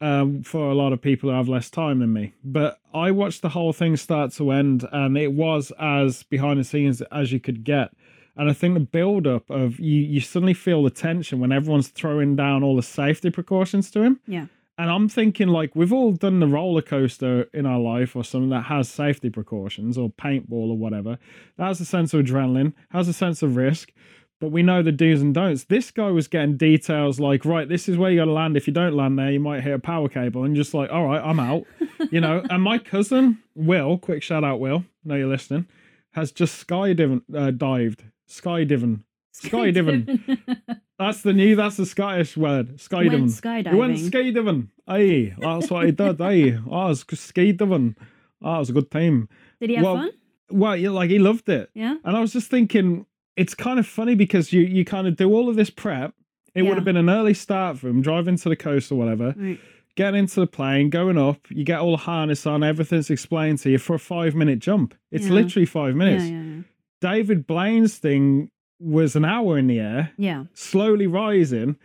um, 0.00 0.42
for 0.42 0.70
a 0.70 0.74
lot 0.74 0.94
of 0.94 1.02
people 1.02 1.28
who 1.28 1.36
have 1.36 1.46
less 1.46 1.68
time 1.68 1.98
than 1.98 2.10
me. 2.10 2.32
But 2.42 2.78
I 2.94 3.10
watched 3.10 3.42
the 3.42 3.50
whole 3.50 3.74
thing 3.74 3.98
start 3.98 4.32
to 4.36 4.50
end, 4.50 4.88
and 4.92 5.18
it 5.18 5.34
was 5.34 5.72
as 5.78 6.22
behind 6.22 6.58
the 6.58 6.64
scenes 6.64 7.02
as 7.12 7.32
you 7.32 7.38
could 7.38 7.64
get. 7.64 7.90
And 8.36 8.48
I 8.48 8.52
think 8.52 8.74
the 8.74 8.80
build 8.80 9.26
up 9.26 9.50
of 9.50 9.78
you, 9.78 10.00
you 10.00 10.20
suddenly 10.20 10.54
feel 10.54 10.82
the 10.82 10.90
tension 10.90 11.38
when 11.38 11.52
everyone's 11.52 11.88
throwing 11.88 12.34
down 12.34 12.62
all 12.62 12.76
the 12.76 12.82
safety 12.82 13.30
precautions 13.30 13.90
to 13.90 14.02
him. 14.02 14.20
Yeah. 14.26 14.46
And 14.78 14.90
I'm 14.90 15.08
thinking, 15.08 15.48
like, 15.48 15.76
we've 15.76 15.92
all 15.92 16.12
done 16.12 16.40
the 16.40 16.46
roller 16.46 16.80
coaster 16.80 17.42
in 17.52 17.66
our 17.66 17.78
life 17.78 18.16
or 18.16 18.24
something 18.24 18.48
that 18.50 18.64
has 18.64 18.88
safety 18.88 19.28
precautions 19.28 19.98
or 19.98 20.08
paintball 20.10 20.70
or 20.70 20.78
whatever. 20.78 21.18
That 21.58 21.66
has 21.66 21.80
a 21.80 21.84
sense 21.84 22.14
of 22.14 22.24
adrenaline, 22.24 22.72
has 22.90 23.06
a 23.06 23.12
sense 23.12 23.42
of 23.42 23.56
risk, 23.56 23.92
but 24.40 24.50
we 24.50 24.62
know 24.62 24.82
the 24.82 24.90
do's 24.90 25.20
and 25.20 25.34
don'ts. 25.34 25.64
This 25.64 25.90
guy 25.90 26.10
was 26.10 26.26
getting 26.26 26.56
details 26.56 27.20
like, 27.20 27.44
right, 27.44 27.68
this 27.68 27.86
is 27.86 27.98
where 27.98 28.10
you 28.10 28.18
got 28.18 28.24
to 28.24 28.32
land. 28.32 28.56
If 28.56 28.66
you 28.66 28.72
don't 28.72 28.96
land 28.96 29.18
there, 29.18 29.30
you 29.30 29.38
might 29.40 29.60
hit 29.62 29.74
a 29.74 29.78
power 29.78 30.08
cable. 30.08 30.42
And 30.42 30.56
just 30.56 30.72
like, 30.72 30.90
all 30.90 31.04
right, 31.04 31.22
I'm 31.22 31.38
out, 31.38 31.64
you 32.10 32.20
know. 32.20 32.42
And 32.48 32.62
my 32.62 32.78
cousin, 32.78 33.38
Will, 33.54 33.98
quick 33.98 34.22
shout 34.22 34.42
out, 34.42 34.58
Will, 34.58 34.84
know 35.04 35.14
you're 35.16 35.28
listening. 35.28 35.66
has 36.12 36.32
just 36.32 36.66
skydiving 36.66 37.22
uh, 37.36 37.50
dived. 37.52 38.04
Skydiving. 38.40 39.02
Skydiving. 39.34 40.38
That's 40.98 41.22
the 41.22 41.32
new. 41.32 41.56
That's 41.56 41.76
the 41.76 41.86
Scottish 41.86 42.36
word. 42.36 42.68
Went 42.68 42.78
Skydiving. 42.80 43.70
He 43.70 43.76
went 43.76 43.96
skydiving. 43.96 44.68
Aye, 44.86 45.34
that's 45.38 45.70
what 45.70 45.86
he 45.86 45.92
did. 45.92 46.20
Aye, 46.20 46.58
oh, 46.70 46.84
it 46.86 46.88
was 46.90 47.04
skydiving. 47.04 47.96
Oh, 48.42 48.56
it 48.56 48.58
was 48.58 48.70
a 48.70 48.72
good 48.72 48.90
time. 48.90 49.28
Did 49.60 49.70
he 49.70 49.76
have 49.76 49.84
Well, 49.84 49.96
fun? 49.96 50.10
Well, 50.50 50.76
yeah, 50.76 50.90
like 50.90 51.10
he 51.10 51.18
loved 51.18 51.48
it. 51.48 51.70
Yeah. 51.74 51.96
And 52.04 52.16
I 52.16 52.20
was 52.20 52.32
just 52.32 52.50
thinking, 52.50 53.06
it's 53.36 53.54
kind 53.54 53.78
of 53.80 53.86
funny 53.86 54.14
because 54.14 54.52
you 54.52 54.62
you 54.62 54.84
kind 54.84 55.06
of 55.08 55.16
do 55.16 55.32
all 55.32 55.48
of 55.48 55.56
this 55.56 55.70
prep. 55.70 56.14
It 56.54 56.62
would 56.62 56.74
have 56.74 56.84
been 56.84 56.98
an 56.98 57.08
early 57.08 57.32
start 57.34 57.78
for 57.78 57.88
him, 57.88 58.02
driving 58.02 58.36
to 58.36 58.48
the 58.50 58.56
coast 58.56 58.92
or 58.92 58.96
whatever, 58.96 59.34
Right. 59.36 59.58
getting 59.96 60.20
into 60.20 60.38
the 60.40 60.46
plane, 60.46 60.90
going 60.90 61.16
up. 61.16 61.38
You 61.48 61.64
get 61.64 61.80
all 61.80 61.92
the 61.92 61.96
harness 61.96 62.46
on, 62.46 62.62
everything's 62.62 63.08
explained 63.08 63.58
to 63.60 63.70
you 63.70 63.78
for 63.78 63.94
a 63.94 63.98
five 63.98 64.34
minute 64.34 64.58
jump. 64.58 64.94
It's 65.10 65.26
Yeah. 65.28 65.32
literally 65.32 65.64
five 65.66 65.96
minutes. 65.96 66.24
Yeah, 66.24 66.42
yeah, 66.42 66.62
David 67.02 67.46
Blaine's 67.46 67.98
thing 67.98 68.50
was 68.80 69.14
an 69.16 69.24
hour 69.24 69.58
in 69.58 69.66
the 69.66 69.78
air, 69.80 70.12
yeah. 70.16 70.44
slowly 70.54 71.06
rising. 71.06 71.76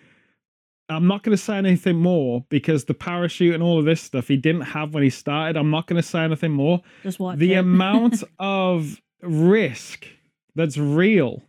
I'm 0.89 1.07
not 1.07 1.23
going 1.23 1.35
to 1.35 1.43
say 1.43 1.57
anything 1.57 1.97
more 1.97 2.45
because 2.49 2.85
the 2.85 2.93
parachute 2.93 3.53
and 3.53 3.61
all 3.61 3.77
of 3.77 3.85
this 3.85 3.99
stuff 4.01 4.29
he 4.29 4.37
didn't 4.37 4.61
have 4.61 4.93
when 4.93 5.03
he 5.03 5.09
started. 5.09 5.57
I'm 5.57 5.69
not 5.69 5.85
going 5.87 6.01
to 6.01 6.07
say 6.07 6.21
anything 6.21 6.51
more. 6.53 6.81
Just 7.03 7.19
watch 7.19 7.37
the 7.39 7.53
amount 7.65 8.23
of 8.39 9.01
risk 9.21 10.07
that's 10.55 10.77
real 10.77 11.43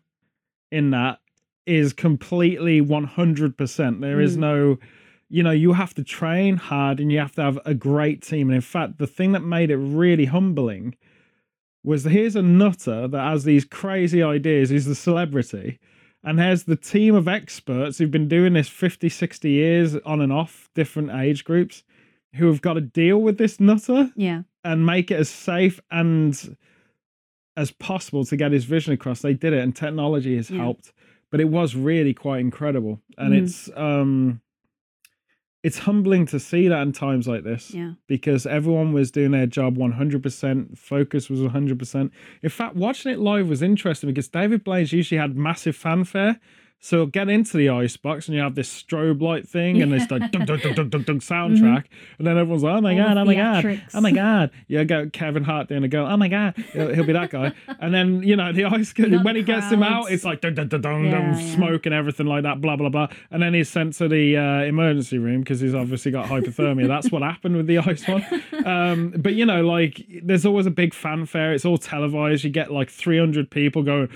in 0.72 0.90
that 0.90 1.20
is 1.66 1.92
completely 1.92 2.81
100%. 2.83 4.00
There 4.00 4.20
is 4.20 4.37
Mm. 4.37 4.40
no, 4.40 4.78
you 5.28 5.42
know, 5.42 5.50
you 5.52 5.72
have 5.74 5.94
to 5.94 6.02
train 6.02 6.57
hard 6.57 6.98
and 6.98 7.12
you 7.12 7.18
have 7.18 7.35
to 7.37 7.42
have 7.42 7.59
a 7.64 7.74
great 7.74 8.22
team. 8.22 8.48
And 8.48 8.57
in 8.57 8.61
fact, 8.62 8.98
the 8.98 9.07
thing 9.07 9.33
that 9.33 9.40
made 9.44 9.70
it 9.70 9.76
really 9.76 10.24
humbling 10.24 10.94
was 11.84 12.04
here's 12.04 12.36
a 12.36 12.42
nutter 12.42 13.08
that 13.08 13.20
has 13.22 13.44
these 13.44 13.64
crazy 13.64 14.22
ideas, 14.22 14.70
he's 14.70 14.86
the 14.86 14.94
celebrity. 14.94 15.78
And 16.24 16.38
there's 16.38 16.64
the 16.64 16.76
team 16.76 17.14
of 17.14 17.28
experts 17.28 17.96
who've 17.98 18.10
been 18.10 18.28
doing 18.28 18.52
this 18.54 18.68
50, 18.68 19.08
60 19.08 19.48
years 19.50 19.94
on 20.04 20.20
and 20.20 20.32
off, 20.32 20.68
different 20.74 21.10
age 21.12 21.44
groups, 21.44 21.84
who 22.34 22.48
have 22.48 22.60
got 22.60 22.74
to 22.74 22.80
deal 22.80 23.18
with 23.18 23.38
this 23.38 23.60
nutter 23.60 24.10
yeah. 24.16 24.42
and 24.64 24.84
make 24.84 25.10
it 25.10 25.18
as 25.20 25.28
safe 25.28 25.80
and 25.90 26.56
as 27.56 27.70
possible 27.70 28.24
to 28.24 28.36
get 28.36 28.52
his 28.52 28.64
vision 28.64 28.92
across. 28.92 29.20
They 29.22 29.32
did 29.34 29.52
it, 29.52 29.62
and 29.62 29.74
technology 29.74 30.36
has 30.36 30.50
Yeah. 30.50 30.58
helped. 30.58 30.92
But 31.30 31.40
it 31.40 31.48
was 31.48 31.76
really 31.76 32.14
quite 32.14 32.40
incredible, 32.40 33.00
and 33.16 33.34
Mhm. 33.34 33.42
it's 33.42 33.70
um, 33.76 34.40
it's 35.64 35.78
humbling 35.80 36.24
to 36.26 36.38
see 36.38 36.68
that 36.68 36.82
in 36.82 36.92
times 36.92 37.26
like 37.26 37.42
this 37.42 37.72
Yeah. 37.74 37.92
because 38.06 38.46
everyone 38.46 38.92
was 38.92 39.10
doing 39.10 39.32
their 39.32 39.46
job 39.46 39.76
100%. 39.76 40.78
Focus 40.78 41.28
was 41.28 41.40
100%. 41.40 42.10
In 42.42 42.48
fact, 42.50 42.76
watching 42.76 43.12
it 43.12 43.18
live 43.18 43.48
was 43.48 43.60
interesting 43.62 44.08
because 44.08 44.28
David 44.28 44.62
Blaine 44.64 44.86
usually 44.88 45.18
had 45.20 45.36
massive 45.36 45.74
fanfare. 45.76 46.38
So 46.80 47.06
get 47.06 47.28
into 47.28 47.56
the 47.56 47.70
icebox 47.70 48.28
and 48.28 48.36
you 48.36 48.42
have 48.42 48.54
this 48.54 48.70
strobe 48.70 49.20
light 49.20 49.48
thing 49.48 49.82
and 49.82 49.92
this 49.92 50.08
like 50.10 50.30
dun, 50.30 50.46
dun, 50.46 50.60
dun, 50.60 50.74
dun, 50.74 50.88
dun, 50.90 51.02
dun 51.02 51.18
soundtrack. 51.20 51.84
And 52.18 52.26
then 52.26 52.38
everyone's 52.38 52.62
like, 52.62 52.76
oh 52.76 52.80
my 52.80 52.94
Mm-hmm. 52.94 53.00
All 53.00 53.14
God, 53.14 53.18
oh 53.18 53.24
my 53.24 53.34
God, 53.34 53.82
oh 53.94 54.00
my 54.00 54.10
God. 54.12 54.50
You 54.68 54.84
got 54.84 55.12
Kevin 55.12 55.42
Hart 55.44 55.68
doing 55.68 55.82
a 55.84 55.88
go, 55.88 56.06
oh 56.06 56.16
my 56.16 56.28
God, 56.28 56.54
he'll, 56.72 56.94
he'll 56.94 57.04
be 57.04 57.12
that 57.12 57.30
guy. 57.30 57.52
And 57.80 57.92
then, 57.92 58.22
you 58.22 58.36
know, 58.36 58.52
the 58.52 58.64
ice, 58.64 58.92
got 58.94 59.24
when 59.24 59.34
he 59.36 59.42
gets 59.42 59.70
him 59.70 59.82
out, 59.82 60.02
crowds. 60.04 60.10
it's 60.12 60.24
like 60.24 60.40
dun, 60.40 60.54
dun, 60.54 60.68
dun, 60.68 60.80
dun, 60.80 61.04
Yeah, 61.04 61.10
dun, 61.10 61.38
yeah. 61.38 61.54
smoke 61.54 61.84
and 61.86 61.94
everything 61.94 62.26
like 62.26 62.44
that, 62.44 62.60
blah, 62.60 62.76
blah, 62.76 62.88
blah. 62.88 63.08
And 63.30 63.42
then 63.42 63.54
he's 63.54 63.68
sent 63.68 63.94
to 63.94 64.08
the 64.08 64.36
uh, 64.36 64.62
emergency 64.62 65.18
room 65.18 65.40
because 65.40 65.60
he's 65.60 65.74
obviously 65.74 66.12
got 66.12 66.26
hypothermia. 66.26 66.86
That's 66.86 67.10
what 67.10 67.22
happened 67.22 67.56
with 67.56 67.66
the 67.66 67.78
ice 67.90 68.06
one. 68.06 68.24
Um, 68.64 69.14
but, 69.18 69.34
you 69.34 69.44
know, 69.44 69.62
like 69.64 70.06
there's 70.22 70.46
always 70.46 70.66
a 70.66 70.70
big 70.70 70.94
fanfare. 70.94 71.52
It's 71.52 71.64
all 71.64 71.78
televised. 71.78 72.44
You 72.44 72.50
get 72.50 72.70
like 72.72 72.88
300 72.88 73.50
people 73.50 73.82
going, 73.82 74.08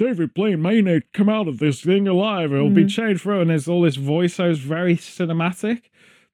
David 0.00 0.32
Blaine 0.32 0.62
may 0.62 0.80
not 0.80 1.02
come 1.12 1.28
out 1.28 1.46
of 1.46 1.58
this 1.58 1.82
thing 1.82 2.08
alive. 2.08 2.54
It'll 2.54 2.70
be 2.70 2.84
mm. 2.84 2.88
changed 2.88 3.20
for, 3.20 3.38
and 3.38 3.50
there's 3.50 3.68
all 3.68 3.82
this 3.82 3.98
voiceovers, 3.98 4.56
very 4.56 4.96
cinematic. 4.96 5.90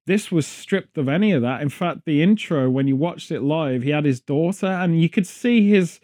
This 0.06 0.30
was 0.30 0.46
stripped 0.46 0.96
of 0.96 1.08
any 1.08 1.32
of 1.32 1.42
that. 1.42 1.62
In 1.62 1.68
fact, 1.68 2.04
the 2.04 2.22
intro, 2.22 2.70
when 2.70 2.86
you 2.86 2.94
watched 2.94 3.32
it 3.32 3.42
live, 3.42 3.82
he 3.82 3.90
had 3.90 4.04
his 4.04 4.20
daughter, 4.20 4.68
and 4.68 5.02
you 5.02 5.08
could 5.08 5.26
see 5.26 5.68
his 5.68 5.98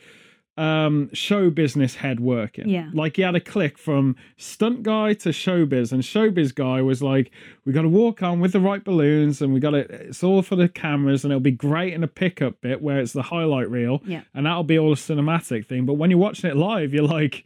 um 0.59 1.09
show 1.15 1.49
business 1.49 1.95
head 1.95 2.21
working 2.21 2.69
Yeah. 2.69 2.91
like 2.93 3.17
he 3.17 3.23
had 3.23 3.35
a 3.35 3.41
click 3.41 3.79
from 3.79 4.17
stunt 4.37 4.83
guy 4.83 5.15
to 5.15 5.31
showbiz 5.31 5.93
and 5.93 6.03
showbiz 6.03 6.55
guy 6.55 6.83
was 6.83 7.03
like 7.03 7.31
we 7.65 7.73
got 7.73 7.83
to 7.83 7.88
walk 7.88 8.23
on 8.23 8.38
with 8.38 8.53
the 8.53 8.61
right 8.61 8.85
balloons 8.85 9.41
and 9.41 9.55
we 9.55 9.61
got 9.61 9.71
to 9.71 9.79
it's 9.79 10.23
all 10.23 10.43
for 10.43 10.57
the 10.57 10.69
cameras 10.69 11.25
and 11.25 11.33
it'll 11.33 11.41
be 11.41 11.51
great 11.51 11.95
in 11.95 12.05
a 12.05 12.09
pickup 12.09 12.61
bit 12.61 12.83
where 12.83 13.01
it's 13.01 13.15
the 13.15 13.23
highlight 13.23 13.71
reel 13.71 14.03
Yeah. 14.05 14.23
and 14.35 14.45
that'll 14.45 14.62
be 14.62 14.79
all 14.79 14.93
a 14.93 14.97
cinematic 14.97 15.67
thing. 15.67 15.87
But 15.87 15.95
when 15.95 16.11
you're 16.11 16.19
watching 16.19 16.51
it 16.51 16.57
live, 16.57 16.93
you're 16.93 17.05
like, 17.07 17.45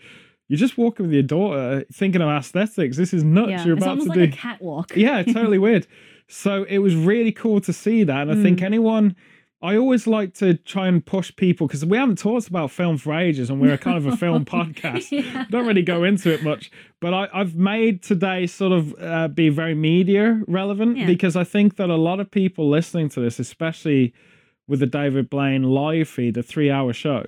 you're 0.48 0.58
just 0.58 0.76
walking 0.76 1.06
with 1.06 1.12
your 1.12 1.22
daughter, 1.22 1.84
thinking 1.92 2.20
of 2.22 2.28
aesthetics. 2.28 2.96
This 2.96 3.14
is 3.14 3.22
nuts. 3.22 3.50
Yeah. 3.50 3.64
You're 3.66 3.76
about 3.76 3.98
to 4.00 4.04
like 4.04 4.14
do. 4.18 4.22
a 4.24 4.28
catwalk. 4.28 4.96
yeah, 4.96 5.22
totally 5.22 5.58
weird. 5.66 5.86
So 6.28 6.64
it 6.68 6.78
was 6.78 6.96
really 6.96 7.30
cool 7.30 7.60
to 7.60 7.72
see 7.72 8.02
that, 8.02 8.28
and 8.28 8.32
I 8.36 8.42
think 8.42 8.58
Mm. 8.58 8.64
anyone. 8.64 9.16
I 9.62 9.76
always 9.76 10.06
like 10.06 10.34
to 10.34 10.54
try 10.54 10.86
and 10.86 11.04
push 11.04 11.34
people 11.34 11.66
because 11.66 11.84
we 11.84 11.96
haven't 11.96 12.18
talked 12.18 12.46
about 12.46 12.70
film 12.70 12.98
for 12.98 13.14
ages, 13.14 13.48
and 13.48 13.60
we're 13.60 13.72
a 13.74 13.78
kind 13.78 13.96
of 13.96 14.06
a 14.06 14.16
film 14.24 14.44
podcast 14.56 15.10
Yeah. 15.10 15.46
don't 15.50 15.66
really 15.66 15.82
go 15.82 16.04
into 16.04 16.32
it 16.32 16.42
much, 16.42 16.70
but 17.00 17.14
I, 17.14 17.28
I've 17.32 17.54
made 17.56 18.02
today 18.02 18.46
sort 18.46 18.72
of 18.72 18.94
uh, 19.00 19.28
be 19.28 19.48
very 19.48 19.74
media 19.74 20.42
relevant 20.46 20.98
Yeah. 20.98 21.06
because 21.06 21.36
I 21.36 21.44
think 21.44 21.76
that 21.76 21.88
a 21.88 21.96
lot 21.96 22.20
of 22.20 22.30
people 22.30 22.68
listening 22.68 23.08
to 23.10 23.20
this, 23.20 23.38
especially 23.38 24.12
with 24.68 24.80
the 24.80 24.86
David 24.86 25.30
Blaine 25.30 25.62
live 25.62 26.08
feed, 26.08 26.34
the 26.34 26.42
three 26.42 26.70
hour 26.70 26.92
show, 26.92 27.24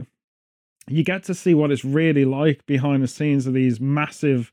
you 0.87 1.03
get 1.05 1.23
to 1.25 1.35
see 1.35 1.55
what 1.55 1.71
it's 1.71 1.85
really 1.85 2.25
like 2.25 2.64
behind 2.67 3.03
the 3.03 3.09
scenes 3.09 3.47
of 3.47 3.55
these 3.55 3.81
massive 3.81 4.53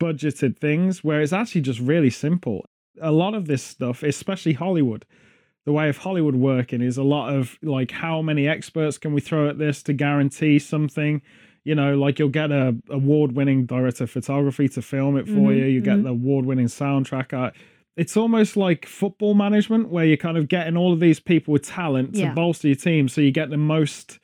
budgeted 0.00 0.58
things 0.58 1.02
where 1.04 1.20
it's 1.20 1.32
actually 1.32 1.60
just 1.60 1.80
really 1.80 2.10
simple. 2.10 2.64
A 3.00 3.12
lot 3.12 3.34
of 3.34 3.46
this 3.46 3.62
stuff, 3.62 4.02
especially 4.02 4.52
Hollywood, 4.52 5.04
the 5.64 5.72
way 5.72 5.88
of 5.88 5.98
Hollywood 5.98 6.34
working 6.34 6.80
is 6.82 6.96
a 6.96 7.02
lot 7.02 7.32
of 7.34 7.58
like 7.62 7.90
how 7.90 8.20
many 8.22 8.48
experts 8.48 8.98
can 8.98 9.12
we 9.12 9.20
throw 9.20 9.48
at 9.48 9.58
this 9.58 9.82
to 9.84 9.92
guarantee 9.92 10.58
something 10.58 11.22
you 11.64 11.74
know 11.74 11.96
like 11.96 12.18
you'll 12.18 12.28
get 12.28 12.50
a 12.50 12.76
award-winning 12.90 13.66
director 13.66 14.04
of 14.04 14.10
photography 14.10 14.68
to 14.68 14.82
film 14.82 15.16
it 15.16 15.26
for 15.26 15.50
Mhm, 15.50 15.58
you 15.58 15.64
you 15.66 15.80
get 15.80 15.98
mhm. 15.98 16.02
the 16.04 16.08
award-winning 16.10 16.66
soundtrack 16.66 17.52
it's 17.96 18.16
almost 18.16 18.56
like 18.56 18.86
football 18.86 19.34
management 19.34 19.88
where 19.90 20.04
you're 20.06 20.16
kind 20.16 20.38
of 20.38 20.48
getting 20.48 20.76
all 20.78 20.92
of 20.94 20.98
these 21.00 21.20
people 21.20 21.52
with 21.52 21.62
talent 21.64 22.14
to 22.14 22.20
Yeah. 22.20 22.34
bolster 22.34 22.68
your 22.68 22.76
team 22.76 23.06
so 23.08 23.20
you 23.20 23.30
get 23.30 23.50
the 23.50 23.56
most 23.56 24.18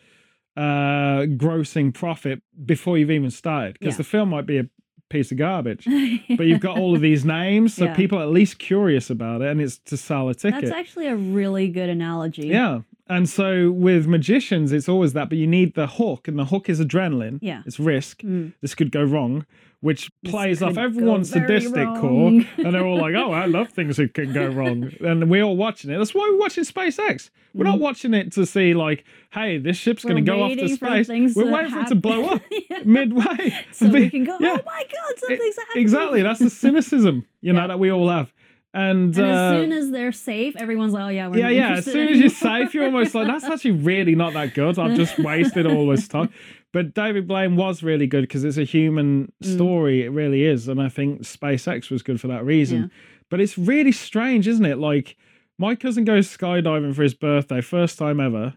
uh 0.56 1.22
grossing 1.36 1.94
profit 1.94 2.42
before 2.64 2.98
you've 2.98 3.10
even 3.10 3.30
started 3.30 3.74
because 3.78 3.94
Yeah. 3.94 3.98
the 3.98 4.04
film 4.04 4.30
might 4.30 4.46
be 4.46 4.58
a 4.58 4.66
piece 5.08 5.30
of 5.32 5.38
garbage 5.38 5.84
but 6.36 6.46
you've 6.46 6.60
got 6.60 6.78
all 6.78 6.94
of 6.94 7.00
these 7.00 7.24
names 7.24 7.74
so 7.74 7.84
Yeah. 7.86 7.94
people 7.94 8.18
are 8.18 8.22
at 8.22 8.30
least 8.30 8.58
curious 8.58 9.08
about 9.10 9.40
it 9.42 9.48
and 9.48 9.60
it's 9.60 9.78
to 9.86 9.96
sell 9.96 10.28
a 10.28 10.34
ticket 10.34 10.60
That's 10.62 10.74
actually 10.74 11.06
a 11.06 11.16
really 11.16 11.68
good 11.68 11.88
analogy. 11.88 12.48
yeah. 12.48 12.80
And 13.08 13.28
so 13.28 13.70
with 13.70 14.06
magicians, 14.06 14.72
it's 14.72 14.88
always 14.88 15.12
that, 15.14 15.28
but 15.28 15.38
you 15.38 15.46
need 15.46 15.74
the 15.74 15.86
hook, 15.86 16.28
and 16.28 16.38
the 16.38 16.44
hook 16.44 16.68
is 16.68 16.80
adrenaline. 16.80 17.38
Yeah. 17.40 17.62
It's 17.66 17.80
risk. 17.80 18.20
Mm. 18.20 18.52
This 18.60 18.74
could 18.74 18.90
go 18.92 19.02
wrong, 19.02 19.46
which 19.80 20.10
This 20.22 20.30
plays 20.32 20.62
off 20.62 20.76
everyone's 20.76 21.30
sadistic 21.30 21.86
core. 22.00 22.28
And 22.58 22.74
they're 22.74 22.84
all 22.86 22.98
like, 23.00 23.14
oh, 23.14 23.32
I 23.32 23.46
love 23.46 23.68
things 23.70 23.96
that 23.96 24.12
can 24.14 24.32
go 24.32 24.46
wrong. 24.48 24.92
And 25.00 25.30
we're 25.30 25.42
all 25.42 25.56
watching 25.56 25.90
it. 25.90 25.96
That's 25.98 26.14
why 26.14 26.28
we're 26.30 26.38
watching 26.38 26.64
SpaceX. 26.64 27.30
We're 27.54 27.64
not 27.64 27.78
Mm. 27.78 27.82
watching 27.82 28.12
it 28.14 28.32
to 28.32 28.44
see, 28.44 28.74
like, 28.74 29.04
hey, 29.32 29.56
this 29.58 29.76
ship's 29.78 30.04
going 30.04 30.16
to 30.16 30.22
go 30.22 30.42
off 30.42 30.52
to 30.52 30.68
space. 30.68 31.08
We're 31.34 31.50
waiting 31.50 31.70
for 31.72 31.80
it 31.80 31.86
to 31.88 31.94
blow 31.94 32.26
up 32.26 32.42
Yeah. 32.70 32.82
midway. 32.84 33.54
so 33.72 33.88
we 33.88 34.10
can 34.10 34.24
go, 34.24 34.36
Yeah. 34.38 34.58
oh 34.60 34.62
my 34.66 34.82
god, 34.84 35.18
something's 35.18 35.56
happening. 35.56 35.82
Exactly. 35.82 36.22
That's 36.22 36.40
the 36.40 36.50
cynicism, 36.50 37.24
you 37.40 37.52
know, 37.54 37.60
Yeah. 37.62 37.66
that 37.68 37.78
we 37.78 37.90
all 37.90 38.08
have. 38.10 38.32
And, 38.74 39.16
And 39.16 39.18
uh, 39.18 39.28
as 39.28 39.60
soon 39.60 39.72
as 39.72 39.90
they're 39.90 40.12
safe, 40.12 40.54
everyone's 40.56 40.92
like, 40.92 41.04
oh 41.04 41.08
yeah, 41.08 41.28
we're 41.28 41.38
yeah, 41.38 41.48
yeah. 41.48 41.72
As 41.78 41.84
soon 41.86 42.08
as 42.08 42.18
you're 42.18 42.28
safe, 42.50 42.74
you're 42.74 42.84
almost 42.84 43.14
like 43.14 43.26
that's 43.26 43.44
actually 43.44 43.70
really 43.72 44.14
not 44.14 44.34
that 44.34 44.54
good. 44.54 44.78
I've 44.78 44.96
just 44.96 45.18
wasted 45.18 45.66
all 45.66 45.86
this 45.88 46.06
time. 46.06 46.30
But 46.72 46.92
David 46.92 47.26
Blaine 47.26 47.56
was 47.56 47.82
really 47.82 48.06
good 48.06 48.22
because 48.22 48.44
it's 48.44 48.58
a 48.58 48.64
human 48.64 49.32
Mm. 49.42 49.54
story. 49.54 50.02
It 50.02 50.10
really 50.10 50.44
is, 50.44 50.68
and 50.68 50.82
I 50.82 50.88
think 50.90 51.22
SpaceX 51.22 51.90
was 51.90 52.02
good 52.02 52.20
for 52.20 52.28
that 52.28 52.44
reason. 52.44 52.82
Yeah. 52.82 52.88
But 53.30 53.40
it's 53.40 53.56
really 53.56 53.92
strange, 53.92 54.46
isn't 54.46 54.64
it? 54.66 54.76
Like 54.78 55.16
my 55.58 55.74
cousin 55.74 56.04
goes 56.04 56.28
skydiving 56.28 56.94
for 56.94 57.02
his 57.02 57.14
birthday, 57.14 57.62
first 57.62 57.98
time 57.98 58.20
ever. 58.20 58.54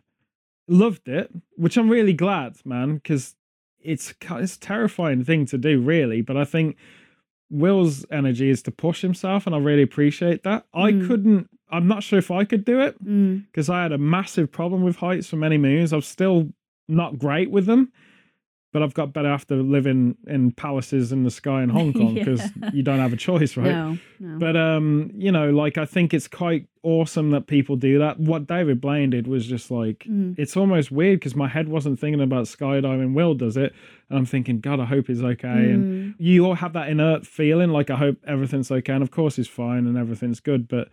Loved 0.68 1.08
it, 1.08 1.32
which 1.56 1.78
I'm 1.78 1.90
really 1.90 2.14
glad, 2.14 2.58
man, 2.66 2.96
because 2.96 3.36
it's 3.80 4.14
it's 4.36 4.56
a 4.56 4.60
terrifying 4.60 5.24
thing 5.24 5.46
to 5.48 5.58
do, 5.58 5.80
really. 5.80 6.22
But 6.22 6.36
I 6.38 6.44
think 6.44 6.76
Will's 7.52 8.06
energy 8.12 8.50
is 8.50 8.62
to 8.64 8.72
push 8.72 9.02
himself, 9.02 9.46
and 9.46 9.54
I 9.54 9.60
really 9.60 9.82
appreciate 9.84 10.44
that. 10.44 10.66
I 10.74 10.94
Mm. 10.94 11.08
couldn't. 11.08 11.50
I'm 11.70 11.88
not 11.88 12.02
sure 12.04 12.18
if 12.18 12.32
I 12.32 12.44
could 12.46 12.66
do 12.66 12.80
it 12.82 13.02
Mm. 13.04 13.46
because 13.46 13.70
I 13.70 13.84
had 13.84 13.92
a 13.92 13.98
massive 13.98 14.52
problem 14.52 14.82
with 14.84 14.96
heights 14.98 15.28
for 15.30 15.36
many 15.36 15.58
moons. 15.58 15.94
I'm 15.94 16.02
still 16.02 16.52
not 16.88 17.20
great 17.20 17.52
with 17.52 17.66
them. 17.66 17.92
But 18.74 18.82
I've 18.82 18.94
got 18.94 19.12
better 19.14 19.28
after 19.30 19.56
living 19.58 20.16
in 20.28 20.52
palaces 20.52 21.12
in 21.12 21.24
the 21.24 21.32
sky 21.32 21.62
in 21.64 21.70
Hong 21.78 21.92
Kong 21.94 22.14
because 22.16 22.42
Yeah. 22.62 22.72
you 22.74 22.84
don't 22.84 23.00
have 23.00 23.14
a 23.14 23.18
choice, 23.18 23.58
right? 23.58 23.72
No, 23.72 23.98
no. 24.20 24.40
But 24.40 24.56
um, 24.56 25.12
you 25.16 25.32
know, 25.32 25.50
like 25.50 25.78
I 25.78 25.86
think 25.86 26.14
it's 26.14 26.28
quite 26.28 26.68
awesome 26.84 27.32
that 27.32 27.48
people 27.48 27.76
do 27.76 28.00
that. 28.00 28.20
What 28.20 28.48
David 28.48 28.80
Blaine 28.82 29.10
did 29.12 29.28
was 29.28 29.46
just 29.46 29.70
like 29.72 30.06
Mm. 30.10 30.36
it's 30.40 30.56
almost 30.58 30.92
weird 30.92 31.20
because 31.20 31.36
my 31.36 31.48
head 31.48 31.68
wasn't 31.68 32.00
thinking 32.00 32.22
about 32.22 32.46
skydiving. 32.46 33.14
Will 33.14 33.34
does 33.36 33.58
it, 33.58 33.74
and 34.10 34.18
I'm 34.18 34.26
thinking, 34.26 34.60
God, 34.60 34.80
I 34.80 34.86
hope 34.86 35.08
he's 35.08 35.24
okay. 35.24 35.48
And 35.72 35.86
Mm. 35.86 36.16
you 36.18 36.46
all 36.46 36.56
have 36.56 36.74
that 36.74 36.90
inert 36.90 37.26
feeling, 37.28 37.70
like 37.72 37.90
I 37.90 37.96
hope 37.98 38.18
everything's 38.26 38.72
okay. 38.72 38.94
And 38.94 39.04
of 39.04 39.12
course, 39.12 39.36
he's 39.36 39.48
fine 39.48 39.86
and 39.88 39.98
everything's 39.98 40.40
good. 40.40 40.68
But 40.68 40.88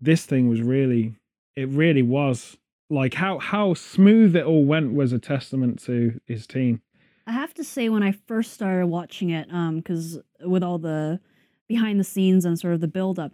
this 0.00 0.24
thing 0.26 0.48
was 0.48 0.60
really, 0.62 1.14
it 1.56 1.68
really 1.68 2.02
was 2.02 2.56
like 2.90 3.14
how 3.14 3.38
how 3.38 3.72
smooth 3.74 4.34
it 4.36 4.44
all 4.44 4.64
went 4.64 4.92
was 4.92 5.12
a 5.12 5.18
testament 5.18 5.78
to 5.84 6.20
his 6.26 6.46
team. 6.46 6.80
I 7.26 7.32
have 7.32 7.54
to 7.54 7.64
say, 7.64 7.88
when 7.88 8.02
I 8.02 8.12
first 8.26 8.52
started 8.52 8.86
watching 8.86 9.30
it, 9.30 9.52
um, 9.52 9.76
because 9.76 10.18
with 10.40 10.62
all 10.62 10.78
the 10.78 11.20
behind 11.68 12.00
the 12.00 12.04
scenes 12.04 12.44
and 12.44 12.58
sort 12.58 12.74
of 12.74 12.80
the 12.80 12.88
build 12.88 13.18
up, 13.18 13.32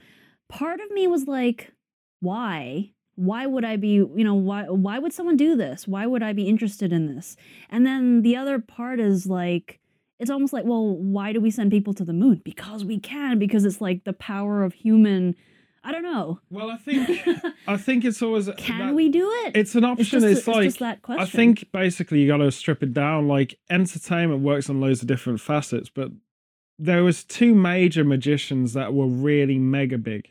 part 0.48 0.80
of 0.80 0.90
me 0.90 1.06
was 1.06 1.26
like, 1.26 1.72
why? 2.20 2.92
Why 3.14 3.46
would 3.46 3.64
I 3.64 3.76
be, 3.76 3.94
you 3.94 4.24
know, 4.24 4.34
why 4.34 4.64
why 4.64 4.98
would 4.98 5.12
someone 5.12 5.36
do 5.36 5.56
this? 5.56 5.88
Why 5.88 6.06
would 6.06 6.22
I 6.22 6.32
be 6.32 6.48
interested 6.48 6.92
in 6.92 7.06
this? 7.06 7.36
And 7.68 7.84
then 7.84 8.22
the 8.22 8.36
other 8.36 8.60
part 8.60 9.00
is 9.00 9.26
like 9.26 9.80
it's 10.18 10.30
almost 10.30 10.52
like, 10.52 10.64
well, 10.64 10.96
why 10.96 11.32
do 11.32 11.40
we 11.40 11.50
send 11.50 11.70
people 11.70 11.94
to 11.94 12.04
the 12.04 12.12
moon? 12.12 12.42
Because 12.44 12.84
we 12.84 12.98
can, 12.98 13.38
because 13.38 13.64
it's 13.64 13.80
like 13.80 14.04
the 14.04 14.12
power 14.12 14.62
of 14.62 14.74
human 14.74 15.34
I 15.88 15.92
don't 15.92 16.02
know. 16.02 16.38
Well, 16.50 16.70
I 16.70 16.76
think 16.76 17.08
I 17.66 17.76
think 17.78 18.04
it's 18.04 18.20
always 18.20 18.50
Can 18.58 18.78
that- 18.88 18.94
we 18.94 19.08
do 19.08 19.30
it? 19.46 19.56
It's 19.56 19.74
an 19.74 19.84
It's 19.84 19.90
option. 20.00 20.20
just, 20.20 20.26
It's, 20.26 20.38
it's 20.40 20.48
like 20.48 20.64
just 20.64 20.78
that 20.80 21.00
question. 21.02 21.22
I 21.22 21.26
think 21.26 21.72
basically 21.72 22.20
you 22.20 22.28
got 22.28 22.36
to 22.38 22.52
strip 22.52 22.82
it 22.82 22.92
down. 22.92 23.26
Like 23.26 23.58
entertainment 23.70 24.42
works 24.42 24.68
on 24.68 24.80
loads 24.82 25.00
of 25.00 25.06
different 25.08 25.40
facets, 25.40 25.88
but 25.88 26.10
there 26.78 27.02
was 27.02 27.24
two 27.24 27.54
major 27.54 28.04
magicians 28.04 28.74
that 28.74 28.92
were 28.92 29.06
really 29.06 29.58
mega 29.58 29.96
big. 29.98 30.28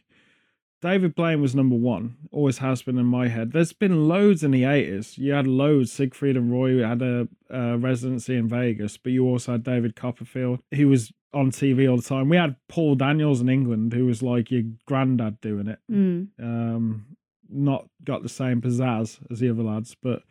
David 0.80 1.16
Blaine 1.16 1.42
was 1.42 1.56
number 1.56 1.76
one, 1.76 2.18
always 2.32 2.60
has 2.60 2.84
been 2.84 3.00
in 3.00 3.08
my 3.08 3.28
head. 3.30 3.52
There's 3.52 3.74
been 3.74 4.08
loads 4.08 4.44
in 4.44 4.52
the 4.52 4.62
80s. 4.62 5.18
You 5.18 5.34
had 5.34 5.48
loads. 5.48 5.92
Siegfried 5.92 6.38
and 6.38 6.52
Roy 6.52 6.84
had 6.84 7.02
a, 7.02 7.28
uh 7.52 7.78
residency 7.80 8.36
in 8.36 8.48
Vegas, 8.48 8.96
but 8.96 9.12
you 9.12 9.26
also 9.26 9.54
had 9.54 9.64
David 9.64 9.96
Copperfield, 9.96 10.60
who 10.76 10.88
was 10.88 11.12
on 11.34 11.52
TV 11.52 11.90
all 11.90 11.98
the 11.98 12.04
time. 12.04 12.30
We 12.30 12.38
had 12.38 12.56
Paul 12.70 12.96
Daniels 12.96 13.42
in 13.42 13.50
England, 13.50 13.94
who 13.94 14.06
was 14.06 14.24
like 14.24 14.50
your 14.52 14.64
granddad 14.86 15.40
doing 15.42 15.68
it 15.68 15.80
Mm. 15.92 16.28
um, 16.42 17.06
not 17.50 17.88
got 18.04 18.24
the 18.24 18.30
same 18.30 18.62
pizzazz 18.62 19.20
as 19.32 19.40
the 19.40 19.50
other 19.50 19.64
lads, 19.64 19.96
but 20.02 20.24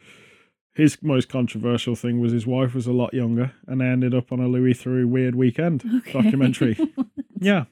his 0.75 1.03
most 1.03 1.29
controversial 1.31 1.95
thing 1.95 2.21
was 2.21 2.33
his 2.33 2.47
wife 2.47 2.75
was 2.75 2.87
a 2.87 2.93
lot 2.93 3.15
younger 3.15 3.53
and 3.67 3.81
they 3.81 3.87
ended 3.87 4.15
up 4.15 4.31
on 4.33 4.41
a 4.41 4.49
Louis 4.49 4.75
Theroux 4.75 5.07
weird 5.07 5.35
weekend 5.35 5.83
Okay. 5.99 6.13
documentary. 6.13 6.79
yeah. 7.41 7.65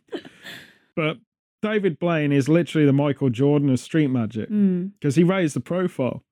But 0.96 1.18
David 1.60 1.98
Blaine 1.98 2.32
is 2.32 2.48
literally 2.48 2.86
the 2.86 2.92
Michael 2.92 3.30
Jordan 3.30 3.68
of 3.70 3.80
street 3.80 4.08
magic 4.08 4.48
Mm. 4.50 4.92
because 4.98 5.16
he 5.16 5.24
raised 5.24 5.54
the 5.56 5.60
profile. 5.60 6.24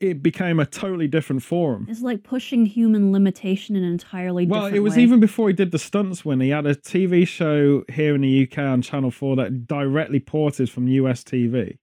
It 0.00 0.22
became 0.22 0.60
a 0.60 0.66
totally 0.66 1.08
different 1.08 1.42
form. 1.42 1.86
It's 1.88 2.02
like 2.02 2.22
pushing 2.22 2.66
human 2.66 3.10
limitation 3.10 3.74
in 3.74 3.82
an 3.82 3.90
entirely 3.90 4.46
different. 4.46 4.64
Well, 4.64 4.74
it 4.74 4.78
was 4.78 4.96
way. 4.96 5.02
even 5.02 5.18
before 5.18 5.48
he 5.48 5.54
did 5.54 5.72
the 5.72 5.78
stunts 5.78 6.24
when 6.24 6.40
he 6.40 6.50
had 6.50 6.66
a 6.66 6.76
TV 6.76 7.26
show 7.26 7.82
here 7.88 8.14
in 8.14 8.20
the 8.20 8.48
UK 8.48 8.58
on 8.58 8.80
Channel 8.82 9.10
4 9.10 9.36
that 9.36 9.66
directly 9.66 10.20
ported 10.20 10.70
from 10.70 10.86
US 10.86 11.24
TV. 11.24 11.78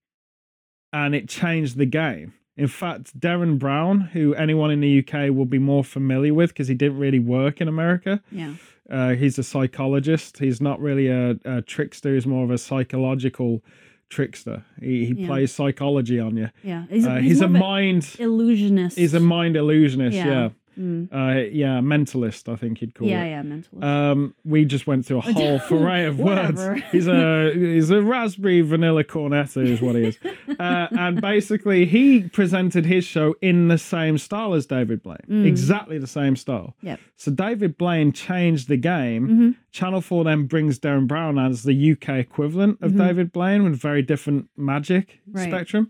And 0.93 1.13
it 1.13 1.27
changed 1.27 1.77
the 1.77 1.85
game. 1.85 2.33
In 2.57 2.67
fact, 2.67 3.19
Derren 3.19 3.59
Brown, 3.59 3.99
who 3.99 4.33
anyone 4.35 4.71
in 4.71 4.79
the 4.79 4.99
UK 4.99 5.35
will 5.35 5.45
be 5.45 5.59
more 5.59 5.83
familiar 5.83 6.33
with 6.33 6.51
because 6.51 6.69
he 6.69 6.73
didn't 6.73 6.99
really 6.99 7.19
work 7.19 7.59
in 7.59 7.67
America, 7.67 8.21
yeah. 8.31 8.53
uh, 8.89 9.09
he's 9.09 9.37
a 9.37 9.43
psychologist. 9.43 10.39
He's 10.39 10.61
not 10.61 10.79
really 10.79 11.07
a, 11.07 11.35
a 11.43 11.61
trickster, 11.61 12.13
he's 12.13 12.25
more 12.25 12.45
of 12.45 12.51
a 12.51 12.57
psychological 12.57 13.61
trickster. 14.09 14.63
He, 14.79 15.05
he 15.05 15.13
Yeah. 15.13 15.27
plays 15.27 15.51
psychology 15.51 16.19
on 16.19 16.37
you. 16.37 16.49
Yeah. 16.63 16.85
He's, 16.89 17.05
Uh, 17.05 17.15
he's, 17.15 17.23
he's 17.31 17.41
a 17.41 17.47
mind. 17.47 18.15
illusionist. 18.19 18.97
He's 18.97 19.13
a 19.13 19.19
mind 19.19 19.55
illusionist, 19.55 20.15
Yeah. 20.15 20.25
yeah. 20.27 20.49
Mm. 20.79 21.07
Uh, 21.11 21.49
yeah, 21.51 21.79
mentalist, 21.79 22.51
I 22.51 22.55
think 22.55 22.79
he'd 22.79 22.93
call 22.95 23.07
Yeah, 23.07 23.23
it. 23.23 23.29
yeah, 23.29 23.43
yeah, 23.43 23.43
mentalist. 23.43 23.83
Um, 23.83 24.35
we 24.43 24.65
just 24.65 24.87
went 24.87 25.05
through 25.05 25.17
a 25.19 25.21
whole 25.33 25.59
foray 25.59 26.05
of 26.05 26.19
words. 26.19 26.61
He's 26.91 27.07
a 27.07 27.51
he's 27.53 27.89
a 27.91 28.01
raspberry 28.01 28.61
vanilla 28.61 29.03
cornetto, 29.03 29.65
is 29.65 29.81
what 29.81 29.95
he 29.95 30.03
is. 30.05 30.17
Uh, 30.59 30.87
and 30.91 31.19
basically, 31.21 31.85
he 31.85 32.21
presented 32.29 32.85
his 32.85 33.03
show 33.03 33.35
in 33.41 33.67
the 33.67 33.77
same 33.77 34.17
style 34.17 34.53
as 34.53 34.65
David 34.65 35.03
Blaine, 35.03 35.17
Mm. 35.29 35.45
exactly 35.45 35.97
the 35.97 36.07
same 36.07 36.35
style. 36.37 36.75
Yep. 36.81 36.99
So 37.17 37.31
David 37.31 37.77
Blaine 37.77 38.11
changed 38.13 38.69
the 38.69 38.77
game. 38.77 39.27
hmm 39.27 39.51
Channel 39.71 39.99
Four 39.99 40.23
then 40.23 40.45
brings 40.45 40.79
Derren 40.79 41.07
Brown 41.07 41.37
as 41.37 41.63
the 41.63 41.73
UK 41.91 42.19
equivalent 42.19 42.77
of 42.81 42.93
Mhm. 42.93 42.97
David 42.97 43.31
Blaine 43.33 43.63
with 43.63 43.75
very 43.75 44.01
different 44.01 44.47
magic 44.55 45.19
Right. 45.29 45.43
spectrum. 45.49 45.89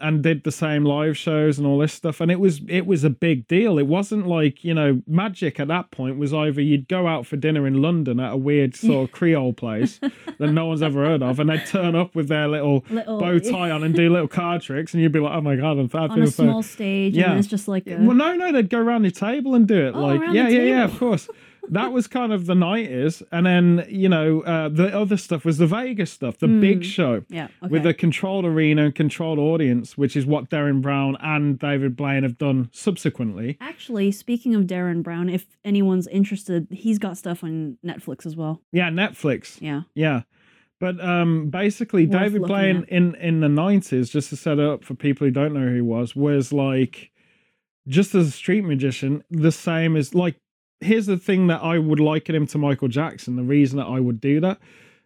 And 0.00 0.24
did 0.24 0.42
the 0.42 0.50
same 0.50 0.84
live 0.84 1.16
shows 1.16 1.56
and 1.56 1.66
all 1.66 1.78
this 1.78 1.92
stuff, 1.92 2.20
and 2.20 2.28
it 2.30 2.40
was 2.40 2.60
it 2.68 2.84
was 2.84 3.04
a 3.04 3.10
big 3.10 3.46
deal. 3.46 3.78
It 3.78 3.86
wasn't 3.86 4.26
like 4.26 4.64
you 4.64 4.74
know 4.74 5.00
magic 5.06 5.60
at 5.60 5.68
that 5.68 5.92
point 5.92 6.18
was 6.18 6.34
either 6.34 6.60
you'd 6.60 6.88
go 6.88 7.06
out 7.06 7.26
for 7.26 7.36
dinner 7.36 7.64
in 7.64 7.80
London 7.80 8.18
at 8.18 8.32
a 8.32 8.36
weird 8.36 8.74
sort 8.74 9.08
of 9.08 9.12
Creole 9.12 9.52
place 9.52 10.00
that 10.38 10.48
no 10.50 10.66
one's 10.66 10.82
ever 10.82 11.04
heard 11.06 11.22
of, 11.22 11.38
and 11.38 11.48
they'd 11.48 11.64
turn 11.66 11.94
up 11.94 12.14
with 12.16 12.26
their 12.26 12.48
little 12.48 12.84
Little 12.90 13.20
bow 13.20 13.38
tie 13.38 13.70
on 13.70 13.84
and 13.84 13.94
do 13.94 14.10
little 14.10 14.26
card 14.28 14.62
tricks, 14.62 14.94
and 14.94 15.02
you'd 15.02 15.12
be 15.12 15.20
like, 15.20 15.32
"Oh 15.32 15.40
my 15.40 15.54
god, 15.54 15.78
I'm 15.78 15.88
fat." 15.88 16.10
on 16.10 16.20
a 16.22 16.26
small 16.26 16.64
stage, 16.64 17.14
Yeah. 17.16 17.30
and 17.30 17.38
it's 17.38 17.48
just 17.48 17.68
like 17.68 17.86
a, 17.86 17.96
Well, 17.96 18.16
no, 18.16 18.34
no, 18.34 18.50
they'd 18.50 18.68
go 18.68 18.80
around 18.80 19.02
the 19.02 19.12
table 19.12 19.54
and 19.54 19.66
do 19.66 19.86
it. 19.86 19.94
Oh, 19.94 20.00
like, 20.04 20.20
yeah, 20.34 20.48
yeah, 20.48 20.62
yeah, 20.62 20.84
of 20.84 20.98
course. 20.98 21.28
That 21.70 21.92
was 21.92 22.06
kind 22.06 22.32
of 22.32 22.46
the 22.46 22.54
90s. 22.54 23.22
And 23.32 23.46
then, 23.46 23.86
you 23.88 24.08
know, 24.08 24.42
uh, 24.42 24.68
the 24.68 24.96
other 24.96 25.16
stuff 25.16 25.44
was 25.44 25.58
the 25.58 25.66
Vegas 25.66 26.10
stuff, 26.10 26.38
the 26.38 26.48
big 26.48 26.80
Mm. 26.80 26.84
show 26.84 27.22
yeah, 27.28 27.48
okay. 27.62 27.70
with 27.70 27.86
a 27.86 27.94
controlled 27.94 28.44
arena 28.44 28.84
and 28.86 28.94
controlled 28.94 29.38
audience, 29.38 29.96
which 29.96 30.16
is 30.16 30.26
what 30.26 30.50
Derren 30.50 30.80
Brown 30.82 31.16
and 31.20 31.58
David 31.58 31.96
Blaine 31.96 32.22
have 32.22 32.36
done 32.38 32.68
subsequently. 32.72 33.56
Actually, 33.60 34.12
speaking 34.12 34.54
of 34.54 34.64
Derren 34.64 35.02
Brown, 35.02 35.28
if 35.28 35.46
anyone's 35.64 36.06
interested, 36.08 36.66
he's 36.70 36.98
got 36.98 37.16
stuff 37.16 37.42
on 37.42 37.78
Netflix 37.84 38.26
as 38.26 38.36
well. 38.36 38.60
Yeah, 38.72 38.90
Netflix. 38.90 39.60
Yeah. 39.60 39.82
Yeah. 39.94 40.22
But 40.80 41.00
um, 41.02 41.50
basically, 41.50 42.04
Worth 42.06 42.20
David 42.20 42.42
Blaine 42.42 42.76
at. 42.82 42.88
in, 42.90 43.14
in 43.14 43.40
the 43.40 43.48
90s, 43.48 44.10
just 44.10 44.28
to 44.30 44.36
set 44.36 44.58
it 44.58 44.66
up 44.66 44.84
for 44.84 44.94
people 44.94 45.26
who 45.26 45.30
don't 45.30 45.54
know 45.54 45.60
who 45.68 45.74
he 45.76 45.80
was, 45.80 46.14
was 46.14 46.52
like, 46.52 47.10
just 47.86 48.14
as 48.14 48.28
a 48.28 48.30
street 48.32 48.64
magician, 48.64 49.22
the 49.30 49.52
same 49.52 49.96
as 49.96 50.14
like, 50.14 50.36
here's 50.84 51.06
the 51.06 51.16
thing 51.16 51.46
that 51.48 51.62
I 51.62 51.78
would 51.78 52.00
liken 52.00 52.34
him 52.34 52.46
to 52.48 52.58
Michael 52.58 52.88
Jackson. 52.88 53.36
The 53.36 53.42
reason 53.42 53.78
that 53.78 53.86
I 53.86 54.00
would 54.00 54.20
do 54.20 54.40
that, 54.40 54.58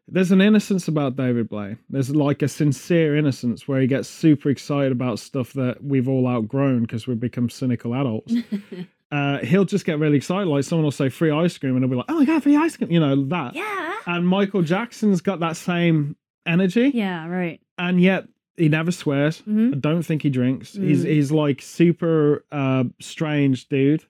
there's 0.06 0.30
an 0.32 0.40
innocence 0.40 0.88
about 0.88 1.16
David 1.16 1.48
Blaine. 1.48 1.78
There's 1.90 2.10
like 2.14 2.42
a 2.42 2.48
sincere 2.48 3.16
innocence 3.16 3.68
where 3.68 3.80
he 3.80 3.86
gets 3.86 4.08
super 4.08 4.48
excited 4.50 4.92
about 4.92 5.18
stuff 5.18 5.52
that 5.54 5.82
we've 5.84 6.08
all 6.08 6.26
outgrown 6.26 6.82
because 6.82 7.06
we've 7.06 7.20
become 7.20 7.48
cynical 7.50 7.94
adults. 7.94 8.34
uh, 9.12 9.38
he'll 9.38 9.64
just 9.64 9.84
get 9.84 9.98
really 9.98 10.16
excited. 10.16 10.48
Like 10.48 10.64
someone 10.64 10.84
will 10.84 10.90
say 10.90 11.08
free 11.08 11.30
ice 11.30 11.56
cream, 11.58 11.74
and 11.76 11.84
he'll 11.84 11.90
be 11.90 11.96
like, 11.96 12.06
"Oh 12.08 12.18
my 12.18 12.24
god, 12.24 12.42
free 12.42 12.56
ice 12.56 12.76
cream!" 12.76 12.90
You 12.90 13.00
know 13.00 13.24
that. 13.26 13.54
yeah. 13.54 13.96
And 14.06 14.26
Michael 14.26 14.62
Jackson's 14.62 15.20
got 15.20 15.40
that 15.40 15.56
same 15.56 16.16
energy, 16.46 16.90
Yeah, 16.94 17.26
right. 17.28 17.60
and 17.76 18.00
yet 18.00 18.26
he 18.56 18.68
never 18.70 18.90
swears. 18.90 19.40
hmm 19.40 19.72
I 19.74 19.76
don't 19.76 20.02
think 20.02 20.22
he 20.22 20.30
drinks. 20.30 20.72
He's 20.72 21.04
Mm. 21.04 21.08
he's 21.08 21.30
like 21.30 21.60
super 21.62 22.44
uh, 22.50 22.84
strange 23.00 23.68
dude, 23.68 24.04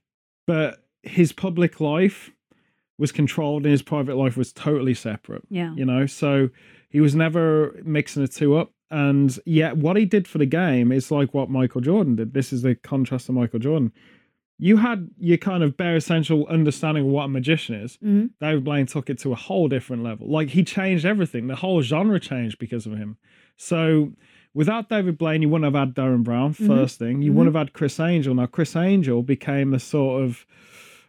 but 0.46 0.78
his 1.08 1.32
public 1.32 1.80
life 1.80 2.30
was 2.98 3.12
controlled, 3.12 3.62
and 3.64 3.70
his 3.72 3.82
private 3.82 4.16
life 4.16 4.36
was 4.36 4.52
totally 4.52 4.94
separate. 4.94 5.42
Yeah. 5.50 5.74
You 5.74 5.84
know, 5.84 6.06
so 6.06 6.50
he 6.90 7.00
was 7.00 7.14
never 7.14 7.80
mixing 7.84 8.22
the 8.22 8.28
two 8.28 8.56
up. 8.56 8.72
And 8.90 9.38
yet, 9.44 9.76
what 9.76 9.96
he 9.96 10.04
did 10.06 10.26
for 10.26 10.38
the 10.38 10.46
game 10.46 10.90
is 10.92 11.10
like 11.10 11.34
what 11.34 11.50
Michael 11.50 11.80
Jordan 11.82 12.16
did. 12.16 12.32
This 12.34 12.52
is 12.52 12.62
the 12.62 12.74
contrast 12.74 13.26
to 13.26 13.32
Michael 13.32 13.58
Jordan. 13.58 13.92
You 14.58 14.78
had 14.78 15.10
your 15.20 15.36
kind 15.36 15.62
of 15.62 15.76
bare 15.76 15.94
essential 15.94 16.46
understanding 16.48 17.04
of 17.04 17.10
what 17.10 17.24
a 17.26 17.28
magician 17.28 17.76
is. 17.76 17.96
hmm 17.96 18.26
David 18.40 18.64
Blaine 18.64 18.86
took 18.86 19.08
it 19.10 19.18
to 19.20 19.30
a 19.32 19.36
whole 19.36 19.68
different 19.68 20.02
level. 20.02 20.28
Like 20.28 20.48
he 20.50 20.64
changed 20.64 21.04
everything. 21.04 21.46
The 21.46 21.54
whole 21.56 21.80
genre 21.82 22.18
changed 22.18 22.58
because 22.58 22.84
of 22.86 22.96
him. 22.96 23.18
So 23.56 24.14
without 24.54 24.88
David 24.88 25.16
Blaine, 25.18 25.42
you 25.42 25.48
wouldn't 25.48 25.72
have 25.72 25.78
had 25.88 25.94
Derren 25.94 26.24
Brown, 26.24 26.54
Mhm. 26.54 26.66
1st 26.66 26.98
thing. 26.98 27.22
You 27.22 27.30
Mhm. 27.30 27.34
wouldn't 27.36 27.54
have 27.54 27.66
had 27.66 27.72
Criss 27.74 28.00
Angel. 28.00 28.34
Now 28.34 28.46
Criss 28.46 28.74
Angel 28.74 29.22
became 29.22 29.70
the 29.70 29.78
sort 29.78 30.24
of 30.24 30.44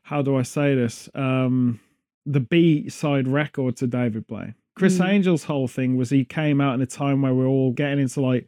how 0.09 0.21
do 0.23 0.35
I 0.35 0.43
say 0.43 0.73
this? 0.75 1.07
Um 1.13 1.79
the 2.25 2.39
B 2.39 2.89
side 2.89 3.27
record 3.27 3.77
to 3.77 3.87
David 3.87 4.27
Blaine. 4.27 4.55
Criss 4.75 4.97
Mm. 4.99 5.07
Angel's 5.09 5.43
whole 5.45 5.67
thing 5.67 5.97
was 5.97 6.09
he 6.09 6.23
came 6.25 6.61
out 6.61 6.73
in 6.75 6.81
a 6.81 6.85
time 6.85 7.21
where 7.21 7.33
we 7.33 7.43
are 7.43 7.47
all 7.47 7.71
getting 7.71 7.99
into 7.99 8.21
like 8.21 8.47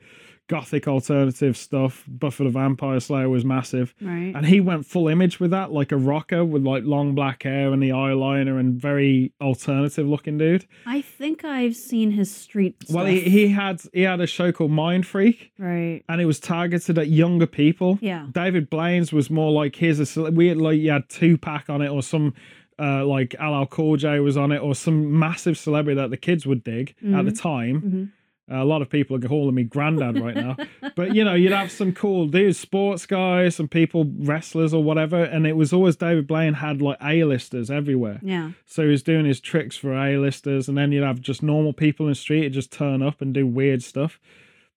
gothic 0.52 0.88
alternative 0.88 1.56
stuff. 1.56 2.04
Buffy 2.08 2.44
the 2.44 2.50
Vampire 2.50 3.00
Slayer 3.00 3.30
was 3.30 3.46
massive. 3.46 3.96
Right. 4.02 4.34
And 4.36 4.46
he 4.46 4.60
went 4.60 4.86
full 4.86 5.08
image 5.08 5.40
with 5.40 5.52
that, 5.52 5.72
like 5.72 5.92
a 5.94 5.98
rocker 5.98 6.44
with 6.44 6.64
like 6.64 6.84
long 6.84 7.16
black 7.16 7.44
hair 7.44 7.72
and 7.72 7.82
the 7.82 7.90
eyeliner 7.90 8.60
and 8.60 8.80
very 8.80 9.32
alternative 9.40 10.06
looking 10.08 10.38
dude. 10.38 10.66
I 10.86 11.02
think 11.02 11.46
I've 11.46 11.76
seen 11.76 12.12
his 12.12 12.30
street. 12.30 12.76
Well, 12.90 13.06
he, 13.06 13.22
he 13.22 13.48
had 13.48 13.82
he 13.94 14.02
had 14.02 14.20
a 14.20 14.28
show 14.28 14.52
called 14.52 14.72
Mind 14.72 15.08
Freak, 15.08 15.52
Right. 15.58 16.04
and 16.10 16.20
it 16.20 16.26
was 16.26 16.40
targeted 16.40 16.98
at 17.00 17.08
younger 17.08 17.48
people. 17.48 17.98
Yeah. 18.02 18.28
David 18.32 18.70
Blaine's 18.70 19.14
was 19.14 19.30
more 19.30 19.52
like 19.52 19.76
here's 19.78 20.00
a 20.18 20.32
we 20.32 20.48
had 20.50 20.58
like 20.58 20.80
you 20.80 20.92
had 20.92 21.08
Tupac 21.10 21.70
on 21.70 21.82
it 21.82 21.90
or 21.90 22.04
some 22.04 22.34
uh, 22.78 23.06
like 23.06 23.36
Cool 23.70 23.96
J 23.96 24.20
was 24.20 24.36
on 24.38 24.52
it 24.52 24.58
or 24.60 24.76
some 24.76 25.18
massive 25.18 25.58
celebrity 25.58 25.96
that 26.02 26.10
the 26.10 26.18
kids 26.18 26.46
would 26.46 26.64
dig 26.64 26.96
at 27.14 27.26
the 27.26 27.32
time. 27.32 27.82
Mhm. 27.82 28.12
A 28.54 28.66
lot 28.66 28.82
of 28.82 28.90
people 28.90 29.16
are 29.16 29.28
calling 29.28 29.56
me 29.56 29.64
granddad 29.64 30.20
right 30.20 30.36
now, 30.36 30.58
but 30.96 31.16
you 31.16 31.24
know 31.24 31.34
you'd 31.34 31.52
have 31.54 31.72
some 31.72 31.94
cool 31.94 32.28
dudes, 32.28 32.60
sports 32.60 33.06
guys, 33.06 33.56
some 33.56 33.68
people, 33.68 34.06
wrestlers 34.20 34.74
or 34.74 34.84
whatever, 34.84 35.24
and 35.24 35.48
it 35.48 35.56
was 35.56 35.72
always 35.72 35.96
David 35.96 36.28
Blaine 36.28 36.56
had 36.56 36.82
like 36.82 36.98
A-listers 37.02 37.72
everywhere. 37.72 38.20
Yeah. 38.22 38.52
So 38.66 38.84
he 38.84 38.90
was 38.90 39.04
doing 39.04 39.26
his 39.26 39.40
tricks 39.40 39.78
for 39.78 39.94
A-listers, 39.94 40.68
and 40.68 40.78
then 40.78 40.92
you'd 40.92 41.04
have 41.06 41.22
just 41.22 41.42
normal 41.42 41.72
people 41.74 42.08
in 42.08 42.12
the 42.12 42.16
street 42.16 42.44
who 42.44 42.50
just 42.50 42.72
turn 42.72 43.02
up 43.02 43.22
and 43.22 43.34
do 43.34 43.48
weird 43.48 43.84
stuff. 43.84 44.20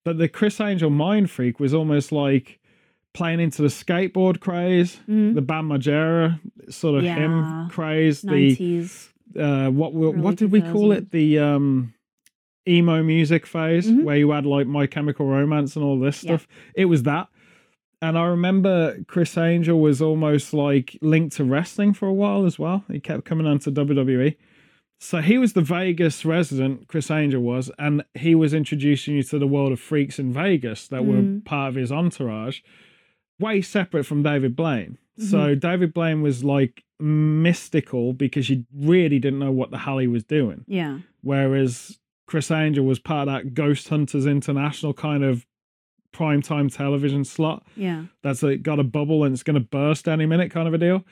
But 0.05 0.18
the 0.18 0.29
Criss 0.29 0.61
Angel 0.61 0.91
Mind 0.91 1.31
Freak 1.31 1.59
was 1.59 1.72
almost 1.72 2.12
like 2.12 2.61
playing 3.14 3.41
into 3.41 3.62
the 3.62 3.68
skateboard 3.68 4.39
craze, 4.41 4.99
Mhm. 5.09 5.35
the 5.35 5.41
Bam 5.41 5.68
Margera 5.70 6.39
sort 6.68 6.99
of 6.99 7.05
Yeah. 7.05 7.14
him 7.14 7.70
craze, 7.70 8.20
the 8.20 8.31
Nineties. 8.31 9.09
uh, 9.39 9.70
what 9.70 9.95
we- 9.95 10.09
what 10.11 10.37
did 10.37 10.53
we 10.53 10.61
call 10.61 10.93
it? 10.93 11.11
The 11.11 11.39
um, 11.39 11.94
emo 12.69 13.03
music 13.03 13.47
phase 13.47 13.91
Mhm. 13.91 14.05
where 14.05 14.17
you 14.17 14.31
had 14.31 14.47
like 14.47 14.67
My 14.67 14.87
Chemical 14.87 15.27
Romance 15.27 15.77
and 15.77 15.85
all 15.85 15.99
this 15.99 16.23
Yeah. 16.25 16.37
stuff. 16.37 16.49
It 16.75 16.87
was 16.87 17.03
that. 17.05 17.29
And 18.03 18.19
I 18.19 18.27
remember 18.27 19.03
Criss 19.07 19.39
Angel 19.39 19.81
was 19.81 20.03
almost 20.03 20.53
like 20.53 20.99
linked 21.01 21.37
to 21.37 21.45
wrestling 21.45 21.95
for 21.95 22.07
a 22.07 22.12
while 22.12 22.45
as 22.45 22.59
well. 22.59 22.85
He 22.91 23.01
kept 23.01 23.25
coming 23.25 23.47
onto 23.47 23.71
WWE. 23.71 24.37
So 25.01 25.21
he 25.21 25.39
was 25.39 25.53
the 25.55 25.61
Vegas 25.62 26.25
resident, 26.25 26.87
Criss 26.89 27.11
Angel 27.11 27.41
was, 27.43 27.71
and 27.79 28.05
he 28.15 28.35
was 28.35 28.55
introducing 28.55 29.17
you 29.17 29.23
to 29.25 29.39
the 29.39 29.47
world 29.47 29.73
of 29.73 29.81
freaks 29.81 30.19
in 30.19 30.33
Vegas 30.33 30.87
that 30.89 31.05
were 31.05 31.17
Mm. 31.21 31.45
part 31.45 31.71
of 31.71 31.75
his 31.75 31.91
entourage, 31.93 32.61
way 33.41 33.61
separate 33.61 34.05
from 34.05 34.23
David 34.23 34.55
Blaine. 34.57 34.99
Mm-hmm. 35.19 35.23
So 35.25 35.55
David 35.55 35.93
Blaine 35.95 36.23
was 36.23 36.45
like 36.45 36.85
mystical 37.01 38.12
because 38.12 38.49
you 38.51 38.65
really 38.75 39.19
didn't 39.19 39.39
know 39.39 39.53
what 39.53 39.71
the 39.71 39.79
hell 39.79 39.99
he 39.99 40.07
was 40.07 40.25
doing. 40.25 40.65
Yeah. 40.67 40.99
Whereas 41.23 41.99
Criss 42.27 42.51
Angel 42.51 42.85
was 42.85 42.99
part 42.99 43.29
of 43.29 43.35
that 43.35 43.55
Ghost 43.55 43.89
Hunters 43.89 44.27
International 44.27 44.93
kind 44.95 45.22
of 45.25 45.45
primetime 46.12 46.75
television 46.75 47.25
slot 47.25 47.66
Yeah. 47.77 48.05
that's 48.22 48.43
like 48.43 48.62
got 48.62 48.79
a 48.79 48.85
bubble 48.85 49.25
and 49.25 49.33
it's 49.35 49.43
going 49.43 49.55
to 49.55 49.61
burst 49.68 50.07
any 50.09 50.27
minute 50.27 50.51
kind 50.51 50.68
of 50.68 50.75
a 50.75 50.79
deal. 50.79 51.05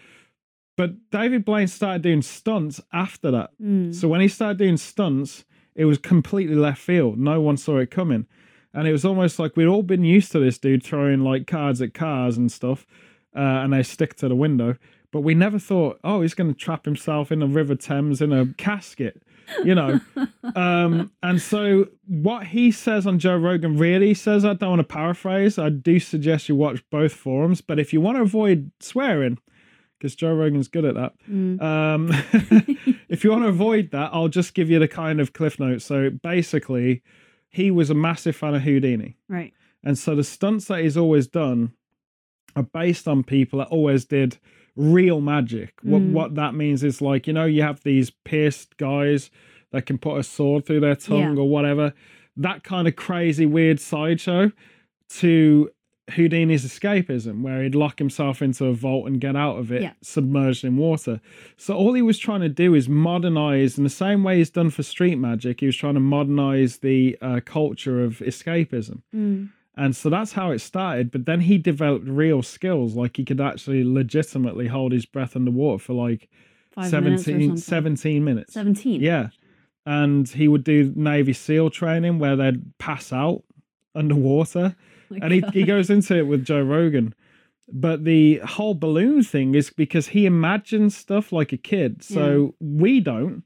But 0.76 1.10
David 1.10 1.44
Blaine 1.44 1.68
started 1.68 2.02
doing 2.02 2.22
stunts 2.22 2.80
after 2.92 3.30
that. 3.32 3.50
Mm. 3.60 3.94
So 3.94 4.08
when 4.08 4.20
he 4.20 4.28
started 4.28 4.58
doing 4.58 4.76
stunts, 4.76 5.44
it 5.74 5.84
was 5.84 5.98
completely 5.98 6.54
left 6.54 6.80
field. 6.80 7.18
No 7.18 7.40
one 7.40 7.56
saw 7.56 7.78
it 7.78 7.90
coming. 7.90 8.26
And 8.72 8.88
it 8.88 8.92
was 8.92 9.04
almost 9.04 9.38
like 9.38 9.54
we'd 9.56 9.66
all 9.66 9.82
been 9.82 10.04
used 10.04 10.32
to 10.32 10.38
this 10.38 10.56
dude 10.58 10.82
throwing 10.82 11.20
like 11.20 11.46
cards 11.46 11.82
at 11.82 11.92
cars 11.92 12.38
and 12.38 12.50
stuff, 12.50 12.86
uh, 13.36 13.40
and 13.40 13.72
they 13.72 13.82
stick 13.82 14.14
to 14.16 14.28
the 14.28 14.34
window. 14.34 14.76
But 15.10 15.20
we 15.20 15.34
never 15.34 15.58
thought, 15.58 16.00
oh, 16.04 16.22
he's 16.22 16.32
going 16.32 16.50
to 16.54 16.58
trap 16.58 16.86
himself 16.86 17.30
in 17.30 17.40
the 17.40 17.46
River 17.46 17.74
Thames 17.74 18.22
in 18.22 18.32
a 18.32 18.46
casket, 18.56 19.22
you 19.64 19.74
know. 19.74 20.01
um, 20.55 21.11
and 21.22 21.40
so 21.40 21.88
what 22.07 22.47
he 22.47 22.70
says 22.70 23.07
on 23.07 23.18
Joe 23.18 23.36
Rogan 23.36 23.76
really 23.76 24.14
says, 24.14 24.45
I 24.45 24.55
don't 24.55 24.70
want 24.70 24.80
to 24.80 24.84
paraphrase. 24.84 25.59
I 25.59 25.68
do 25.70 25.99
suggest 25.99 26.49
you 26.49 26.57
watch 26.57 26.82
both 26.90 27.12
forums. 27.12 27.61
But 27.61 27.78
if 27.78 27.93
you 27.93 28.01
want 28.01 28.16
to 28.18 28.22
avoid 28.22 28.70
swearing, 28.80 29.38
because 29.99 30.14
Joe 30.16 30.34
Rogan's 30.34 30.68
good 30.68 30.84
at 30.84 30.95
that, 30.95 31.12
Mm. 31.30 31.62
um, 31.62 32.11
if 33.09 33.24
you 33.24 33.30
want 33.30 33.45
to 33.45 33.49
avoid 33.49 33.90
that, 33.93 34.11
I'll 34.12 34.28
just 34.28 34.55
give 34.55 34.68
you 34.70 34.78
the 34.78 34.88
kind 34.88 35.20
of 35.20 35.32
cliff 35.32 35.59
notes. 35.61 35.84
So 35.84 36.11
basically, 36.11 37.03
he 37.51 37.70
was 37.70 37.90
a 37.90 37.95
massive 37.95 38.34
fan 38.34 38.55
of 38.55 38.62
Houdini. 38.62 39.16
Right. 39.28 39.53
And 39.84 39.99
so 39.99 40.14
the 40.14 40.24
stunts 40.24 40.66
that 40.66 40.80
he's 40.80 40.97
always 40.97 41.26
done 41.26 41.72
are 42.57 42.62
based 42.62 43.09
on 43.09 43.22
people 43.24 43.59
that 43.61 43.68
always 43.68 44.05
did 44.05 44.38
real 44.76 45.20
magic. 45.20 45.74
What 45.82 46.02
Mm. 46.02 46.12
what 46.12 46.34
that 46.36 46.54
means 46.54 46.82
is 46.82 47.00
like, 47.02 47.26
you 47.26 47.32
know, 47.32 47.44
you 47.44 47.62
have 47.62 47.82
these 47.82 48.10
pierced 48.10 48.76
guys 48.76 49.30
that 49.70 49.86
can 49.86 49.98
put 49.98 50.18
a 50.18 50.22
sword 50.22 50.64
through 50.66 50.80
their 50.80 50.96
tongue 50.96 51.36
Yeah. 51.36 51.42
or 51.42 51.48
whatever. 51.48 51.92
That 52.36 52.62
kind 52.64 52.88
of 52.88 52.96
crazy, 52.96 53.44
weird 53.46 53.80
sideshow 53.80 54.52
to 55.20 55.70
Houdini's 56.10 56.64
escapism, 56.66 57.42
where 57.42 57.62
he'd 57.62 57.74
lock 57.74 57.98
himself 57.98 58.42
into 58.42 58.66
a 58.66 58.72
vault 58.74 59.06
and 59.06 59.20
get 59.20 59.36
out 59.36 59.58
of 59.58 59.70
it 59.70 59.82
Yeah. 59.82 59.92
submerged 60.02 60.64
in 60.64 60.76
water. 60.76 61.20
So 61.56 61.74
all 61.74 61.92
he 61.94 62.02
was 62.02 62.18
trying 62.18 62.40
to 62.40 62.48
do 62.48 62.74
is 62.74 62.88
modernize, 62.88 63.78
in 63.78 63.84
the 63.84 63.90
same 63.90 64.24
way 64.24 64.38
he's 64.38 64.50
done 64.50 64.70
for 64.70 64.82
street 64.82 65.16
magic, 65.16 65.60
he 65.60 65.66
was 65.66 65.76
trying 65.76 65.94
to 65.94 66.00
modernize 66.00 66.78
the 66.78 67.16
uh, 67.22 67.40
culture 67.44 68.02
of 68.02 68.18
escapism. 68.18 69.02
Mm. 69.14 69.50
And 69.76 69.96
so 69.96 70.10
that's 70.10 70.32
how 70.32 70.50
it 70.50 70.58
started. 70.58 71.10
But 71.10 71.24
then 71.24 71.40
he 71.40 71.56
developed 71.58 72.06
real 72.06 72.42
skills, 72.42 72.94
like 72.94 73.16
he 73.16 73.24
could 73.24 73.40
actually 73.40 73.84
legitimately 73.84 74.68
hold 74.68 74.92
his 74.92 75.06
breath 75.06 75.34
underwater 75.34 75.82
for 75.82 75.94
like 75.94 76.28
Five 76.72 76.92
minutes 77.02 77.24
17, 77.24 77.56
something. 77.56 77.96
17 77.96 78.24
minutes. 78.24 78.54
Seventeen. 78.54 79.00
Yeah. 79.00 79.28
And 79.84 80.28
he 80.28 80.48
would 80.48 80.64
do 80.64 80.92
Navy 80.94 81.32
SEAL 81.32 81.70
training 81.70 82.18
where 82.18 82.36
they'd 82.36 82.78
pass 82.78 83.12
out 83.12 83.42
underwater. 83.94 84.74
My 85.10 85.18
and 85.22 85.32
he, 85.32 85.40
God. 85.40 85.54
he 85.54 85.64
goes 85.64 85.90
into 85.90 86.16
it 86.16 86.26
with 86.26 86.44
Joe 86.44 86.62
Rogan. 86.62 87.14
But 87.68 88.04
the 88.04 88.38
whole 88.38 88.74
balloon 88.74 89.22
thing 89.22 89.54
is 89.54 89.70
because 89.70 90.08
he 90.08 90.26
imagines 90.26 90.96
stuff 90.96 91.32
like 91.32 91.52
a 91.52 91.56
kid. 91.56 92.02
So 92.02 92.54
we 92.60 93.00
don't. 93.00 93.44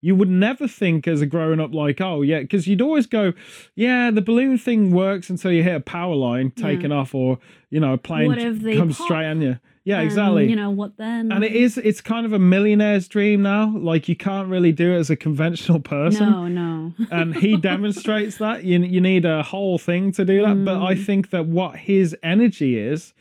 You 0.00 0.14
would 0.14 0.28
never 0.28 0.68
think 0.68 1.08
as 1.08 1.20
a 1.20 1.26
grown 1.26 1.58
up, 1.58 1.74
like, 1.74 2.00
oh, 2.00 2.22
yeah, 2.22 2.40
because 2.40 2.68
you'd 2.68 2.80
always 2.82 3.06
go, 3.06 3.32
yeah, 3.74 4.10
the 4.12 4.22
balloon 4.22 4.56
thing 4.56 4.92
works 4.92 5.28
until 5.28 5.50
you 5.50 5.62
hit 5.64 5.74
a 5.74 5.80
power 5.80 6.14
line 6.14 6.52
Yeah. 6.56 6.68
taking 6.68 6.92
off, 6.92 7.14
or, 7.14 7.38
you 7.70 7.80
know, 7.80 7.94
a 7.94 7.98
plane 7.98 8.32
comes 8.76 8.96
pop? 8.96 9.04
straight 9.06 9.26
on 9.26 9.42
you. 9.42 9.58
Yeah, 9.84 10.00
And, 10.00 10.04
exactly. 10.06 10.48
You 10.50 10.54
know 10.56 10.70
what 10.70 10.98
then? 10.98 11.32
and 11.32 11.42
it 11.42 11.52
is, 11.52 11.78
it's 11.78 12.00
kind 12.02 12.26
of 12.26 12.32
a 12.34 12.38
millionaire's 12.38 13.08
dream 13.08 13.42
now. 13.42 13.74
Like, 13.76 14.06
you 14.08 14.14
can't 14.14 14.48
really 14.48 14.70
do 14.70 14.92
it 14.92 14.98
as 14.98 15.08
a 15.10 15.16
conventional 15.16 15.80
person 15.80 16.30
No, 16.30 16.46
no. 16.46 16.92
and 17.10 17.34
he 17.34 17.56
demonstrates 17.56 18.36
that 18.36 18.64
you 18.64 18.78
you 18.80 19.00
need 19.00 19.24
a 19.24 19.42
whole 19.42 19.78
thing 19.78 20.12
to 20.12 20.24
do 20.24 20.42
that 20.42 20.64
but 20.64 20.80
i 20.82 20.94
Mm. 20.94 21.04
think 21.06 21.30
that 21.30 21.46
what 21.46 21.76
his 21.76 22.14
energy 22.22 22.78
is 22.78 23.14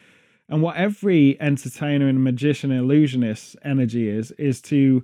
and 0.49 0.61
what 0.61 0.75
every 0.75 1.39
entertainer 1.41 2.07
and 2.07 2.23
magician 2.23 2.71
and 2.71 2.81
illusionist 2.81 3.55
energy 3.63 4.07
is 4.09 4.31
is 4.31 4.61
to 4.63 5.03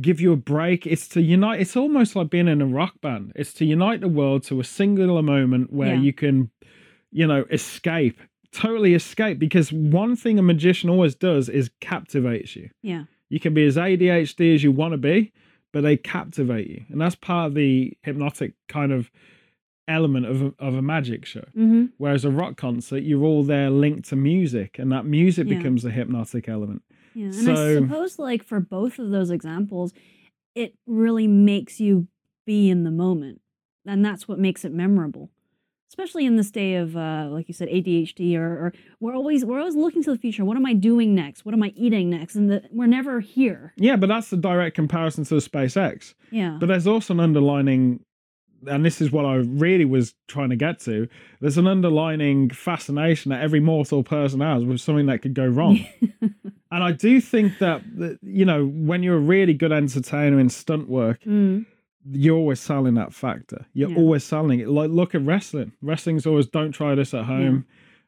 give 0.00 0.20
you 0.20 0.32
a 0.32 0.36
break 0.36 0.86
it's 0.86 1.06
to 1.08 1.20
unite 1.20 1.60
it's 1.60 1.76
almost 1.76 2.16
like 2.16 2.30
being 2.30 2.48
in 2.48 2.62
a 2.62 2.66
rock 2.66 2.94
band 3.02 3.30
it's 3.36 3.52
to 3.52 3.64
unite 3.64 4.00
the 4.00 4.08
world 4.08 4.42
to 4.42 4.58
a 4.58 4.64
singular 4.64 5.22
moment 5.22 5.70
where 5.72 5.94
Yeah. 5.94 6.00
you 6.00 6.12
can 6.14 6.50
you 7.10 7.26
know 7.26 7.44
escape 7.50 8.18
totally 8.52 8.94
escape 8.94 9.38
because 9.38 9.70
one 9.72 10.16
thing 10.16 10.38
a 10.38 10.42
magician 10.42 10.88
always 10.88 11.14
does 11.14 11.48
is 11.50 11.70
captivates 11.80 12.56
you 12.56 12.70
Yeah. 12.82 13.04
you 13.28 13.38
can 13.40 13.52
be 13.52 13.64
as 13.66 13.76
ADHD 13.76 14.54
as 14.54 14.62
you 14.62 14.72
want 14.72 14.92
to 14.92 14.98
be, 14.98 15.32
but 15.72 15.80
they 15.82 15.96
captivate 15.96 16.66
you. 16.68 16.84
And 16.90 17.00
that's 17.00 17.14
part 17.14 17.46
of 17.48 17.54
the 17.54 17.96
hypnotic 18.02 18.52
kind 18.68 18.92
of 18.92 19.10
element 19.88 20.26
of 20.26 20.42
a, 20.42 20.54
of 20.58 20.74
a 20.74 20.82
magic 20.82 21.24
show. 21.24 21.44
Mm-hmm. 21.56 21.86
Whereas 21.98 22.24
a 22.26 22.30
rock 22.30 22.56
concert, 22.56 22.98
you're 23.02 23.24
all 23.24 23.42
there 23.42 23.70
linked 23.70 24.08
to 24.10 24.16
music, 24.16 24.78
and 24.78 24.92
that 24.92 25.06
music 25.06 25.48
Yeah. 25.48 25.56
becomes 25.56 25.82
the 25.82 25.90
hypnotic 25.90 26.48
element. 26.48 26.82
Yeah. 27.14 27.26
And 27.26 27.50
I 27.50 27.74
suppose, 27.74 28.18
like, 28.18 28.44
for 28.44 28.60
both 28.60 28.98
of 28.98 29.10
those 29.10 29.30
examples, 29.30 29.92
it 30.54 30.74
really 30.86 31.26
makes 31.26 31.80
you 31.80 32.08
be 32.46 32.70
in 32.70 32.84
the 32.84 32.90
moment. 32.90 33.40
And 33.86 34.04
that's 34.04 34.28
what 34.28 34.38
makes 34.38 34.64
it 34.64 34.72
memorable. 34.72 35.30
Especially 35.88 36.24
in 36.24 36.36
this 36.36 36.50
day 36.50 36.76
of, 36.76 36.96
uh, 36.96 37.28
like 37.30 37.48
you 37.48 37.54
said, 37.54 37.68
ADHD, 37.68 38.34
or, 38.36 38.46
or 38.46 38.72
we're 38.98 39.14
always 39.14 39.44
we're 39.44 39.58
always 39.58 39.76
looking 39.76 40.02
to 40.04 40.10
the 40.10 40.16
future. 40.16 40.42
What 40.42 40.56
am 40.56 40.64
I 40.64 40.72
doing 40.72 41.14
next? 41.14 41.44
What 41.44 41.54
am 41.54 41.62
I 41.62 41.68
eating 41.76 42.08
next? 42.08 42.34
And 42.34 42.50
the, 42.50 42.62
we're 42.70 42.86
never 42.86 43.20
here. 43.20 43.74
Yeah, 43.76 43.96
but 43.96 44.08
that's 44.08 44.30
the 44.30 44.38
direct 44.38 44.74
comparison 44.74 45.24
to 45.24 45.34
the 45.34 45.40
SpaceX. 45.40 46.14
Yeah. 46.30 46.56
But 46.58 46.66
there's 46.66 46.86
also 46.86 47.12
an 47.12 47.20
underlining, 47.20 48.00
and 48.66 48.84
this 48.84 49.00
is 49.00 49.10
what 49.12 49.24
I 49.24 49.36
really 49.36 49.84
was 49.84 50.14
trying 50.28 50.50
to 50.50 50.56
get 50.56 50.78
to. 50.80 51.08
There's 51.40 51.58
an 51.58 51.66
underlining 51.66 52.50
fascination 52.50 53.30
that 53.30 53.42
every 53.42 53.60
mortal 53.60 54.02
person 54.02 54.40
has 54.40 54.64
with 54.64 54.80
something 54.80 55.06
that 55.06 55.22
could 55.22 55.34
go 55.34 55.46
wrong. 55.46 55.84
And 56.74 56.82
I 56.82 56.92
do 56.92 57.20
think 57.20 57.58
that, 57.58 57.82
you 58.22 58.46
know, 58.46 58.64
when 58.66 59.02
you're 59.02 59.18
a 59.18 59.20
really 59.20 59.52
good 59.52 59.72
entertainer 59.72 60.40
in 60.40 60.48
stunt 60.48 60.88
work, 60.88 61.20
Mm. 61.22 61.66
you're 62.10 62.38
always 62.38 62.60
selling 62.60 62.94
that 62.94 63.12
factor. 63.12 63.66
You're 63.74 63.90
Yeah. 63.90 63.96
always 63.98 64.24
selling 64.24 64.58
it. 64.60 64.68
Like, 64.70 64.88
look 64.90 65.14
at 65.14 65.20
wrestling. 65.20 65.72
Wrestling's 65.82 66.24
always 66.24 66.46
don't 66.46 66.72
try 66.72 66.94
this 66.94 67.12
at 67.12 67.26
home. 67.26 67.66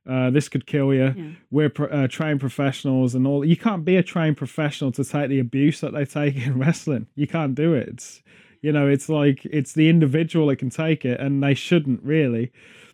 Uh, 0.09 0.31
this 0.31 0.49
could 0.49 0.65
kill 0.67 0.95
you. 0.95 1.13
Yeah. 1.15 1.31
We're 1.51 1.69
pro- 1.69 1.89
uh, 1.89 2.09
trained 2.09 2.41
professionals 2.41 3.15
and 3.15 3.27
all. 3.27 3.45
You 3.45 3.57
can't 3.59 3.85
be 3.85 3.97
a 3.97 4.03
trained 4.03 4.39
professional 4.39 4.93
to 4.93 5.05
take 5.05 5.29
the 5.29 5.41
abuse 5.41 5.81
that 5.81 5.93
they 5.93 6.07
take 6.07 6.35
in 6.47 6.59
wrestling. 6.59 7.07
You 7.17 7.27
can't 7.27 7.55
do 7.55 7.75
it. 7.75 7.89
It's, 7.89 8.23
you 8.65 8.73
know, 8.73 8.89
it's 8.89 9.09
like 9.09 9.45
it's 9.45 9.75
the 9.75 9.89
individual 9.89 10.47
that 10.49 10.57
can 10.57 10.71
take 10.71 11.05
it, 11.05 11.21
and 11.21 11.43
they 11.43 11.55
shouldn't 11.55 12.03
really. 12.03 12.51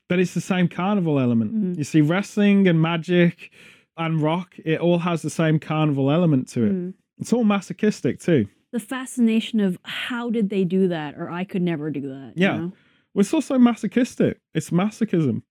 but 0.09 0.18
it's 0.18 0.35
the 0.35 0.41
same 0.41 0.66
carnival 0.66 1.21
element. 1.21 1.55
Mhm. 1.55 1.79
You 1.79 1.85
see, 1.85 2.01
wrestling 2.01 2.66
and 2.66 2.83
magic 2.83 3.53
and 3.97 4.21
rock, 4.21 4.57
it 4.64 4.81
all 4.81 4.99
has 4.99 5.23
the 5.23 5.31
same 5.31 5.61
carnival 5.61 6.11
element 6.11 6.49
to 6.49 6.64
it. 6.64 6.73
Mm. 6.73 6.95
It's 7.21 7.33
all 7.33 7.45
masochistic 7.45 8.18
too. 8.18 8.49
The 8.73 8.81
fascination 8.81 9.61
of 9.61 9.79
how 9.85 10.29
did 10.29 10.51
they 10.51 10.64
do 10.64 10.89
that, 10.89 11.14
or 11.16 11.31
I 11.31 11.45
could 11.45 11.62
never 11.62 11.91
do 11.93 12.01
that. 12.09 12.33
you 12.35 12.43
Yeah. 12.45 12.57
know? 12.57 12.73
Well, 13.14 13.21
it's 13.21 13.33
also 13.33 13.57
masochistic. 13.57 14.39
It's 14.53 14.71
masochism. 14.71 15.43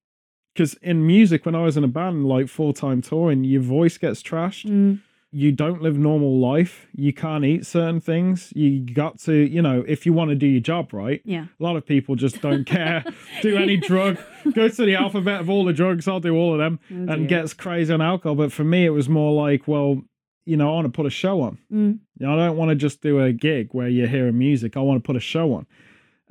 Because 0.54 0.74
in 0.82 1.08
music, 1.08 1.46
when 1.46 1.56
I 1.56 1.64
was 1.64 1.78
in 1.78 1.86
a 1.86 1.88
band, 1.88 2.26
like 2.26 2.50
full 2.50 2.74
time 2.74 3.02
touring, 3.02 3.46
your 3.46 3.62
voice 3.62 3.98
gets 3.98 4.22
trashed. 4.22 4.70
Mm. 4.70 5.00
You 5.32 5.52
don't 5.52 5.82
live 5.82 5.96
normal 5.98 6.40
life. 6.40 6.88
You 6.96 7.14
can't 7.14 7.46
eat 7.46 7.64
certain 7.66 8.02
things. 8.02 8.52
You 8.56 8.80
got 8.80 9.20
to, 9.22 9.34
you 9.34 9.62
know, 9.62 9.84
if 9.88 10.06
you 10.06 10.12
want 10.14 10.30
to 10.32 10.36
do 10.36 10.48
your 10.48 10.60
job 10.62 10.92
right, 10.92 11.22
Yeah. 11.24 11.46
a 11.60 11.64
lot 11.64 11.76
of 11.76 11.86
people 11.86 12.16
just 12.16 12.42
don't 12.42 12.66
care. 12.66 13.04
do 13.44 13.56
any 13.56 13.78
drug, 13.78 14.18
go 14.54 14.68
to 14.70 14.86
the 14.86 14.96
alphabet 14.96 15.40
of 15.42 15.50
all 15.50 15.66
the 15.66 15.74
drugs, 15.74 16.08
I'll 16.08 16.20
do 16.20 16.36
all 16.36 16.54
of 16.54 16.58
them, 16.60 16.80
Oh, 16.92 17.14
and 17.14 17.28
gets 17.28 17.54
crazy 17.54 17.94
on 17.94 18.02
alcohol. 18.02 18.36
But 18.36 18.52
for 18.52 18.64
me, 18.64 18.86
it 18.86 18.90
was 18.90 19.08
more 19.08 19.32
like, 19.32 19.68
well, 19.68 20.02
you 20.46 20.58
know, 20.58 20.70
I 20.72 20.74
want 20.74 20.86
to 20.86 20.92
put 20.92 21.06
a 21.06 21.12
show 21.12 21.42
on. 21.42 21.60
Mm. 21.72 22.00
You 22.18 22.26
know, 22.26 22.34
I 22.34 22.48
don't 22.48 22.58
want 22.58 22.70
to 22.70 22.76
just 22.76 23.02
do 23.02 23.20
a 23.22 23.32
gig 23.32 23.70
where 23.72 23.88
you're 23.88 24.08
hearing 24.08 24.38
music. 24.40 24.76
I 24.76 24.80
want 24.80 25.04
to 25.04 25.06
put 25.06 25.16
a 25.16 25.20
show 25.20 25.54
on. 25.54 25.68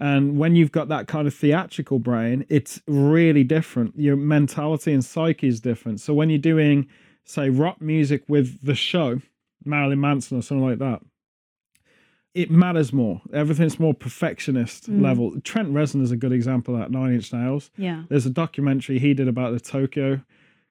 And 0.01 0.39
when 0.39 0.57
you've 0.57 0.73
got 0.73 0.89
that 0.89 1.07
kind 1.07 1.29
of 1.29 1.35
theatrical 1.35 2.01
brain, 2.01 2.45
it's 2.49 2.81
really 2.89 3.45
different. 3.45 3.95
Your 3.97 4.17
mentality 4.17 4.93
and 4.93 5.05
psyche 5.05 5.47
is 5.47 5.61
different. 5.61 6.01
So 6.01 6.15
when 6.15 6.31
you're 6.31 6.39
doing, 6.39 6.87
say, 7.29 7.51
rock 7.51 7.81
music 7.83 8.23
with 8.27 8.65
the 8.65 8.75
show, 8.75 9.21
Marilyn 9.65 10.01
Manson 10.01 10.39
or 10.39 10.43
something 10.43 10.67
like 10.67 10.79
that, 10.79 11.03
it 12.35 12.51
matters 12.51 12.93
more. 12.93 13.21
Everything's 13.33 13.79
more 13.79 13.93
perfectionist 13.95 14.91
Mm. 14.91 15.03
level. 15.03 15.41
Trent 15.43 15.73
Reznor 15.73 16.03
is 16.03 16.11
a 16.11 16.17
good 16.17 16.33
example 16.33 16.75
of 16.75 16.81
that. 16.81 16.91
Nine 16.91 17.15
Inch 17.15 17.33
Nails. 17.33 17.71
Yeah. 17.77 18.05
There's 18.09 18.27
a 18.27 18.31
documentary 18.31 18.99
he 18.99 19.13
did 19.13 19.29
about 19.29 19.53
the 19.53 19.61
Tokyo 19.61 20.23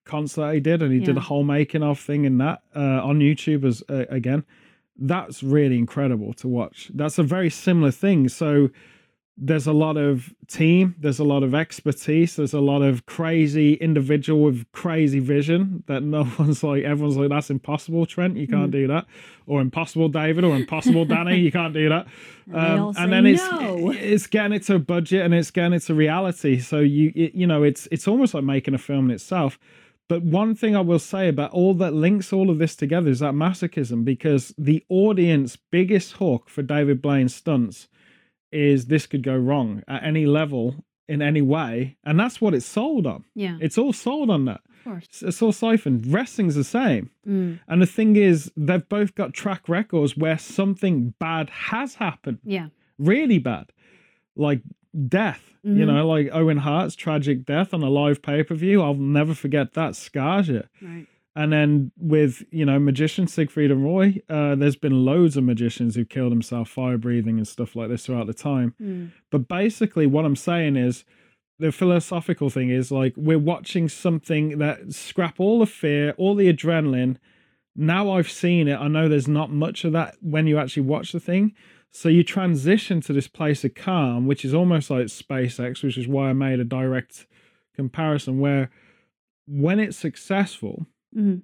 concert 0.05 0.53
he 0.53 0.60
did, 0.60 0.82
and 0.82 0.91
he 0.93 0.99
did 0.99 1.18
a 1.18 1.22
whole 1.22 1.43
making 1.43 1.84
of 1.84 1.99
thing 1.99 2.24
in 2.26 2.38
that 2.39 2.64
uh, 2.76 2.80
on 3.03 3.20
YouTube 3.20 3.64
as 3.66 3.84
uh, 3.89 4.05
again. 4.10 4.45
That's 4.97 5.43
really 5.43 5.78
incredible 5.78 6.34
to 6.36 6.47
watch. 6.47 6.89
That's 6.93 7.20
a 7.20 7.24
very 7.24 7.49
similar 7.51 7.91
thing. 7.91 8.30
So 8.30 8.70
there's 9.38 9.67
a 9.67 9.73
lot 9.73 9.97
of 9.97 10.33
team, 10.47 10.95
there's 10.99 11.19
a 11.19 11.23
lot 11.23 11.43
of 11.43 11.53
expertise, 11.53 12.35
there's 12.35 12.53
a 12.53 12.59
lot 12.59 12.81
of 12.81 13.05
crazy 13.05 13.75
individual 13.75 14.41
with 14.41 14.65
crazy 14.71 15.19
vision 15.19 15.83
that 15.88 16.01
no 16.01 16.27
one's 16.39 16.63
like 16.63 16.83
everyone's 16.83 17.17
like 17.17 17.29
that's 17.29 17.49
impossible, 17.51 18.05
Trent, 18.05 18.35
you 18.35 18.47
can't 18.47 18.71
do 18.71 18.88
that, 18.88 19.05
or 19.45 19.61
impossible, 19.61 20.09
David, 20.09 20.43
or 20.43 20.55
impossible, 20.55 21.05
Danny, 21.13 21.39
you 21.39 21.51
can't 21.51 21.73
do 21.73 21.88
that. 21.89 22.07
And 22.47 22.55
they 22.55 22.81
all 22.81 22.93
say 22.93 23.03
Um, 23.03 23.13
and 23.13 23.13
then 23.13 23.33
it's 23.33 23.43
no. 23.43 23.91
it's 23.91 24.27
getting 24.27 24.53
it 24.53 24.63
to 24.63 24.75
a 24.75 24.79
budget 24.79 25.23
and 25.23 25.33
it's 25.33 25.51
getting 25.51 25.73
it 25.73 25.81
to 25.83 25.93
reality. 25.93 26.59
So 26.59 26.79
you 26.79 27.11
it, 27.15 27.35
you 27.35 27.45
know 27.45 27.61
it's 27.61 27.88
it's 27.91 28.07
almost 28.07 28.33
like 28.33 28.43
making 28.43 28.73
a 28.73 28.79
film 28.79 29.05
in 29.05 29.11
itself. 29.11 29.59
But 30.09 30.23
one 30.23 30.55
thing 30.55 30.75
I 30.75 30.79
will 30.79 30.99
say 30.99 31.27
about 31.27 31.51
all 31.51 31.73
that 31.75 31.93
links 31.93 32.31
all 32.31 32.49
of 32.49 32.59
this 32.59 32.77
together 32.77 33.09
is 33.09 33.19
that 33.19 33.33
masochism, 33.33 34.05
because 34.05 34.53
the 34.57 34.83
audience 34.88 35.57
biggest 35.57 36.13
hook 36.13 36.49
for 36.49 36.61
David 36.61 37.01
Blaine's 37.01 37.35
stunts 37.35 37.89
is 38.51 38.85
this 38.85 39.05
could 39.07 39.23
go 39.23 39.35
wrong 39.35 39.83
at 39.87 40.03
any 40.03 40.25
level 40.25 40.83
in 41.09 41.21
any 41.21 41.41
way, 41.41 41.95
and 42.03 42.19
that's 42.19 42.41
what 42.41 42.53
it's 42.53 42.65
sold 42.65 43.07
on. 43.07 43.23
Yeah. 43.33 43.57
It's 43.61 43.77
all 43.77 43.93
sold 43.93 44.29
on 44.29 44.45
that. 44.45 44.61
Of 44.79 44.83
course. 44.83 45.03
It's, 45.05 45.21
it's 45.23 45.41
all 45.41 45.51
siphoned. 45.53 46.07
Wrestling's 46.11 46.55
the 46.55 46.63
same. 46.65 47.09
Mm. 47.27 47.59
And 47.67 47.81
the 47.81 47.85
thing 47.85 48.15
is, 48.17 48.51
they've 48.57 48.87
both 48.89 49.15
got 49.15 49.33
track 49.33 49.67
records 49.69 50.17
where 50.17 50.37
something 50.37 51.13
bad 51.19 51.49
has 51.49 51.95
happened 51.95 52.39
Yeah. 52.43 52.67
really 52.97 53.39
bad, 53.39 53.71
like 54.35 54.61
death. 55.07 55.43
You 55.63 55.85
Mhm. 55.85 55.87
know, 55.87 56.07
like 56.07 56.29
Owen 56.31 56.57
Hart's 56.57 56.95
tragic 56.95 57.45
death 57.45 57.73
on 57.73 57.83
a 57.83 57.89
live 57.89 58.21
pay 58.21 58.43
per 58.43 58.55
view. 58.55 58.81
I'll 58.81 58.93
never 58.93 59.33
forget 59.33 59.73
that. 59.73 59.95
Scars 59.97 60.47
you. 60.47 60.63
Right. 60.81 61.07
And 61.38 61.53
then 61.53 61.91
with 61.99 62.43
you 62.49 62.65
know 62.65 62.79
magician 62.79 63.27
Siegfried 63.27 63.69
and 63.69 63.83
Roy, 63.83 64.19
uh, 64.27 64.55
there's 64.55 64.75
been 64.75 65.05
loads 65.05 65.38
of 65.38 65.43
magicians 65.43 65.93
who 65.93 66.03
killed 66.03 66.31
themselves 66.31 66.71
fire 66.71 66.97
breathing 66.97 67.38
and 67.38 67.47
stuff 67.47 67.75
like 67.75 67.89
this 67.89 68.07
throughout 68.07 68.25
the 68.25 68.33
time. 68.33 68.73
Mm. 68.81 69.11
But 69.29 69.47
basically, 69.47 70.07
what 70.07 70.25
I'm 70.25 70.35
saying 70.35 70.77
is, 70.77 71.05
the 71.59 71.71
philosophical 71.71 72.49
thing 72.49 72.71
is 72.71 72.91
like 72.91 73.13
we're 73.15 73.38
watching 73.38 73.88
something 73.88 74.57
that 74.57 74.91
scrap 74.91 75.39
all 75.39 75.59
the 75.59 75.67
fear, 75.67 76.15
all 76.17 76.33
the 76.33 76.51
adrenaline. 76.51 77.17
Now 77.75 78.13
I've 78.13 78.31
seen 78.31 78.67
it. 78.67 78.79
I 78.79 78.88
know 78.88 79.07
there's 79.07 79.27
not 79.27 79.51
much 79.51 79.85
of 79.85 79.93
that 79.93 80.15
when 80.21 80.47
you 80.47 80.57
actually 80.57 80.83
watch 80.83 81.11
the 81.11 81.19
thing. 81.19 81.53
So 81.91 82.09
you 82.09 82.23
transition 82.23 82.99
to 83.01 83.13
this 83.13 83.27
place 83.27 83.63
of 83.63 83.75
calm, 83.75 84.25
which 84.25 84.43
is 84.43 84.55
almost 84.55 84.89
like 84.89 85.05
SpaceX, 85.05 85.83
which 85.83 85.99
is 85.99 86.07
why 86.07 86.31
I 86.31 86.33
made 86.33 86.59
a 86.59 86.63
direct 86.63 87.27
comparison 87.75 88.39
where 88.39 88.71
when 89.45 89.79
it's 89.79 89.97
successful, 89.97 90.88
Mhm. 91.16 91.41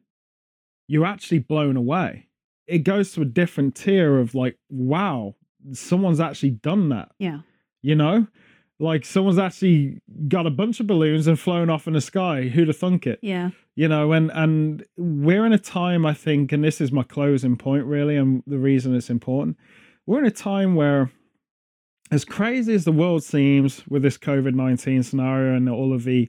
you're 0.87 1.05
actually 1.05 1.39
blown 1.39 1.77
away. 1.77 2.27
It 2.67 2.79
goes 2.79 3.13
to 3.13 3.21
a 3.21 3.25
different 3.25 3.75
tier 3.75 4.19
of 4.19 4.35
like, 4.35 4.57
wow, 4.69 5.35
someone's 5.71 6.19
actually 6.19 6.51
done 6.51 6.89
that 6.89 7.11
Yeah. 7.19 7.39
you 7.81 7.95
know 7.95 8.27
like 8.79 9.05
someone's 9.05 9.37
actually 9.39 10.01
got 10.27 10.45
a 10.45 10.49
bunch 10.51 10.79
of 10.81 10.87
balloons 10.87 11.25
and 11.27 11.39
flown 11.39 11.69
off 11.69 11.87
in 11.87 11.93
the 11.93 12.01
sky 12.01 12.43
who'd 12.49 12.67
have 12.67 12.75
thunk 12.75 13.07
it 13.07 13.19
Yeah. 13.21 13.51
you 13.75 13.87
know 13.87 14.11
and 14.11 14.29
and 14.33 14.83
we're 14.97 15.45
in 15.45 15.53
a 15.53 15.57
time 15.59 16.05
i 16.05 16.13
think 16.13 16.51
and 16.51 16.61
this 16.63 16.81
is 16.81 16.91
my 16.91 17.03
closing 17.03 17.55
point 17.55 17.85
really 17.85 18.17
and 18.17 18.43
the 18.45 18.57
reason 18.59 18.93
it's 18.93 19.09
important 19.09 19.55
we're 20.05 20.19
in 20.19 20.25
a 20.25 20.31
time 20.31 20.75
where 20.75 21.11
as 22.11 22.25
crazy 22.25 22.73
as 22.73 22.83
the 22.83 22.91
world 22.91 23.23
seems 23.23 23.87
with 23.87 24.01
this 24.01 24.17
covid-19 24.17 25.05
scenario 25.05 25.55
and 25.55 25.69
all 25.69 25.93
of 25.93 26.03
the 26.03 26.27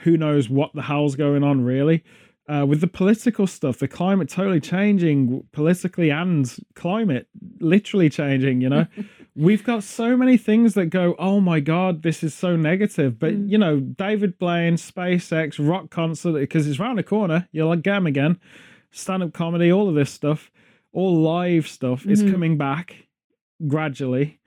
who 0.00 0.18
knows 0.18 0.50
what 0.50 0.74
the 0.74 0.82
hell's 0.82 1.16
going 1.16 1.42
on 1.42 1.62
really 1.64 2.04
uh, 2.48 2.64
with 2.66 2.80
the 2.80 2.86
political 2.86 3.46
stuff 3.46 3.78
the 3.78 3.88
climate 3.88 4.28
totally 4.28 4.60
changing 4.60 5.44
politically 5.52 6.10
and 6.10 6.56
climate 6.74 7.26
literally 7.60 8.08
changing 8.08 8.60
you 8.60 8.68
know 8.68 8.86
we've 9.36 9.62
got 9.64 9.82
so 9.84 10.16
many 10.16 10.36
things 10.36 10.74
that 10.74 10.86
go 10.86 11.14
oh 11.18 11.40
my 11.40 11.60
god 11.60 12.02
this 12.02 12.22
is 12.22 12.34
so 12.34 12.56
negative 12.56 13.18
but 13.18 13.34
Mm. 13.34 13.50
you 13.50 13.58
know 13.58 13.80
david 13.80 14.38
blaine 14.38 14.74
spacex 14.76 15.58
rock 15.58 15.90
concert 15.90 16.32
because 16.32 16.66
it's 16.66 16.78
round 16.78 16.98
the 16.98 17.02
corner 17.02 17.46
you're 17.52 17.66
like 17.66 17.82
gam 17.82 18.06
again 18.06 18.38
stand-up 18.90 19.32
comedy 19.34 19.70
all 19.70 19.88
of 19.88 19.94
this 19.94 20.10
stuff 20.10 20.50
all 20.92 21.14
live 21.20 21.68
stuff 21.68 22.06
is 22.06 22.22
Mhm. 22.22 22.32
coming 22.32 22.56
back 22.56 23.06
gradually 23.66 24.38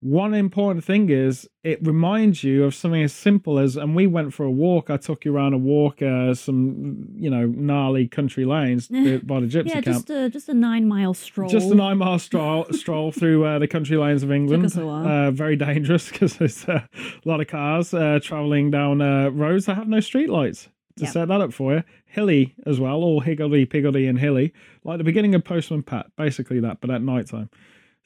one 0.00 0.32
important 0.32 0.84
thing 0.84 1.10
is 1.10 1.48
it 1.64 1.84
reminds 1.84 2.44
you 2.44 2.62
of 2.64 2.72
something 2.74 3.02
as 3.02 3.12
simple 3.12 3.58
as 3.58 3.76
and 3.76 3.96
we 3.96 4.06
went 4.06 4.32
for 4.32 4.44
a 4.46 4.50
walk 4.50 4.90
i 4.90 4.96
took 4.96 5.24
you 5.24 5.34
around 5.34 5.52
a 5.54 5.58
walk 5.58 6.00
uh, 6.00 6.32
some 6.34 7.08
you 7.16 7.28
know 7.28 7.46
gnarly 7.46 8.06
country 8.06 8.44
lanes 8.44 8.86
by 8.88 9.40
the 9.40 9.46
gypsy 9.48 9.66
Yeah. 9.66 9.80
camp 9.80 9.84
Just 10.06 10.10
a 10.10 10.30
just 10.30 10.48
a 10.48 10.54
nine 10.54 10.86
mile 10.86 11.14
stroll. 11.14 11.48
just 11.48 11.70
a 11.70 11.74
nine 11.74 11.98
mile 11.98 12.18
stroll 12.20 12.66
stroll 12.70 13.10
through 13.10 13.44
uh, 13.44 13.58
the 13.58 13.66
country 13.66 13.96
lanes 13.96 14.22
of 14.22 14.30
England. 14.30 14.64
us 14.66 14.76
a 14.76 14.86
while. 14.86 15.06
Uh, 15.06 15.30
very 15.32 15.56
dangerous 15.56 16.08
because 16.12 16.36
there's 16.36 16.64
uh, 16.68 16.80
a 16.94 17.28
lot 17.28 17.40
of 17.40 17.48
cars 17.48 17.92
uh, 17.92 18.20
traveling 18.22 18.70
down 18.70 19.00
uh, 19.00 19.30
roads 19.30 19.66
that 19.66 19.74
have 19.74 19.88
no 19.88 20.00
street 20.00 20.30
lights. 20.30 20.68
To 20.98 21.04
Yeah. 21.04 21.10
set 21.10 21.28
that 21.28 21.40
up 21.40 21.52
for 21.52 21.74
you, 21.74 21.82
hilly 22.06 22.54
as 22.66 22.80
well, 22.80 23.04
all 23.04 23.20
higgledy 23.20 23.66
piggledy 23.66 24.06
and 24.08 24.18
hilly, 24.18 24.52
like 24.82 24.98
the 24.98 25.04
beginning 25.04 25.32
of 25.36 25.44
Postman 25.44 25.84
Pat, 25.84 26.06
basically 26.16 26.58
that, 26.60 26.80
but 26.80 26.90
at 26.90 27.02
night 27.02 27.28
time. 27.28 27.50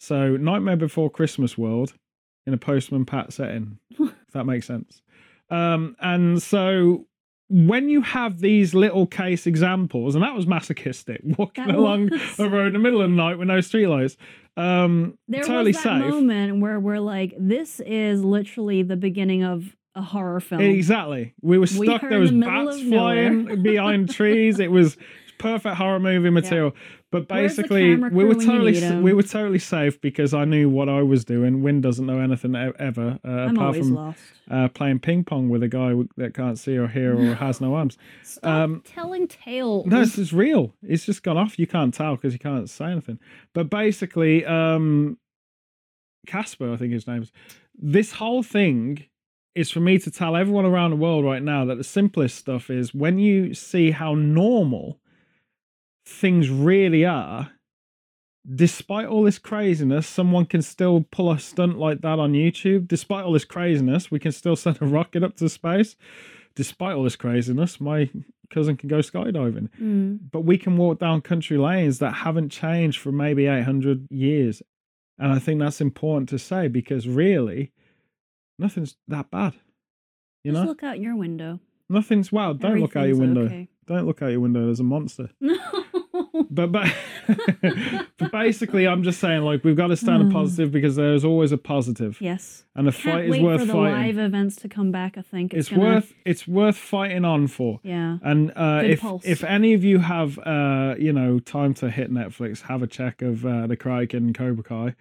So 0.03 0.37
Nightmare 0.37 0.77
Before 0.77 1.09
Christmas 1.09 1.57
world 1.57 1.95
in 2.45 2.53
a 2.53 2.59
Postman 2.59 3.05
Pat 3.05 3.33
setting, 3.33 3.79
if 4.01 4.11
that 4.33 4.45
makes 4.45 4.67
sense. 4.67 5.01
Um, 5.49 5.95
and 6.01 6.43
so 6.43 7.07
when 7.49 7.89
you 7.89 8.01
have 8.03 8.41
these 8.41 8.75
little 8.75 9.07
case 9.07 9.47
examples, 9.47 10.17
and 10.17 10.25
that 10.25 10.35
was 10.35 10.45
masochistic, 10.45 11.21
walking 11.39 11.69
That 11.69 11.77
along 11.77 12.11
was. 12.11 12.41
a 12.41 12.49
road 12.49 12.67
in 12.69 12.73
the 12.73 12.79
middle 12.81 13.01
of 13.01 13.11
the 13.11 13.17
night 13.17 13.39
with 13.39 13.47
no 13.47 13.59
streetlights. 13.59 14.17
Um, 14.57 15.19
there 15.29 15.45
totally 15.45 15.67
was 15.71 15.77
that 15.77 15.83
safe. 16.01 16.11
moment 16.11 16.59
where 16.61 16.81
we're 16.81 16.99
like, 16.99 17.35
this 17.39 17.79
is 17.79 18.25
literally 18.25 18.83
the 18.83 18.97
beginning 18.97 19.45
of 19.45 19.77
a 19.95 20.03
horror 20.03 20.41
film. 20.41 20.63
Exactly. 20.63 21.33
We 21.43 21.59
were 21.59 21.69
stuck. 21.69 22.03
are 22.03 22.11
there 22.11 22.19
was 22.19 22.33
bats 22.33 22.83
flying 22.83 23.63
behind 23.63 24.11
trees. 24.15 24.59
It 24.59 24.73
was 24.73 24.97
perfect 25.43 25.77
horror 25.77 26.01
movie 26.01 26.31
material. 26.31 26.73
But 27.11 27.29
basically, 27.29 27.97
we 27.97 27.97
were 27.97 28.09
crew 28.09 28.29
when 28.29 28.41
you 28.41 28.81
totally 28.81 29.03
we 29.03 29.13
were 29.13 29.23
totally 29.23 29.59
safe 29.59 30.01
because 30.01 30.33
I 30.33 30.45
knew 30.45 30.71
what 30.71 30.89
I 30.89 31.03
was 31.03 31.25
doing. 31.25 31.63
Win 31.63 31.81
doesn't 31.81 32.07
know 32.07 32.21
anything 32.21 32.55
ever 32.57 33.19
uh, 33.25 33.29
I'm 33.29 33.57
apart 33.57 33.77
from 33.77 33.95
lost. 33.95 34.21
uh, 34.51 34.69
playing 34.69 35.01
ping 35.01 35.25
pong 35.25 35.49
with 35.49 35.63
a 35.63 35.69
guy 35.69 35.95
that 36.17 36.35
can't 36.35 36.59
see 36.59 36.77
or 36.77 36.89
hear 36.89 37.19
or 37.19 37.35
has 37.35 37.61
no 37.61 37.75
arms. 37.75 37.99
Stop 38.23 38.45
um, 38.45 38.83
telling 38.87 39.29
tales. 39.29 39.87
No, 39.87 40.01
this 40.01 40.17
is 40.19 40.33
real. 40.33 40.75
It's 40.83 41.05
just 41.05 41.23
gone 41.23 41.37
off. 41.37 41.59
You 41.59 41.67
can't 41.67 41.93
tell 41.93 42.17
because 42.17 42.33
you 42.33 42.39
can't 42.39 42.71
say 42.71 42.87
anything. 42.87 43.19
But 43.53 43.69
basically, 43.69 44.47
um 44.47 45.19
Casper, 46.27 46.73
I 46.73 46.77
think 46.77 46.93
his 46.93 47.07
name 47.07 47.23
is. 47.23 47.33
This 47.75 48.13
whole 48.13 48.43
thing 48.43 49.07
is 49.55 49.71
for 49.71 49.81
me 49.81 49.99
to 49.99 50.11
tell 50.11 50.37
everyone 50.37 50.65
around 50.65 50.91
the 50.91 50.97
world 50.97 51.25
right 51.25 51.43
now 51.43 51.65
that 51.65 51.77
the 51.77 51.85
simplest 51.85 52.37
stuff 52.37 52.71
is 52.71 52.95
when 52.95 53.19
you 53.19 53.55
see 53.55 53.91
how 53.91 54.15
normal 54.15 54.99
things 56.07 56.51
really 56.51 57.05
are, 57.05 57.53
despite 58.55 59.07
all 59.07 59.23
this 59.23 59.39
craziness, 59.39 60.07
someone 60.07 60.47
can 60.47 60.63
still 60.63 61.07
pull 61.11 61.31
a 61.31 61.39
stunt 61.39 61.79
like 61.79 62.01
that 62.01 62.19
on 62.19 62.33
YouTube. 62.33 62.89
Despite 62.89 63.25
all 63.25 63.33
this 63.33 63.45
craziness, 63.45 64.11
we 64.11 64.19
can 64.19 64.33
still 64.33 64.57
send 64.65 64.79
a 64.81 64.87
rocket 64.87 65.23
up 65.23 65.37
to 65.37 65.49
space. 65.49 65.97
Despite 66.55 66.97
all 66.97 67.05
this 67.05 67.17
craziness, 67.17 67.81
my 67.81 68.11
cousin 68.51 68.77
can 68.77 68.89
go 68.89 68.99
skydiving. 68.99 69.69
Mm. 69.81 70.19
But 70.31 70.41
we 70.41 70.59
can 70.59 70.77
walk 70.77 70.99
down 70.99 71.23
country 71.23 71.57
lanes 71.57 71.99
that 72.01 72.13
haven't 72.13 72.51
changed 72.51 72.99
for 73.01 73.11
maybe 73.11 73.47
800 73.47 74.09
years. 74.11 74.63
And 75.19 75.33
I 75.33 75.39
think 75.39 75.61
that's 75.61 75.81
important 75.81 76.29
to 76.31 76.39
say 76.39 76.69
because 76.69 77.07
really, 77.09 77.71
nothing's 78.59 78.97
that 79.09 79.31
bad. 79.31 79.55
You 80.45 80.53
Just 80.53 80.63
know, 80.63 80.69
look 80.69 80.83
out 80.83 80.99
your 80.99 81.17
window. 81.17 81.61
nothing's 81.89 82.33
wow. 82.33 82.53
Don't 82.53 82.81
look 82.81 82.97
out 82.97 83.07
your 83.07 83.17
window. 83.19 83.45
okay. 83.45 83.69
Don't 83.87 84.07
look 84.07 84.21
out 84.21 84.31
your 84.33 84.41
window. 84.41 84.65
There's 84.67 84.81
a 84.81 84.85
monster. 84.85 85.31
But 86.51 86.73
but, 86.73 86.89
but 88.19 88.33
basically, 88.33 88.87
I'm 88.89 89.03
just 89.03 89.21
saying 89.21 89.43
like 89.43 89.65
we've 89.65 89.77
got 89.77 89.89
to 89.89 89.97
stand 89.97 90.23
Hmm. 90.23 90.31
a 90.31 90.33
positive 90.33 90.71
because 90.73 90.97
there's 90.97 91.25
always 91.25 91.53
a 91.53 91.59
positive, 91.59 92.21
yes. 92.21 92.65
and 92.75 92.87
the 92.87 92.93
Can't 92.93 93.03
fight 93.17 93.25
is 93.27 93.31
wait 93.33 93.43
worth 93.43 93.61
for 93.61 93.67
the 93.67 93.73
fighting. 93.73 93.99
live 94.17 94.19
events 94.19 94.57
to 94.57 94.69
come 94.69 94.91
back. 94.93 95.19
I 95.19 95.23
think 95.23 95.53
it's 95.53 95.69
it's, 95.69 95.77
gonna, 95.77 95.95
worth 95.95 96.15
it's 96.25 96.49
worth 96.49 96.77
fighting 96.77 97.25
on 97.25 97.47
for. 97.49 97.81
Yeah. 97.83 98.19
And 98.23 98.53
uh, 98.57 98.81
Good 98.83 98.91
if 98.93 99.01
pulse. 99.01 99.23
if 99.25 99.45
any 99.45 99.75
of 99.75 99.85
you 99.85 99.99
have 99.99 100.39
uh, 100.39 100.95
you 100.99 101.13
know 101.13 101.39
time 101.39 101.75
to 101.75 101.91
hit 101.91 102.11
Netflix, 102.11 102.63
have 102.63 102.83
a 102.83 102.87
check 102.87 103.21
of 103.23 103.45
uh, 103.45 103.67
the 103.67 103.77
Kraken 103.77 104.25
and 104.27 104.35
Cobra 104.35 104.65
Kai. 104.65 104.95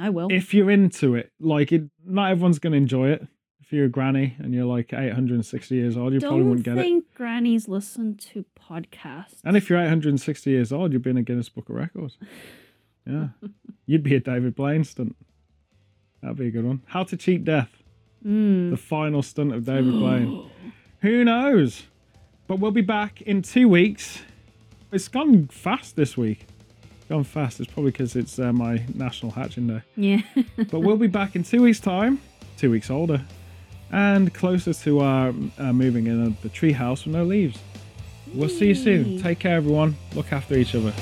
I 0.00 0.08
will. 0.10 0.28
If 0.30 0.54
you're 0.54 0.70
into 0.70 1.14
it, 1.14 1.32
like 1.38 1.70
it, 1.72 1.82
not 2.04 2.30
everyone's 2.30 2.58
gonna 2.58 2.76
enjoy 2.76 3.10
it. 3.10 3.26
If 3.72 3.76
you're 3.76 3.86
a 3.86 3.88
granny 3.88 4.36
and 4.38 4.52
you're 4.52 4.66
like 4.66 4.92
860 4.92 5.74
years 5.74 5.96
old, 5.96 6.12
you 6.12 6.20
probably 6.20 6.40
Don't 6.40 6.48
wouldn't 6.50 6.64
get 6.66 6.76
it. 6.76 6.80
I 6.80 6.82
think 6.82 7.14
grannies 7.14 7.68
listen 7.68 8.16
to 8.16 8.44
podcasts. 8.54 9.36
And 9.46 9.56
if 9.56 9.70
you're 9.70 9.78
860 9.80 10.50
years 10.50 10.74
old, 10.74 10.92
you'd 10.92 11.00
be 11.00 11.08
in 11.08 11.16
a 11.16 11.22
Guinness 11.22 11.48
Book 11.48 11.70
of 11.70 11.76
Records. 11.76 12.18
Yeah, 13.04 13.28
you'd 13.84 14.04
be 14.04 14.14
a 14.14 14.20
David 14.20 14.54
Blaine 14.54 14.84
stunt. 14.84 15.16
That'd 16.20 16.36
be 16.36 16.46
a 16.46 16.50
good 16.52 16.64
one. 16.64 16.82
How 16.86 17.02
to 17.02 17.16
cheat 17.16 17.44
death. 17.44 17.70
Mm. 18.24 18.70
The 18.70 18.76
final 18.76 19.22
stunt 19.22 19.52
of 19.52 19.64
David 19.64 19.90
Blaine. 19.98 20.48
Who 21.00 21.24
knows? 21.24 21.82
But 22.46 22.60
we'll 22.60 22.70
be 22.70 22.80
back 22.80 23.20
in 23.22 23.42
two 23.42 23.68
weeks. 23.68 24.20
It's 24.92 25.08
gone 25.08 25.48
fast 25.48 25.96
this 25.96 26.16
week. 26.16 26.46
Gone 27.08 27.24
fast. 27.24 27.58
It's 27.58 27.72
probably 27.72 27.90
because 27.90 28.14
it's 28.14 28.38
uh, 28.38 28.52
my 28.52 28.84
National 28.94 29.32
Hatching 29.32 29.66
Day. 29.66 29.82
Yeah. 29.96 30.20
But 30.70 30.80
we'll 30.80 30.96
be 30.96 31.08
back 31.08 31.34
in 31.34 31.42
two 31.42 31.62
weeks' 31.62 31.80
time. 31.80 32.20
Two 32.56 32.70
weeks 32.70 32.88
older. 32.88 33.20
And 33.92 34.32
closer 34.32 34.72
to 34.72 35.00
our 35.00 35.34
uh, 35.58 35.72
moving 35.72 36.06
in 36.06 36.36
the 36.42 36.48
treehouse 36.48 37.04
with 37.04 37.14
no 37.14 37.24
leaves. 37.24 37.58
We'll 38.34 38.48
see 38.48 38.68
you 38.68 38.74
soon. 38.74 39.20
Take 39.20 39.38
care, 39.40 39.56
everyone. 39.56 39.96
Look 40.14 40.32
after 40.32 40.54
each 40.54 40.74
other. 40.74 40.94